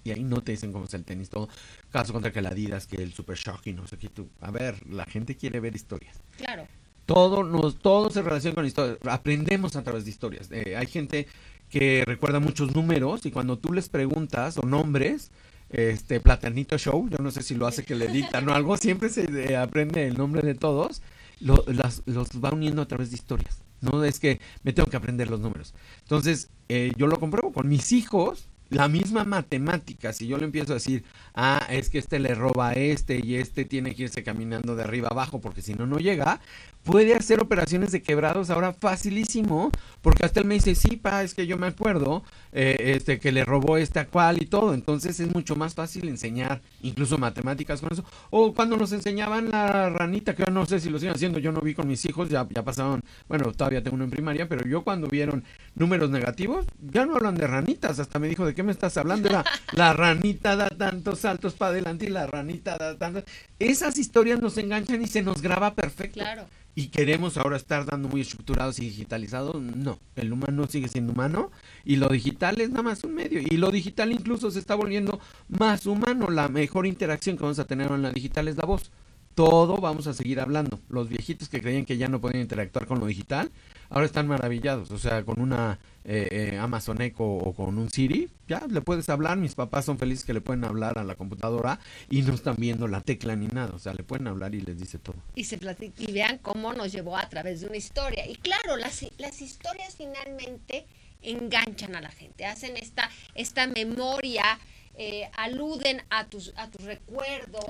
Y, 0.03 0.11
ahí 0.11 0.23
no 0.23 0.41
te 0.41 0.51
dicen 0.51 0.73
cómo 0.73 0.85
es 0.85 0.93
el 0.95 1.05
tenis, 1.05 1.29
todo. 1.29 1.47
Caso 1.91 2.11
contra 2.11 2.31
que 2.31 2.41
la 2.41 2.49
Adidas, 2.49 2.87
que 2.87 2.97
el 2.97 3.13
Super 3.13 3.37
Shock 3.37 3.67
y 3.67 3.73
no 3.73 3.87
sé 3.87 3.97
qué. 3.97 4.09
Tú. 4.09 4.27
A 4.41 4.49
ver, 4.49 4.85
la 4.87 5.05
gente 5.05 5.35
quiere 5.35 5.59
ver 5.59 5.75
historias. 5.75 6.19
Claro. 6.37 6.67
Todo, 7.09 7.43
nos, 7.43 7.79
todo 7.79 8.11
se 8.11 8.21
relaciona 8.21 8.53
con 8.53 8.65
historias. 8.67 8.99
Aprendemos 9.09 9.75
a 9.75 9.83
través 9.83 10.05
de 10.05 10.11
historias. 10.11 10.51
Eh, 10.51 10.75
hay 10.77 10.85
gente 10.85 11.25
que 11.67 12.03
recuerda 12.05 12.39
muchos 12.39 12.75
números 12.75 13.25
y 13.25 13.31
cuando 13.31 13.57
tú 13.57 13.73
les 13.73 13.89
preguntas 13.89 14.59
o 14.59 14.61
nombres, 14.67 15.31
este 15.69 16.19
Platanito 16.19 16.77
Show, 16.77 17.09
yo 17.09 17.17
no 17.17 17.31
sé 17.31 17.41
si 17.41 17.55
lo 17.55 17.65
hace 17.65 17.83
que 17.83 17.95
le 17.95 18.09
dictan 18.09 18.47
o 18.47 18.53
algo, 18.53 18.77
siempre 18.77 19.09
se 19.09 19.23
eh, 19.23 19.57
aprende 19.57 20.05
el 20.05 20.17
nombre 20.17 20.43
de 20.43 20.53
todos, 20.53 21.01
los 21.39 22.03
va 22.43 22.51
uniendo 22.51 22.83
a 22.83 22.87
través 22.87 23.09
de 23.09 23.15
historias. 23.15 23.63
No 23.81 24.03
es 24.03 24.19
que 24.19 24.39
me 24.61 24.71
tengo 24.71 24.87
que 24.87 24.97
aprender 24.97 25.31
los 25.31 25.39
números. 25.39 25.73
Entonces, 26.01 26.51
eh, 26.67 26.91
yo 26.95 27.07
lo 27.07 27.19
compruebo 27.19 27.51
con 27.51 27.67
mis 27.67 27.91
hijos, 27.91 28.49
la 28.69 28.87
misma 28.87 29.23
matemática, 29.23 30.13
si 30.13 30.27
yo 30.27 30.37
le 30.37 30.45
empiezo 30.45 30.73
a 30.73 30.75
decir, 30.75 31.03
ah, 31.33 31.65
es 31.71 31.89
que 31.89 31.97
este 31.97 32.19
le 32.19 32.35
roba 32.35 32.69
a 32.69 32.73
este 32.73 33.19
y 33.23 33.35
este 33.35 33.65
tiene 33.65 33.95
que 33.95 34.03
irse 34.03 34.21
caminando 34.21 34.75
de 34.75 34.83
arriba 34.83 35.07
abajo 35.09 35.41
porque 35.41 35.63
si 35.63 35.73
no, 35.73 35.87
no 35.87 35.97
llega, 35.97 36.39
puede 36.83 37.13
hacer 37.13 37.41
operaciones 37.41 37.91
de 37.91 38.01
quebrados 38.01 38.49
ahora 38.49 38.73
facilísimo, 38.73 39.71
porque 40.01 40.25
hasta 40.25 40.39
él 40.39 40.45
me 40.45 40.55
dice, 40.55 40.75
sí, 40.75 40.95
pa, 40.97 41.23
es 41.23 41.33
que 41.33 41.45
yo 41.45 41.57
me 41.57 41.67
acuerdo 41.67 42.23
eh, 42.51 42.95
este, 42.95 43.19
que 43.19 43.31
le 43.31 43.45
robó 43.45 43.77
este 43.77 43.99
a 43.99 44.07
cual 44.07 44.41
y 44.41 44.45
todo, 44.45 44.73
entonces 44.73 45.19
es 45.19 45.33
mucho 45.33 45.55
más 45.55 45.75
fácil 45.75 46.07
enseñar 46.07 46.61
incluso 46.81 47.17
matemáticas 47.17 47.81
con 47.81 47.91
eso. 47.91 48.03
O 48.29 48.53
cuando 48.53 48.77
nos 48.77 48.91
enseñaban 48.91 49.49
la 49.49 49.89
ranita, 49.89 50.35
que 50.35 50.43
yo 50.45 50.51
no 50.51 50.65
sé 50.65 50.79
si 50.79 50.89
lo 50.89 50.99
siguen 50.99 51.15
haciendo, 51.15 51.39
yo 51.39 51.51
no 51.51 51.61
vi 51.61 51.75
con 51.75 51.87
mis 51.87 52.03
hijos, 52.05 52.29
ya, 52.29 52.47
ya 52.49 52.63
pasaron, 52.63 53.01
bueno, 53.27 53.51
todavía 53.51 53.83
tengo 53.83 53.95
uno 53.95 54.05
en 54.05 54.11
primaria, 54.11 54.47
pero 54.47 54.65
yo 54.65 54.83
cuando 54.83 55.07
vieron 55.07 55.43
números 55.75 56.09
negativos, 56.09 56.65
ya 56.79 57.05
no 57.05 57.15
hablan 57.15 57.35
de 57.35 57.47
ranitas, 57.47 57.99
hasta 57.99 58.19
me 58.19 58.27
dijo, 58.27 58.45
¿de 58.45 58.55
qué 58.55 58.63
me 58.63 58.71
estás 58.71 58.97
hablando? 58.97 59.29
Era 59.29 59.43
la 59.73 59.93
ranita 59.93 60.55
da 60.55 60.69
tantos 60.69 61.19
saltos 61.19 61.53
para 61.53 61.71
adelante 61.71 62.05
y 62.05 62.09
la 62.09 62.25
ranita 62.25 62.77
da 62.77 62.97
tantos... 62.97 63.23
Esas 63.59 63.97
historias 63.97 64.39
nos 64.39 64.57
enganchan 64.57 65.01
y 65.01 65.07
se 65.07 65.21
nos 65.21 65.41
graba 65.41 65.75
perfecto. 65.75 66.21
Claro 66.21 66.47
y 66.79 66.87
queremos 66.87 67.35
ahora 67.35 67.57
estar 67.57 67.85
dando 67.85 68.07
muy 68.07 68.21
estructurados 68.21 68.79
y 68.79 68.85
digitalizados, 68.85 69.61
no, 69.61 69.99
el 70.15 70.31
humano 70.31 70.65
sigue 70.65 70.87
siendo 70.87 71.11
humano 71.11 71.51
y 71.83 71.97
lo 71.97 72.07
digital 72.07 72.61
es 72.61 72.69
nada 72.69 72.83
más 72.83 73.03
un 73.03 73.15
medio 73.15 73.41
y 73.41 73.57
lo 73.57 73.69
digital 73.69 74.13
incluso 74.13 74.49
se 74.49 74.59
está 74.59 74.75
volviendo 74.75 75.19
más 75.49 75.85
humano, 75.85 76.29
la 76.29 76.47
mejor 76.47 76.87
interacción 76.87 77.35
que 77.35 77.43
vamos 77.43 77.59
a 77.59 77.65
tener 77.65 77.91
en 77.91 78.01
la 78.01 78.11
digital 78.11 78.47
es 78.47 78.55
la 78.55 78.65
voz. 78.65 78.91
Todo 79.35 79.77
vamos 79.77 80.07
a 80.07 80.13
seguir 80.13 80.39
hablando. 80.39 80.79
Los 80.89 81.07
viejitos 81.07 81.49
que 81.49 81.61
creían 81.61 81.85
que 81.85 81.97
ya 81.97 82.07
no 82.07 82.19
podían 82.19 82.41
interactuar 82.41 82.87
con 82.87 82.99
lo 82.99 83.05
digital, 83.05 83.51
ahora 83.89 84.05
están 84.05 84.27
maravillados. 84.27 84.91
O 84.91 84.97
sea, 84.97 85.23
con 85.23 85.39
una 85.39 85.79
eh, 86.11 86.53
eh, 86.53 86.57
Amazon 86.57 87.03
Echo 87.03 87.23
o 87.23 87.53
con 87.53 87.77
un 87.77 87.91
Siri, 87.91 88.31
ya 88.47 88.65
le 88.67 88.81
puedes 88.81 89.07
hablar. 89.09 89.37
Mis 89.37 89.53
papás 89.53 89.85
son 89.85 89.99
felices 89.99 90.25
que 90.25 90.33
le 90.33 90.41
pueden 90.41 90.63
hablar 90.63 90.97
a 90.97 91.03
la 91.03 91.13
computadora 91.13 91.79
y 92.09 92.23
no 92.23 92.33
están 92.33 92.55
viendo 92.57 92.87
la 92.87 93.01
tecla 93.01 93.35
ni 93.35 93.45
nada. 93.45 93.75
O 93.75 93.77
sea, 93.77 93.93
le 93.93 94.01
pueden 94.01 94.27
hablar 94.27 94.55
y 94.55 94.61
les 94.61 94.79
dice 94.79 94.97
todo. 94.97 95.17
Y, 95.35 95.43
se 95.43 95.59
y 95.99 96.11
vean 96.11 96.39
cómo 96.39 96.73
nos 96.73 96.91
llevó 96.91 97.15
a 97.15 97.29
través 97.29 97.61
de 97.61 97.67
una 97.67 97.77
historia. 97.77 98.27
Y 98.27 98.37
claro, 98.37 98.75
las, 98.75 99.05
las 99.19 99.39
historias 99.39 99.97
finalmente 99.97 100.87
enganchan 101.21 101.95
a 101.95 102.01
la 102.01 102.09
gente, 102.09 102.43
hacen 102.43 102.75
esta, 102.75 103.07
esta 103.35 103.67
memoria. 103.67 104.57
Eh, 105.01 105.29
aluden 105.37 106.01
a 106.09 106.25
tus, 106.25 106.51
a 106.57 106.69
tus 106.69 106.83
recuerdos, 106.83 107.63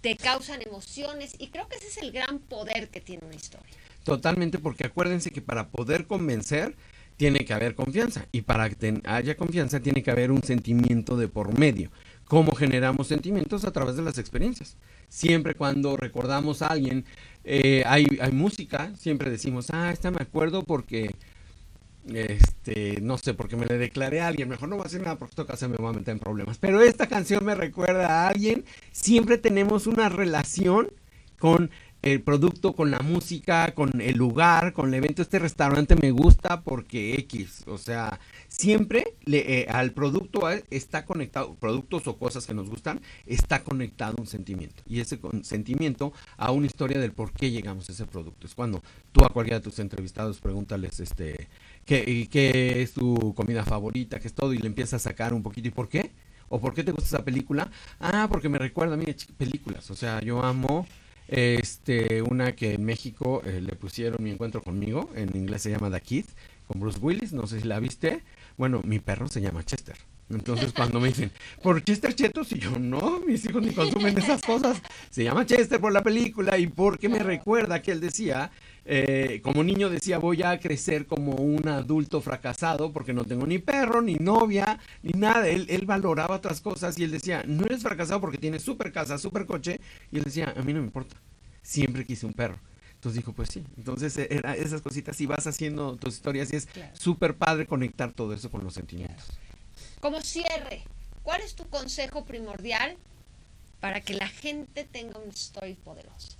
te 0.00 0.16
causan 0.16 0.62
emociones 0.62 1.34
y 1.38 1.48
creo 1.48 1.66
que 1.66 1.74
ese 1.74 1.88
es 1.88 1.96
el 1.96 2.12
gran 2.12 2.38
poder 2.38 2.88
que 2.88 3.00
tiene 3.00 3.26
una 3.26 3.34
historia. 3.34 3.74
Totalmente, 4.04 4.58
porque 4.58 4.86
acuérdense 4.86 5.32
que 5.32 5.42
para 5.42 5.70
poder 5.70 6.06
convencer 6.06 6.76
tiene 7.20 7.40
que 7.40 7.52
haber 7.52 7.74
confianza 7.74 8.24
y 8.32 8.40
para 8.40 8.70
que 8.70 9.02
haya 9.04 9.36
confianza 9.36 9.78
tiene 9.80 10.02
que 10.02 10.10
haber 10.10 10.30
un 10.30 10.42
sentimiento 10.42 11.18
de 11.18 11.28
por 11.28 11.58
medio. 11.58 11.90
¿Cómo 12.24 12.52
generamos 12.52 13.08
sentimientos? 13.08 13.66
A 13.66 13.72
través 13.72 13.96
de 13.96 14.00
las 14.02 14.16
experiencias. 14.16 14.78
Siempre 15.10 15.54
cuando 15.54 15.98
recordamos 15.98 16.62
a 16.62 16.68
alguien, 16.68 17.04
eh, 17.44 17.82
hay, 17.84 18.06
hay 18.22 18.32
música, 18.32 18.94
siempre 18.96 19.28
decimos, 19.28 19.68
ah, 19.70 19.90
esta 19.92 20.10
me 20.10 20.22
acuerdo 20.22 20.62
porque 20.62 21.14
este, 22.06 23.02
no 23.02 23.18
sé, 23.18 23.34
porque 23.34 23.54
me 23.54 23.66
le 23.66 23.76
declaré 23.76 24.22
a 24.22 24.28
alguien, 24.28 24.48
mejor 24.48 24.70
no 24.70 24.76
voy 24.76 24.84
a 24.84 24.86
hacer 24.86 25.02
nada 25.02 25.18
porque 25.18 25.34
esto 25.38 25.68
me 25.68 25.76
va 25.76 25.90
a 25.90 25.92
meter 25.92 26.12
en 26.12 26.20
problemas, 26.20 26.56
pero 26.56 26.80
esta 26.80 27.06
canción 27.06 27.44
me 27.44 27.54
recuerda 27.54 28.06
a 28.06 28.28
alguien, 28.28 28.64
siempre 28.92 29.36
tenemos 29.36 29.86
una 29.86 30.08
relación 30.08 30.90
con 31.38 31.70
el 32.02 32.22
producto, 32.22 32.72
con 32.72 32.90
la 32.90 33.00
música, 33.00 33.74
con 33.74 34.00
el 34.00 34.16
lugar, 34.16 34.72
con 34.72 34.88
el 34.88 34.94
evento. 34.94 35.22
Este 35.22 35.38
restaurante 35.38 35.96
me 35.96 36.10
gusta 36.10 36.62
porque 36.62 37.14
X, 37.14 37.64
o 37.66 37.78
sea, 37.78 38.18
siempre 38.48 39.14
le, 39.24 39.60
eh, 39.60 39.66
al 39.68 39.92
producto 39.92 40.48
está 40.70 41.04
conectado, 41.04 41.54
productos 41.54 42.06
o 42.06 42.16
cosas 42.16 42.46
que 42.46 42.54
nos 42.54 42.70
gustan, 42.70 43.00
está 43.26 43.62
conectado 43.62 44.16
un 44.18 44.26
sentimiento. 44.26 44.82
Y 44.86 45.00
ese 45.00 45.20
sentimiento 45.42 46.12
a 46.36 46.52
una 46.52 46.66
historia 46.66 46.98
del 46.98 47.12
por 47.12 47.32
qué 47.32 47.50
llegamos 47.50 47.88
a 47.88 47.92
ese 47.92 48.06
producto. 48.06 48.46
Es 48.46 48.54
cuando 48.54 48.82
tú 49.12 49.24
a 49.24 49.28
cualquiera 49.28 49.58
de 49.58 49.64
tus 49.64 49.78
entrevistados 49.78 50.40
pregúntales, 50.40 51.00
este, 51.00 51.48
¿qué, 51.84 52.28
qué 52.30 52.82
es 52.82 52.94
tu 52.94 53.34
comida 53.34 53.64
favorita? 53.64 54.20
¿Qué 54.20 54.28
es 54.28 54.34
todo? 54.34 54.54
Y 54.54 54.58
le 54.58 54.66
empiezas 54.66 54.94
a 54.94 55.10
sacar 55.10 55.34
un 55.34 55.42
poquito, 55.42 55.68
¿y 55.68 55.72
por 55.72 55.88
qué? 55.88 56.12
¿O 56.48 56.60
por 56.60 56.74
qué 56.74 56.82
te 56.82 56.92
gusta 56.92 57.16
esa 57.16 57.24
película? 57.24 57.70
Ah, 58.00 58.26
porque 58.30 58.48
me 58.48 58.58
recuerda 58.58 58.94
a 58.94 58.96
mí 58.96 59.04
películas. 59.36 59.90
O 59.90 59.94
sea, 59.94 60.20
yo 60.20 60.42
amo 60.42 60.86
este, 61.30 62.22
una 62.22 62.56
que 62.56 62.74
en 62.74 62.84
México 62.84 63.42
eh, 63.44 63.60
le 63.60 63.76
pusieron 63.76 64.22
Mi 64.22 64.30
Encuentro 64.30 64.62
conmigo, 64.62 65.10
en 65.14 65.36
inglés 65.36 65.62
se 65.62 65.70
llama 65.70 65.90
The 65.90 66.00
Kid, 66.00 66.24
con 66.66 66.80
Bruce 66.80 66.98
Willis, 67.00 67.32
no 67.32 67.46
sé 67.46 67.60
si 67.60 67.68
la 67.68 67.78
viste. 67.78 68.22
Bueno, 68.56 68.80
mi 68.84 68.98
perro 68.98 69.28
se 69.28 69.40
llama 69.40 69.64
Chester. 69.64 69.96
Entonces 70.28 70.72
cuando 70.72 71.00
me 71.00 71.08
dicen, 71.08 71.32
¿por 71.62 71.82
Chester 71.82 72.14
Chetos? 72.14 72.52
Y 72.52 72.58
yo, 72.58 72.78
no, 72.78 73.20
mis 73.20 73.44
hijos 73.44 73.62
ni 73.62 73.72
consumen 73.72 74.16
esas 74.16 74.42
cosas. 74.42 74.80
Se 75.10 75.24
llama 75.24 75.46
Chester 75.46 75.80
por 75.80 75.92
la 75.92 76.02
película 76.02 76.58
y 76.58 76.66
porque 76.66 77.08
me 77.08 77.20
recuerda 77.20 77.82
que 77.82 77.92
él 77.92 78.00
decía, 78.00 78.50
eh, 78.92 79.40
como 79.42 79.62
niño 79.62 79.88
decía, 79.88 80.18
voy 80.18 80.42
a 80.42 80.58
crecer 80.58 81.06
como 81.06 81.36
un 81.36 81.68
adulto 81.68 82.20
fracasado 82.20 82.92
porque 82.92 83.12
no 83.12 83.24
tengo 83.24 83.46
ni 83.46 83.60
perro, 83.60 84.02
ni 84.02 84.16
novia, 84.16 84.80
ni 85.04 85.12
nada. 85.12 85.46
Él, 85.46 85.66
él 85.70 85.86
valoraba 85.86 86.34
otras 86.34 86.60
cosas 86.60 86.98
y 86.98 87.04
él 87.04 87.12
decía, 87.12 87.44
no 87.46 87.66
eres 87.66 87.84
fracasado 87.84 88.20
porque 88.20 88.38
tienes 88.38 88.62
súper 88.62 88.90
casa, 88.90 89.16
súper 89.16 89.46
coche. 89.46 89.80
Y 90.10 90.18
él 90.18 90.24
decía, 90.24 90.52
a 90.56 90.62
mí 90.62 90.72
no 90.72 90.80
me 90.80 90.86
importa, 90.86 91.14
siempre 91.62 92.04
quise 92.04 92.26
un 92.26 92.32
perro. 92.32 92.58
Entonces 92.94 93.18
dijo, 93.18 93.32
pues 93.32 93.50
sí. 93.50 93.64
Entonces, 93.76 94.18
eh, 94.18 94.26
era 94.28 94.56
esas 94.56 94.82
cositas, 94.82 95.20
y 95.20 95.26
vas 95.26 95.46
haciendo 95.46 95.96
tus 95.96 96.14
historias 96.14 96.52
y 96.52 96.56
es 96.56 96.66
súper 96.92 97.36
padre 97.36 97.66
conectar 97.66 98.12
todo 98.12 98.34
eso 98.34 98.50
con 98.50 98.64
los 98.64 98.74
sentimientos. 98.74 99.24
Como 100.00 100.20
cierre, 100.20 100.82
¿cuál 101.22 101.42
es 101.42 101.54
tu 101.54 101.68
consejo 101.68 102.24
primordial 102.24 102.96
para 103.78 104.00
que 104.00 104.14
la 104.14 104.26
gente 104.26 104.82
tenga 104.82 105.20
un 105.20 105.28
story 105.28 105.74
poderoso? 105.74 106.39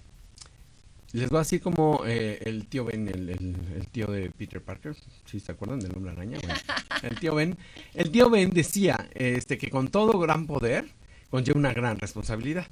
Les 1.12 1.28
voy 1.28 1.38
a 1.38 1.40
decir 1.40 1.60
como 1.60 2.02
eh, 2.06 2.38
el 2.44 2.66
tío 2.68 2.84
Ben, 2.84 3.08
el, 3.08 3.88
tío 3.90 4.06
de 4.06 4.30
Peter 4.30 4.62
Parker, 4.62 4.94
si 5.24 5.40
se 5.40 5.50
acuerdan 5.50 5.80
del 5.80 5.92
hombre 5.96 6.12
araña. 6.12 6.38
el 7.02 7.18
tío 7.18 7.34
Ben, 7.34 7.56
el 7.94 8.10
tío 8.12 8.30
Ben 8.30 8.50
decía 8.50 9.08
este, 9.14 9.58
que 9.58 9.70
con 9.70 9.88
todo 9.88 10.20
gran 10.20 10.46
poder 10.46 10.84
conlleva 11.28 11.58
una 11.58 11.72
gran 11.72 11.98
responsabilidad. 11.98 12.68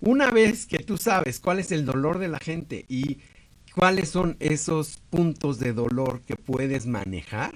Una 0.00 0.30
vez 0.30 0.66
que 0.66 0.78
tú 0.78 0.96
sabes 0.96 1.38
cuál 1.38 1.60
es 1.60 1.70
el 1.70 1.84
dolor 1.84 2.18
de 2.18 2.28
la 2.28 2.38
gente 2.38 2.84
y 2.88 3.18
cuáles 3.74 4.08
son 4.08 4.36
esos 4.40 4.98
puntos 5.10 5.60
de 5.60 5.72
dolor 5.72 6.22
que 6.22 6.34
puedes 6.34 6.86
manejar, 6.86 7.54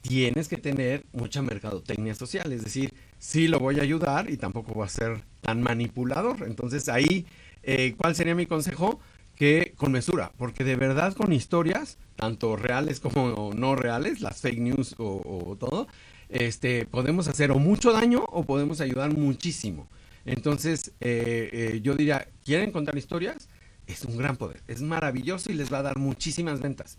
tienes 0.00 0.48
que 0.48 0.56
tener 0.56 1.04
mucha 1.12 1.42
mercadotecnia 1.42 2.14
social. 2.14 2.52
Es 2.52 2.64
decir, 2.64 2.94
sí 3.18 3.48
lo 3.48 3.58
voy 3.58 3.80
a 3.80 3.82
ayudar 3.82 4.30
y 4.30 4.38
tampoco 4.38 4.72
voy 4.72 4.86
a 4.86 4.88
ser 4.88 5.22
tan 5.42 5.62
manipulador. 5.62 6.44
Entonces 6.46 6.88
ahí, 6.88 7.26
eh, 7.62 7.94
¿cuál 7.98 8.14
sería 8.14 8.34
mi 8.34 8.46
consejo? 8.46 9.00
Que 9.40 9.72
con 9.74 9.90
mesura, 9.90 10.32
porque 10.36 10.64
de 10.64 10.76
verdad 10.76 11.14
con 11.14 11.32
historias, 11.32 11.96
tanto 12.14 12.56
reales 12.56 13.00
como 13.00 13.54
no 13.54 13.74
reales, 13.74 14.20
las 14.20 14.42
fake 14.42 14.58
news 14.58 14.94
o, 14.98 15.56
todo, 15.58 15.88
este, 16.28 16.84
podemos 16.84 17.26
hacer 17.26 17.50
o 17.50 17.58
mucho 17.58 17.90
daño 17.90 18.22
o 18.28 18.44
podemos 18.44 18.82
ayudar 18.82 19.16
muchísimo. 19.16 19.88
Entonces, 20.26 20.92
eh, 21.00 21.48
eh, 21.54 21.80
yo 21.82 21.94
diría, 21.94 22.28
¿quieren 22.44 22.70
contar 22.70 22.98
historias? 22.98 23.48
Es 23.86 24.04
un 24.04 24.18
gran 24.18 24.36
poder, 24.36 24.60
es 24.68 24.82
maravilloso 24.82 25.50
y 25.50 25.54
les 25.54 25.72
va 25.72 25.78
a 25.78 25.84
dar 25.84 25.98
muchísimas 25.98 26.60
ventas. 26.60 26.98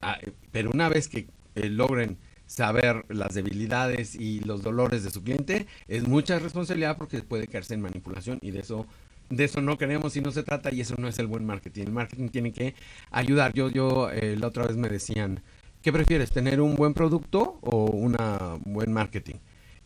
Ah, 0.00 0.18
pero 0.50 0.68
una 0.74 0.88
vez 0.88 1.06
que 1.06 1.28
eh, 1.54 1.68
logren 1.68 2.18
saber 2.44 3.04
las 3.08 3.34
debilidades 3.34 4.16
y 4.16 4.40
los 4.40 4.64
dolores 4.64 5.04
de 5.04 5.12
su 5.12 5.22
cliente, 5.22 5.68
es 5.86 6.08
mucha 6.08 6.40
responsabilidad 6.40 6.96
porque 6.98 7.22
puede 7.22 7.46
caerse 7.46 7.74
en 7.74 7.82
manipulación 7.82 8.40
y 8.42 8.50
de 8.50 8.58
eso 8.58 8.84
de 9.36 9.44
eso 9.44 9.62
no 9.62 9.78
queremos 9.78 10.14
y 10.16 10.20
no 10.20 10.30
se 10.30 10.42
trata 10.42 10.72
y 10.72 10.82
eso 10.82 10.94
no 10.98 11.08
es 11.08 11.18
el 11.18 11.26
buen 11.26 11.44
marketing. 11.46 11.84
El 11.84 11.92
marketing 11.92 12.28
tiene 12.28 12.52
que 12.52 12.74
ayudar. 13.10 13.54
Yo, 13.54 13.70
yo 13.70 14.10
eh, 14.10 14.36
la 14.38 14.48
otra 14.48 14.66
vez 14.66 14.76
me 14.76 14.88
decían, 14.90 15.42
¿qué 15.80 15.90
prefieres, 15.90 16.30
tener 16.30 16.60
un 16.60 16.76
buen 16.76 16.92
producto 16.92 17.58
o 17.62 17.86
un 17.86 18.14
buen 18.66 18.92
marketing? 18.92 19.36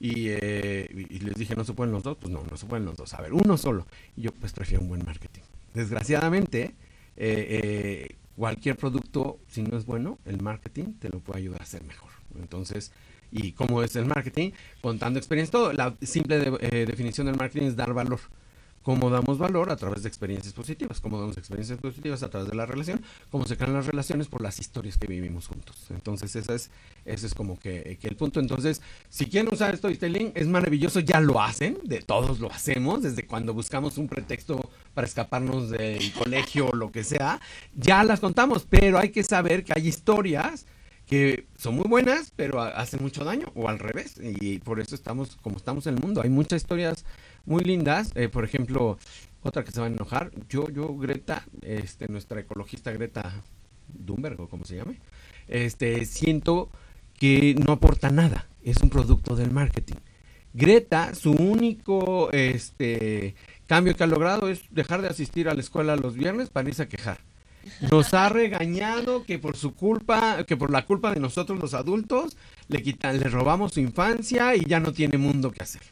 Eh, 0.00 1.06
y, 1.10 1.20
les 1.20 1.36
dije, 1.36 1.54
¿no 1.54 1.64
se 1.64 1.74
pueden 1.74 1.92
los 1.92 2.02
dos? 2.02 2.16
Pues 2.20 2.32
no, 2.32 2.42
no 2.50 2.56
se 2.56 2.66
pueden 2.66 2.84
los 2.84 2.96
dos. 2.96 3.14
A 3.14 3.22
ver, 3.22 3.32
uno 3.32 3.56
solo. 3.56 3.86
Y 4.16 4.22
yo 4.22 4.32
pues 4.32 4.52
prefiero 4.52 4.82
un 4.82 4.88
buen 4.88 5.04
marketing. 5.04 5.42
Desgraciadamente, 5.74 6.74
eh, 7.16 8.16
cualquier 8.34 8.76
producto, 8.76 9.38
si 9.48 9.62
no 9.62 9.78
es 9.78 9.86
bueno, 9.86 10.18
el 10.24 10.42
marketing 10.42 10.94
te 10.98 11.08
lo 11.08 11.20
puede 11.20 11.38
ayudar 11.38 11.62
a 11.62 11.66
ser 11.66 11.84
mejor. 11.84 12.10
Entonces, 12.40 12.90
¿y 13.30 13.52
cómo 13.52 13.84
es 13.84 13.94
el 13.94 14.06
marketing? 14.06 14.50
Contando 14.80 15.20
experiencia, 15.20 15.52
todo. 15.52 15.72
La 15.72 15.94
simple 16.02 16.40
definición 16.84 17.28
del 17.28 17.36
marketing 17.36 17.68
es 17.68 17.76
dar 17.76 17.94
valor 17.94 18.18
cómo 18.86 19.10
damos 19.10 19.36
valor 19.38 19.72
a 19.72 19.76
través 19.76 20.04
de 20.04 20.08
experiencias 20.08 20.54
positivas, 20.54 21.00
cómo 21.00 21.18
damos 21.18 21.36
experiencias 21.36 21.76
positivas 21.80 22.22
a 22.22 22.30
través 22.30 22.48
de 22.48 22.54
la 22.54 22.66
relación, 22.66 23.02
cómo 23.32 23.44
se 23.44 23.56
crean 23.56 23.74
las 23.74 23.84
relaciones 23.84 24.28
por 24.28 24.40
las 24.40 24.60
historias 24.60 24.96
que 24.96 25.08
vivimos 25.08 25.48
juntos. 25.48 25.74
Entonces, 25.90 26.36
ese 26.36 26.54
es, 26.54 26.70
ese 27.04 27.26
es 27.26 27.34
como 27.34 27.58
que, 27.58 27.98
el 28.00 28.14
punto. 28.14 28.38
Entonces, 28.38 28.80
si 29.08 29.26
quieren 29.26 29.52
usar 29.52 29.76
storytelling, 29.76 30.30
es 30.36 30.46
maravilloso, 30.46 31.00
ya 31.00 31.18
lo 31.18 31.42
hacen, 31.42 31.78
de 31.82 32.00
todos 32.00 32.38
lo 32.38 32.52
hacemos, 32.52 33.02
desde 33.02 33.26
cuando 33.26 33.52
buscamos 33.54 33.98
un 33.98 34.06
pretexto 34.06 34.70
para 34.94 35.08
escaparnos 35.08 35.70
del 35.70 36.12
colegio 36.12 36.68
o 36.68 36.76
lo 36.76 36.92
que 36.92 37.02
sea, 37.02 37.40
ya 37.74 38.04
las 38.04 38.20
contamos, 38.20 38.68
pero 38.70 39.00
hay 39.00 39.08
que 39.08 39.24
saber 39.24 39.64
que 39.64 39.72
hay 39.74 39.88
historias 39.88 40.64
que 41.06 41.46
son 41.56 41.74
muy 41.74 41.88
buenas, 41.88 42.32
pero 42.36 42.60
hacen 42.60 43.02
mucho 43.02 43.24
daño, 43.24 43.50
o 43.56 43.68
al 43.68 43.80
revés, 43.80 44.14
y 44.20 44.58
por 44.58 44.78
eso 44.78 44.94
estamos 44.94 45.36
como 45.42 45.56
estamos 45.56 45.88
en 45.88 45.94
el 45.94 46.00
mundo. 46.00 46.20
Hay 46.22 46.30
muchas 46.30 46.62
historias 46.62 47.04
muy 47.46 47.64
lindas. 47.64 48.12
Eh, 48.14 48.28
por 48.28 48.44
ejemplo, 48.44 48.98
otra 49.42 49.64
que 49.64 49.70
se 49.70 49.80
va 49.80 49.86
a 49.86 49.90
enojar. 49.90 50.30
Yo, 50.48 50.68
yo, 50.68 50.94
Greta, 50.96 51.44
este, 51.62 52.08
nuestra 52.08 52.40
ecologista 52.40 52.92
Greta 52.92 53.42
Thunberg, 54.04 54.40
o 54.40 54.48
como 54.48 54.64
se 54.64 54.76
llame, 54.76 54.98
este, 55.48 56.04
siento 56.04 56.70
que 57.18 57.54
no 57.54 57.72
aporta 57.72 58.10
nada. 58.10 58.48
Es 58.62 58.78
un 58.78 58.90
producto 58.90 59.36
del 59.36 59.52
marketing. 59.52 59.96
Greta, 60.52 61.14
su 61.14 61.32
único 61.32 62.30
este, 62.32 63.34
cambio 63.66 63.94
que 63.94 64.04
ha 64.04 64.06
logrado 64.06 64.48
es 64.48 64.62
dejar 64.70 65.02
de 65.02 65.08
asistir 65.08 65.48
a 65.48 65.54
la 65.54 65.60
escuela 65.60 65.96
los 65.96 66.14
viernes 66.14 66.48
para 66.48 66.68
irse 66.68 66.82
a 66.82 66.88
quejar. 66.88 67.18
Nos 67.90 68.14
ha 68.14 68.28
regañado 68.28 69.24
que 69.24 69.38
por 69.38 69.56
su 69.56 69.74
culpa, 69.74 70.44
que 70.44 70.56
por 70.56 70.70
la 70.70 70.86
culpa 70.86 71.12
de 71.12 71.20
nosotros 71.20 71.58
los 71.58 71.74
adultos, 71.74 72.36
le 72.68 72.82
quitan, 72.82 73.18
le 73.18 73.28
robamos 73.28 73.74
su 73.74 73.80
infancia 73.80 74.54
y 74.56 74.64
ya 74.64 74.80
no 74.80 74.92
tiene 74.92 75.18
mundo 75.18 75.50
que 75.50 75.62
hacer. 75.62 75.82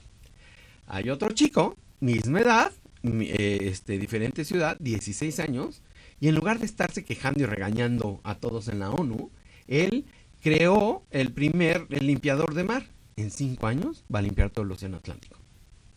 Hay 0.86 1.10
otro 1.10 1.30
chico, 1.30 1.76
misma 2.00 2.40
edad, 2.40 2.72
eh, 3.02 3.58
este, 3.62 3.98
diferente 3.98 4.44
ciudad, 4.44 4.76
16 4.80 5.40
años, 5.40 5.82
y 6.20 6.28
en 6.28 6.34
lugar 6.34 6.58
de 6.58 6.66
estarse 6.66 7.04
quejando 7.04 7.40
y 7.42 7.46
regañando 7.46 8.20
a 8.24 8.36
todos 8.36 8.68
en 8.68 8.78
la 8.78 8.90
ONU, 8.90 9.30
él 9.66 10.06
creó 10.42 11.04
el 11.10 11.32
primer 11.32 11.86
limpiador 12.02 12.54
de 12.54 12.64
mar. 12.64 12.86
En 13.16 13.30
cinco 13.30 13.66
años 13.66 14.04
va 14.12 14.18
a 14.18 14.22
limpiar 14.22 14.50
todo 14.50 14.64
el 14.64 14.72
océano 14.72 14.96
Atlántico. 14.96 15.38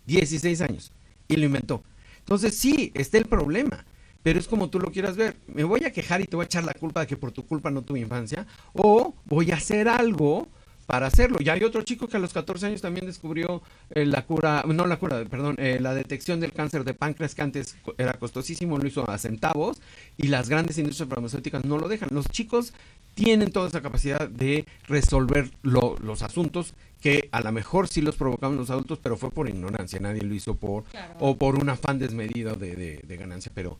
16 0.05 0.61
años. 0.61 0.91
Y 1.27 1.35
lo 1.35 1.45
inventó. 1.45 1.83
Entonces 2.19 2.55
sí, 2.55 2.91
está 2.93 3.17
el 3.17 3.25
problema. 3.25 3.85
Pero 4.23 4.39
es 4.39 4.47
como 4.47 4.69
tú 4.69 4.79
lo 4.79 4.91
quieras 4.91 5.15
ver. 5.15 5.37
Me 5.47 5.63
voy 5.63 5.83
a 5.85 5.91
quejar 5.91 6.21
y 6.21 6.25
te 6.25 6.35
voy 6.35 6.43
a 6.43 6.45
echar 6.45 6.63
la 6.63 6.73
culpa 6.73 7.01
de 7.01 7.07
que 7.07 7.17
por 7.17 7.31
tu 7.31 7.45
culpa 7.45 7.71
no 7.71 7.81
tuve 7.81 7.99
infancia. 7.99 8.45
O 8.73 9.15
voy 9.25 9.51
a 9.51 9.55
hacer 9.55 9.87
algo 9.87 10.49
para 10.87 11.07
hacerlo. 11.07 11.37
Y 11.41 11.49
hay 11.49 11.63
otro 11.63 11.83
chico 11.83 12.07
que 12.07 12.17
a 12.17 12.19
los 12.19 12.33
14 12.33 12.65
años 12.65 12.81
también 12.81 13.05
descubrió 13.05 13.61
eh, 13.91 14.05
la 14.05 14.25
cura, 14.25 14.63
no 14.65 14.87
la 14.87 14.97
cura, 14.97 15.23
perdón, 15.25 15.55
eh, 15.59 15.77
la 15.79 15.93
detección 15.93 16.39
del 16.39 16.53
cáncer 16.53 16.85
de 16.85 16.93
páncreas 16.93 17.35
que 17.35 17.41
antes 17.43 17.75
era 17.97 18.13
costosísimo, 18.13 18.77
lo 18.77 18.87
hizo 18.87 19.07
a 19.07 19.17
centavos 19.17 19.79
y 20.17 20.29
las 20.29 20.49
grandes 20.49 20.77
industrias 20.77 21.09
farmacéuticas 21.09 21.65
no 21.65 21.77
lo 21.77 21.89
dejan. 21.89 22.09
Los 22.11 22.29
chicos 22.29 22.73
tienen 23.15 23.51
toda 23.51 23.67
esa 23.67 23.81
capacidad 23.81 24.29
de 24.29 24.65
resolver 24.87 25.51
los 25.61 26.21
asuntos 26.21 26.73
que 27.01 27.27
a 27.31 27.41
lo 27.41 27.51
mejor 27.51 27.89
sí 27.89 28.01
los 28.01 28.15
provocamos 28.15 28.57
los 28.57 28.69
adultos, 28.69 28.99
pero 29.03 29.17
fue 29.17 29.29
por 29.29 29.49
ignorancia, 29.49 29.99
nadie 29.99 30.21
lo 30.21 30.33
hizo 30.33 30.55
por 30.55 30.85
o 31.19 31.35
por 31.35 31.55
un 31.55 31.69
afán 31.69 31.99
desmedido 31.99 32.55
de, 32.55 33.01
de 33.03 33.17
ganancia, 33.17 33.51
pero 33.53 33.77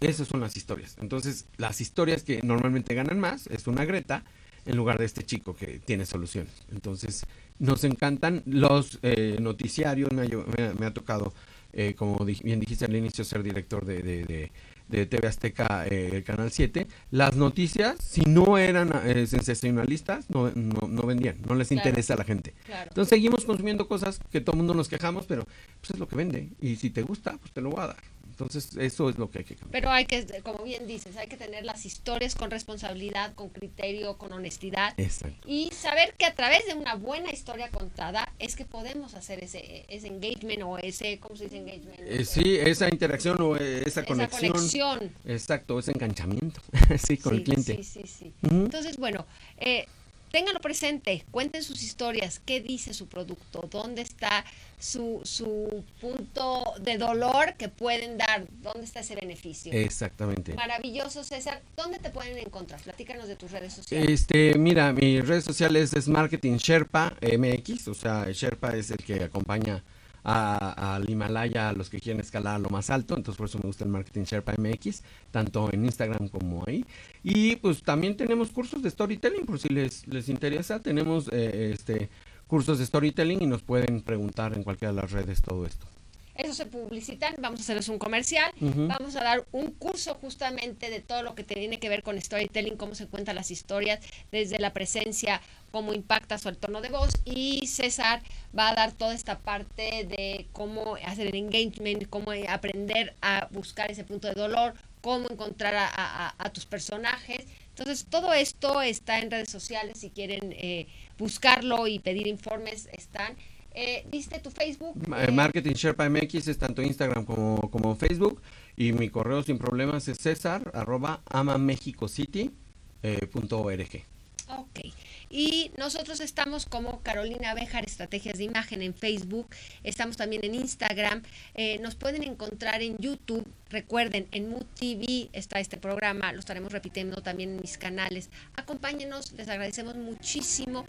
esas 0.00 0.28
son 0.28 0.40
las 0.40 0.56
historias. 0.56 0.96
Entonces, 1.00 1.46
las 1.56 1.80
historias 1.80 2.22
que 2.22 2.40
normalmente 2.42 2.94
ganan 2.94 3.18
más 3.18 3.46
es 3.48 3.66
una 3.66 3.84
Greta, 3.84 4.24
en 4.66 4.76
lugar 4.76 4.98
de 4.98 5.04
este 5.04 5.24
chico 5.24 5.54
que 5.54 5.78
tiene 5.78 6.06
soluciones. 6.06 6.52
Entonces, 6.72 7.24
nos 7.58 7.84
encantan 7.84 8.42
los 8.46 8.98
eh, 9.02 9.36
noticiarios, 9.40 10.10
me 10.12 10.22
ha, 10.22 10.74
me, 10.78 10.86
ha 10.86 10.94
tocado, 10.94 11.32
eh, 11.72 11.94
como 11.94 12.24
bien 12.24 12.60
dijiste 12.60 12.84
al 12.86 12.96
inicio, 12.96 13.24
ser 13.24 13.42
director 13.42 13.84
de, 13.84 14.02
de, 14.02 14.50
de, 14.88 15.06
TV 15.06 15.28
Azteca, 15.28 15.86
eh, 15.88 16.22
Canal 16.26 16.50
7. 16.50 16.86
Las 17.10 17.36
noticias, 17.36 17.96
si 18.00 18.22
no 18.22 18.58
eran 18.58 18.90
sensacionalistas, 19.26 20.28
no, 20.30 20.50
no, 20.50 21.02
vendían, 21.02 21.36
no 21.46 21.54
les 21.54 21.70
interesa 21.70 22.14
a 22.14 22.16
la 22.18 22.24
gente. 22.24 22.54
Entonces, 22.88 23.08
seguimos 23.08 23.44
consumiendo 23.44 23.86
cosas 23.86 24.20
que 24.32 24.40
todo 24.40 24.54
el 24.54 24.58
mundo 24.58 24.74
nos 24.74 24.88
quejamos, 24.88 25.26
pero 25.26 25.44
pues 25.80 25.90
es 25.92 25.98
lo 25.98 26.08
que 26.08 26.16
vende. 26.16 26.48
Y 26.60 26.76
si 26.76 26.90
te 26.90 27.02
gusta, 27.02 27.36
pues 27.38 27.52
te 27.52 27.60
lo 27.60 27.70
voy 27.70 27.82
a 27.82 27.88
dar. 27.88 28.02
Entonces, 28.40 28.76
eso 28.78 29.10
es 29.10 29.18
lo 29.18 29.30
que 29.30 29.40
hay 29.40 29.44
que 29.44 29.54
cambiar. 29.54 29.72
Pero 29.72 29.90
hay 29.90 30.06
que, 30.06 30.24
como 30.42 30.64
bien 30.64 30.86
dices, 30.86 31.16
hay 31.16 31.28
que 31.28 31.36
tener 31.36 31.64
las 31.64 31.84
historias 31.84 32.34
con 32.34 32.50
responsabilidad, 32.50 33.34
con 33.34 33.50
criterio, 33.50 34.16
con 34.16 34.32
honestidad. 34.32 34.94
Exacto. 34.96 35.46
Y 35.46 35.70
saber 35.72 36.14
que 36.16 36.24
a 36.24 36.34
través 36.34 36.64
de 36.66 36.74
una 36.74 36.94
buena 36.94 37.30
historia 37.30 37.68
contada 37.68 38.32
es 38.38 38.56
que 38.56 38.64
podemos 38.64 39.14
hacer 39.14 39.44
ese, 39.44 39.84
ese 39.88 40.06
engagement 40.06 40.62
o 40.62 40.78
ese, 40.78 41.18
¿cómo 41.20 41.36
se 41.36 41.44
dice 41.44 41.58
engagement? 41.58 42.00
Eh, 42.00 42.24
sí, 42.24 42.56
esa 42.56 42.88
interacción 42.88 43.40
o 43.42 43.56
esa 43.56 44.04
conexión. 44.04 44.44
Esa 44.44 44.52
conexión. 44.54 45.12
Exacto, 45.26 45.78
ese 45.78 45.92
enganchamiento, 45.92 46.62
sí, 47.06 47.18
con 47.18 47.34
el 47.34 47.44
cliente. 47.44 47.76
Sí, 47.76 47.84
sí, 47.84 48.06
sí. 48.06 48.32
Entonces, 48.42 48.96
bueno, 48.96 49.26
eh, 49.58 49.86
ténganlo 50.30 50.60
presente, 50.60 51.24
cuenten 51.30 51.62
sus 51.62 51.82
historias, 51.82 52.40
qué 52.44 52.60
dice 52.60 52.94
su 52.94 53.06
producto, 53.06 53.68
dónde 53.70 54.02
está 54.02 54.44
su, 54.78 55.20
su 55.24 55.84
punto 56.00 56.74
de 56.80 56.98
dolor 56.98 57.54
que 57.54 57.68
pueden 57.68 58.16
dar, 58.16 58.46
dónde 58.62 58.84
está 58.84 59.00
ese 59.00 59.14
beneficio. 59.14 59.72
Exactamente. 59.72 60.54
Maravilloso, 60.54 61.22
César. 61.24 61.60
¿Dónde 61.76 61.98
te 61.98 62.10
pueden 62.10 62.38
encontrar? 62.38 62.80
Platícanos 62.80 63.28
de 63.28 63.36
tus 63.36 63.50
redes 63.50 63.72
sociales. 63.72 64.08
Este, 64.08 64.56
mira, 64.58 64.92
mis 64.92 65.26
redes 65.26 65.44
sociales 65.44 65.92
es 65.94 66.08
Marketing 66.08 66.56
Sherpa 66.56 67.14
MX, 67.20 67.88
o 67.88 67.94
sea, 67.94 68.26
Sherpa 68.32 68.74
es 68.76 68.90
el 68.90 68.98
que 68.98 69.22
acompaña 69.22 69.82
al 70.22 71.08
Himalaya 71.08 71.70
a 71.70 71.72
los 71.72 71.90
que 71.90 72.00
quieren 72.00 72.20
escalar 72.20 72.56
a 72.56 72.58
lo 72.58 72.70
más 72.70 72.90
alto, 72.90 73.16
entonces 73.16 73.38
por 73.38 73.48
eso 73.48 73.58
me 73.58 73.66
gusta 73.66 73.84
el 73.84 73.90
Marketing 73.90 74.22
Sherpa 74.22 74.54
MX, 74.58 75.02
tanto 75.30 75.70
en 75.72 75.84
Instagram 75.84 76.28
como 76.28 76.64
ahí. 76.66 76.84
Y 77.22 77.56
pues 77.56 77.82
también 77.82 78.16
tenemos 78.16 78.50
cursos 78.50 78.82
de 78.82 78.90
storytelling, 78.90 79.46
por 79.46 79.58
si 79.58 79.68
les, 79.68 80.06
les 80.06 80.28
interesa, 80.28 80.80
tenemos 80.80 81.28
eh, 81.32 81.72
este 81.74 82.10
cursos 82.50 82.80
de 82.80 82.86
storytelling 82.86 83.42
y 83.42 83.46
nos 83.46 83.62
pueden 83.62 84.02
preguntar 84.02 84.54
en 84.54 84.64
cualquiera 84.64 84.92
de 84.92 85.00
las 85.00 85.12
redes 85.12 85.40
todo 85.40 85.64
esto. 85.64 85.86
Eso 86.34 86.54
se 86.54 86.66
publicitan, 86.66 87.34
vamos 87.38 87.60
a 87.60 87.62
hacerles 87.62 87.88
un 87.88 87.98
comercial, 87.98 88.50
vamos 88.60 89.14
a 89.14 89.22
dar 89.22 89.46
un 89.52 89.72
curso 89.72 90.14
justamente 90.14 90.88
de 90.88 91.00
todo 91.00 91.22
lo 91.22 91.34
que 91.34 91.44
tiene 91.44 91.78
que 91.78 91.88
ver 91.88 92.02
con 92.02 92.20
storytelling, 92.20 92.76
cómo 92.76 92.94
se 92.94 93.06
cuentan 93.06 93.36
las 93.36 93.50
historias, 93.50 94.00
desde 94.32 94.58
la 94.58 94.72
presencia, 94.72 95.42
cómo 95.70 95.94
impacta 95.94 96.38
su 96.38 96.52
tono 96.54 96.80
de 96.80 96.88
voz 96.88 97.10
y 97.24 97.66
César 97.66 98.22
va 98.56 98.70
a 98.70 98.74
dar 98.74 98.92
toda 98.92 99.14
esta 99.14 99.38
parte 99.38 100.04
de 100.04 100.46
cómo 100.52 100.96
hacer 101.06 101.28
el 101.28 101.36
engagement, 101.36 102.08
cómo 102.08 102.32
aprender 102.48 103.14
a 103.22 103.48
buscar 103.50 103.90
ese 103.90 104.04
punto 104.04 104.28
de 104.28 104.34
dolor, 104.34 104.74
cómo 105.00 105.28
encontrar 105.30 105.74
a, 105.76 106.50
tus 106.52 106.66
personajes. 106.66 107.46
Entonces, 107.70 108.06
todo 108.08 108.32
esto 108.32 108.82
está 108.82 109.20
en 109.20 109.30
redes 109.30 109.50
sociales, 109.50 109.98
si 109.98 110.10
quieren 110.10 110.52
eh, 110.52 110.86
buscarlo 111.18 111.86
y 111.86 111.98
pedir 111.98 112.26
informes, 112.26 112.88
están. 112.92 113.36
Eh, 113.72 114.04
¿Viste 114.10 114.40
tu 114.40 114.50
Facebook? 114.50 114.96
Eh, 115.16 115.30
Marketing 115.30 115.74
Sherpa 115.74 116.08
MX 116.08 116.48
es 116.48 116.58
tanto 116.58 116.82
Instagram 116.82 117.24
como, 117.24 117.96
Facebook. 117.96 118.42
Y 118.76 118.92
mi 118.92 119.08
correo 119.08 119.42
sin 119.42 119.58
problemas 119.58 120.08
es 120.08 120.18
césar 120.18 120.70
arroba 120.74 121.22
amamexicocity.org. 121.26 124.19
Ok. 124.58 124.80
Y 125.28 125.70
nosotros 125.78 126.20
estamos 126.20 126.66
como 126.66 127.00
Carolina 127.02 127.54
Bejar, 127.54 127.84
Estrategias 127.84 128.38
de 128.38 128.44
Imagen 128.44 128.82
en 128.82 128.94
Facebook. 128.94 129.48
Estamos 129.84 130.16
también 130.16 130.44
en 130.44 130.56
Instagram. 130.56 131.22
Eh, 131.54 131.78
nos 131.78 131.94
pueden 131.94 132.24
encontrar 132.24 132.82
en 132.82 132.98
YouTube. 132.98 133.46
Recuerden, 133.68 134.26
en 134.32 134.50
Mood 134.50 134.66
TV 134.78 135.28
está 135.32 135.60
este 135.60 135.76
programa. 135.76 136.32
Lo 136.32 136.40
estaremos 136.40 136.72
repitiendo 136.72 137.22
también 137.22 137.50
en 137.50 137.60
mis 137.60 137.78
canales. 137.78 138.28
Acompáñenos. 138.56 139.32
Les 139.32 139.48
agradecemos 139.48 139.96
muchísimo 139.96 140.84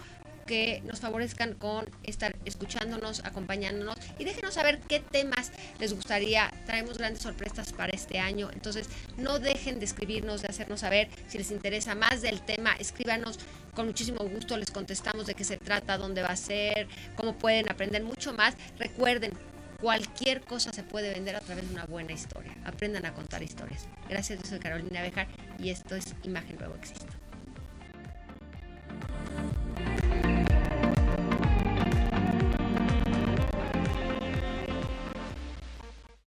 que 0.52 0.82
nos 0.84 1.00
favorezcan 1.00 1.54
con 1.54 1.90
estar 2.04 2.36
escuchándonos, 2.44 3.24
acompañándonos 3.24 3.96
y 4.20 4.26
déjenos 4.26 4.56
saber 4.56 4.82
qué 4.82 5.00
temas 5.00 5.54
les 5.80 5.94
gustaría. 5.94 6.52
Traemos 6.66 6.98
grandes 6.98 7.24
sorpresas 7.24 7.72
para 7.72 7.94
este 7.94 8.20
año, 8.20 8.50
entonces 8.52 8.90
no 9.16 9.40
dejen 9.40 9.80
de 9.80 9.86
escribirnos, 9.86 10.42
de 10.42 10.50
hacernos 10.50 10.82
saber 10.82 11.08
si 11.30 11.38
les 11.38 11.52
interesa 11.52 11.96
más 11.96 12.22
del 12.22 12.42
tema, 12.42 12.74
escríbanos 12.74 13.40
con 13.74 13.86
muchísimo 13.86 14.26
gusto 14.26 14.58
les 14.58 14.72
contestamos 14.72 15.26
de 15.26 15.36
qué 15.36 15.46
se 15.46 15.56
trata, 15.56 15.98
dónde 15.98 16.22
va 16.22 16.32
a 16.32 16.36
ser, 16.36 16.90
cómo 17.16 17.38
pueden 17.38 17.72
aprender 17.72 18.04
mucho 18.04 18.34
más. 18.34 18.54
Recuerden, 18.78 19.32
cualquier 19.80 20.42
cosa 20.42 20.74
se 20.74 20.84
puede 20.84 21.14
vender 21.14 21.38
a 21.38 21.40
través 21.40 21.66
de 21.66 21.74
una 21.74 21.86
buena 21.86 22.12
historia. 22.12 22.54
Aprendan 22.66 23.06
a 23.06 23.14
contar 23.14 23.42
historias. 23.42 23.88
Gracias, 24.10 24.38
yo 24.44 24.50
soy 24.50 24.60
Carolina 24.60 25.02
Bejar 25.02 25.30
y 25.58 25.70
esto 25.70 25.96
es 25.96 26.14
Imagen 26.24 26.58
Nuevo 26.58 26.76
Existe. 26.76 27.08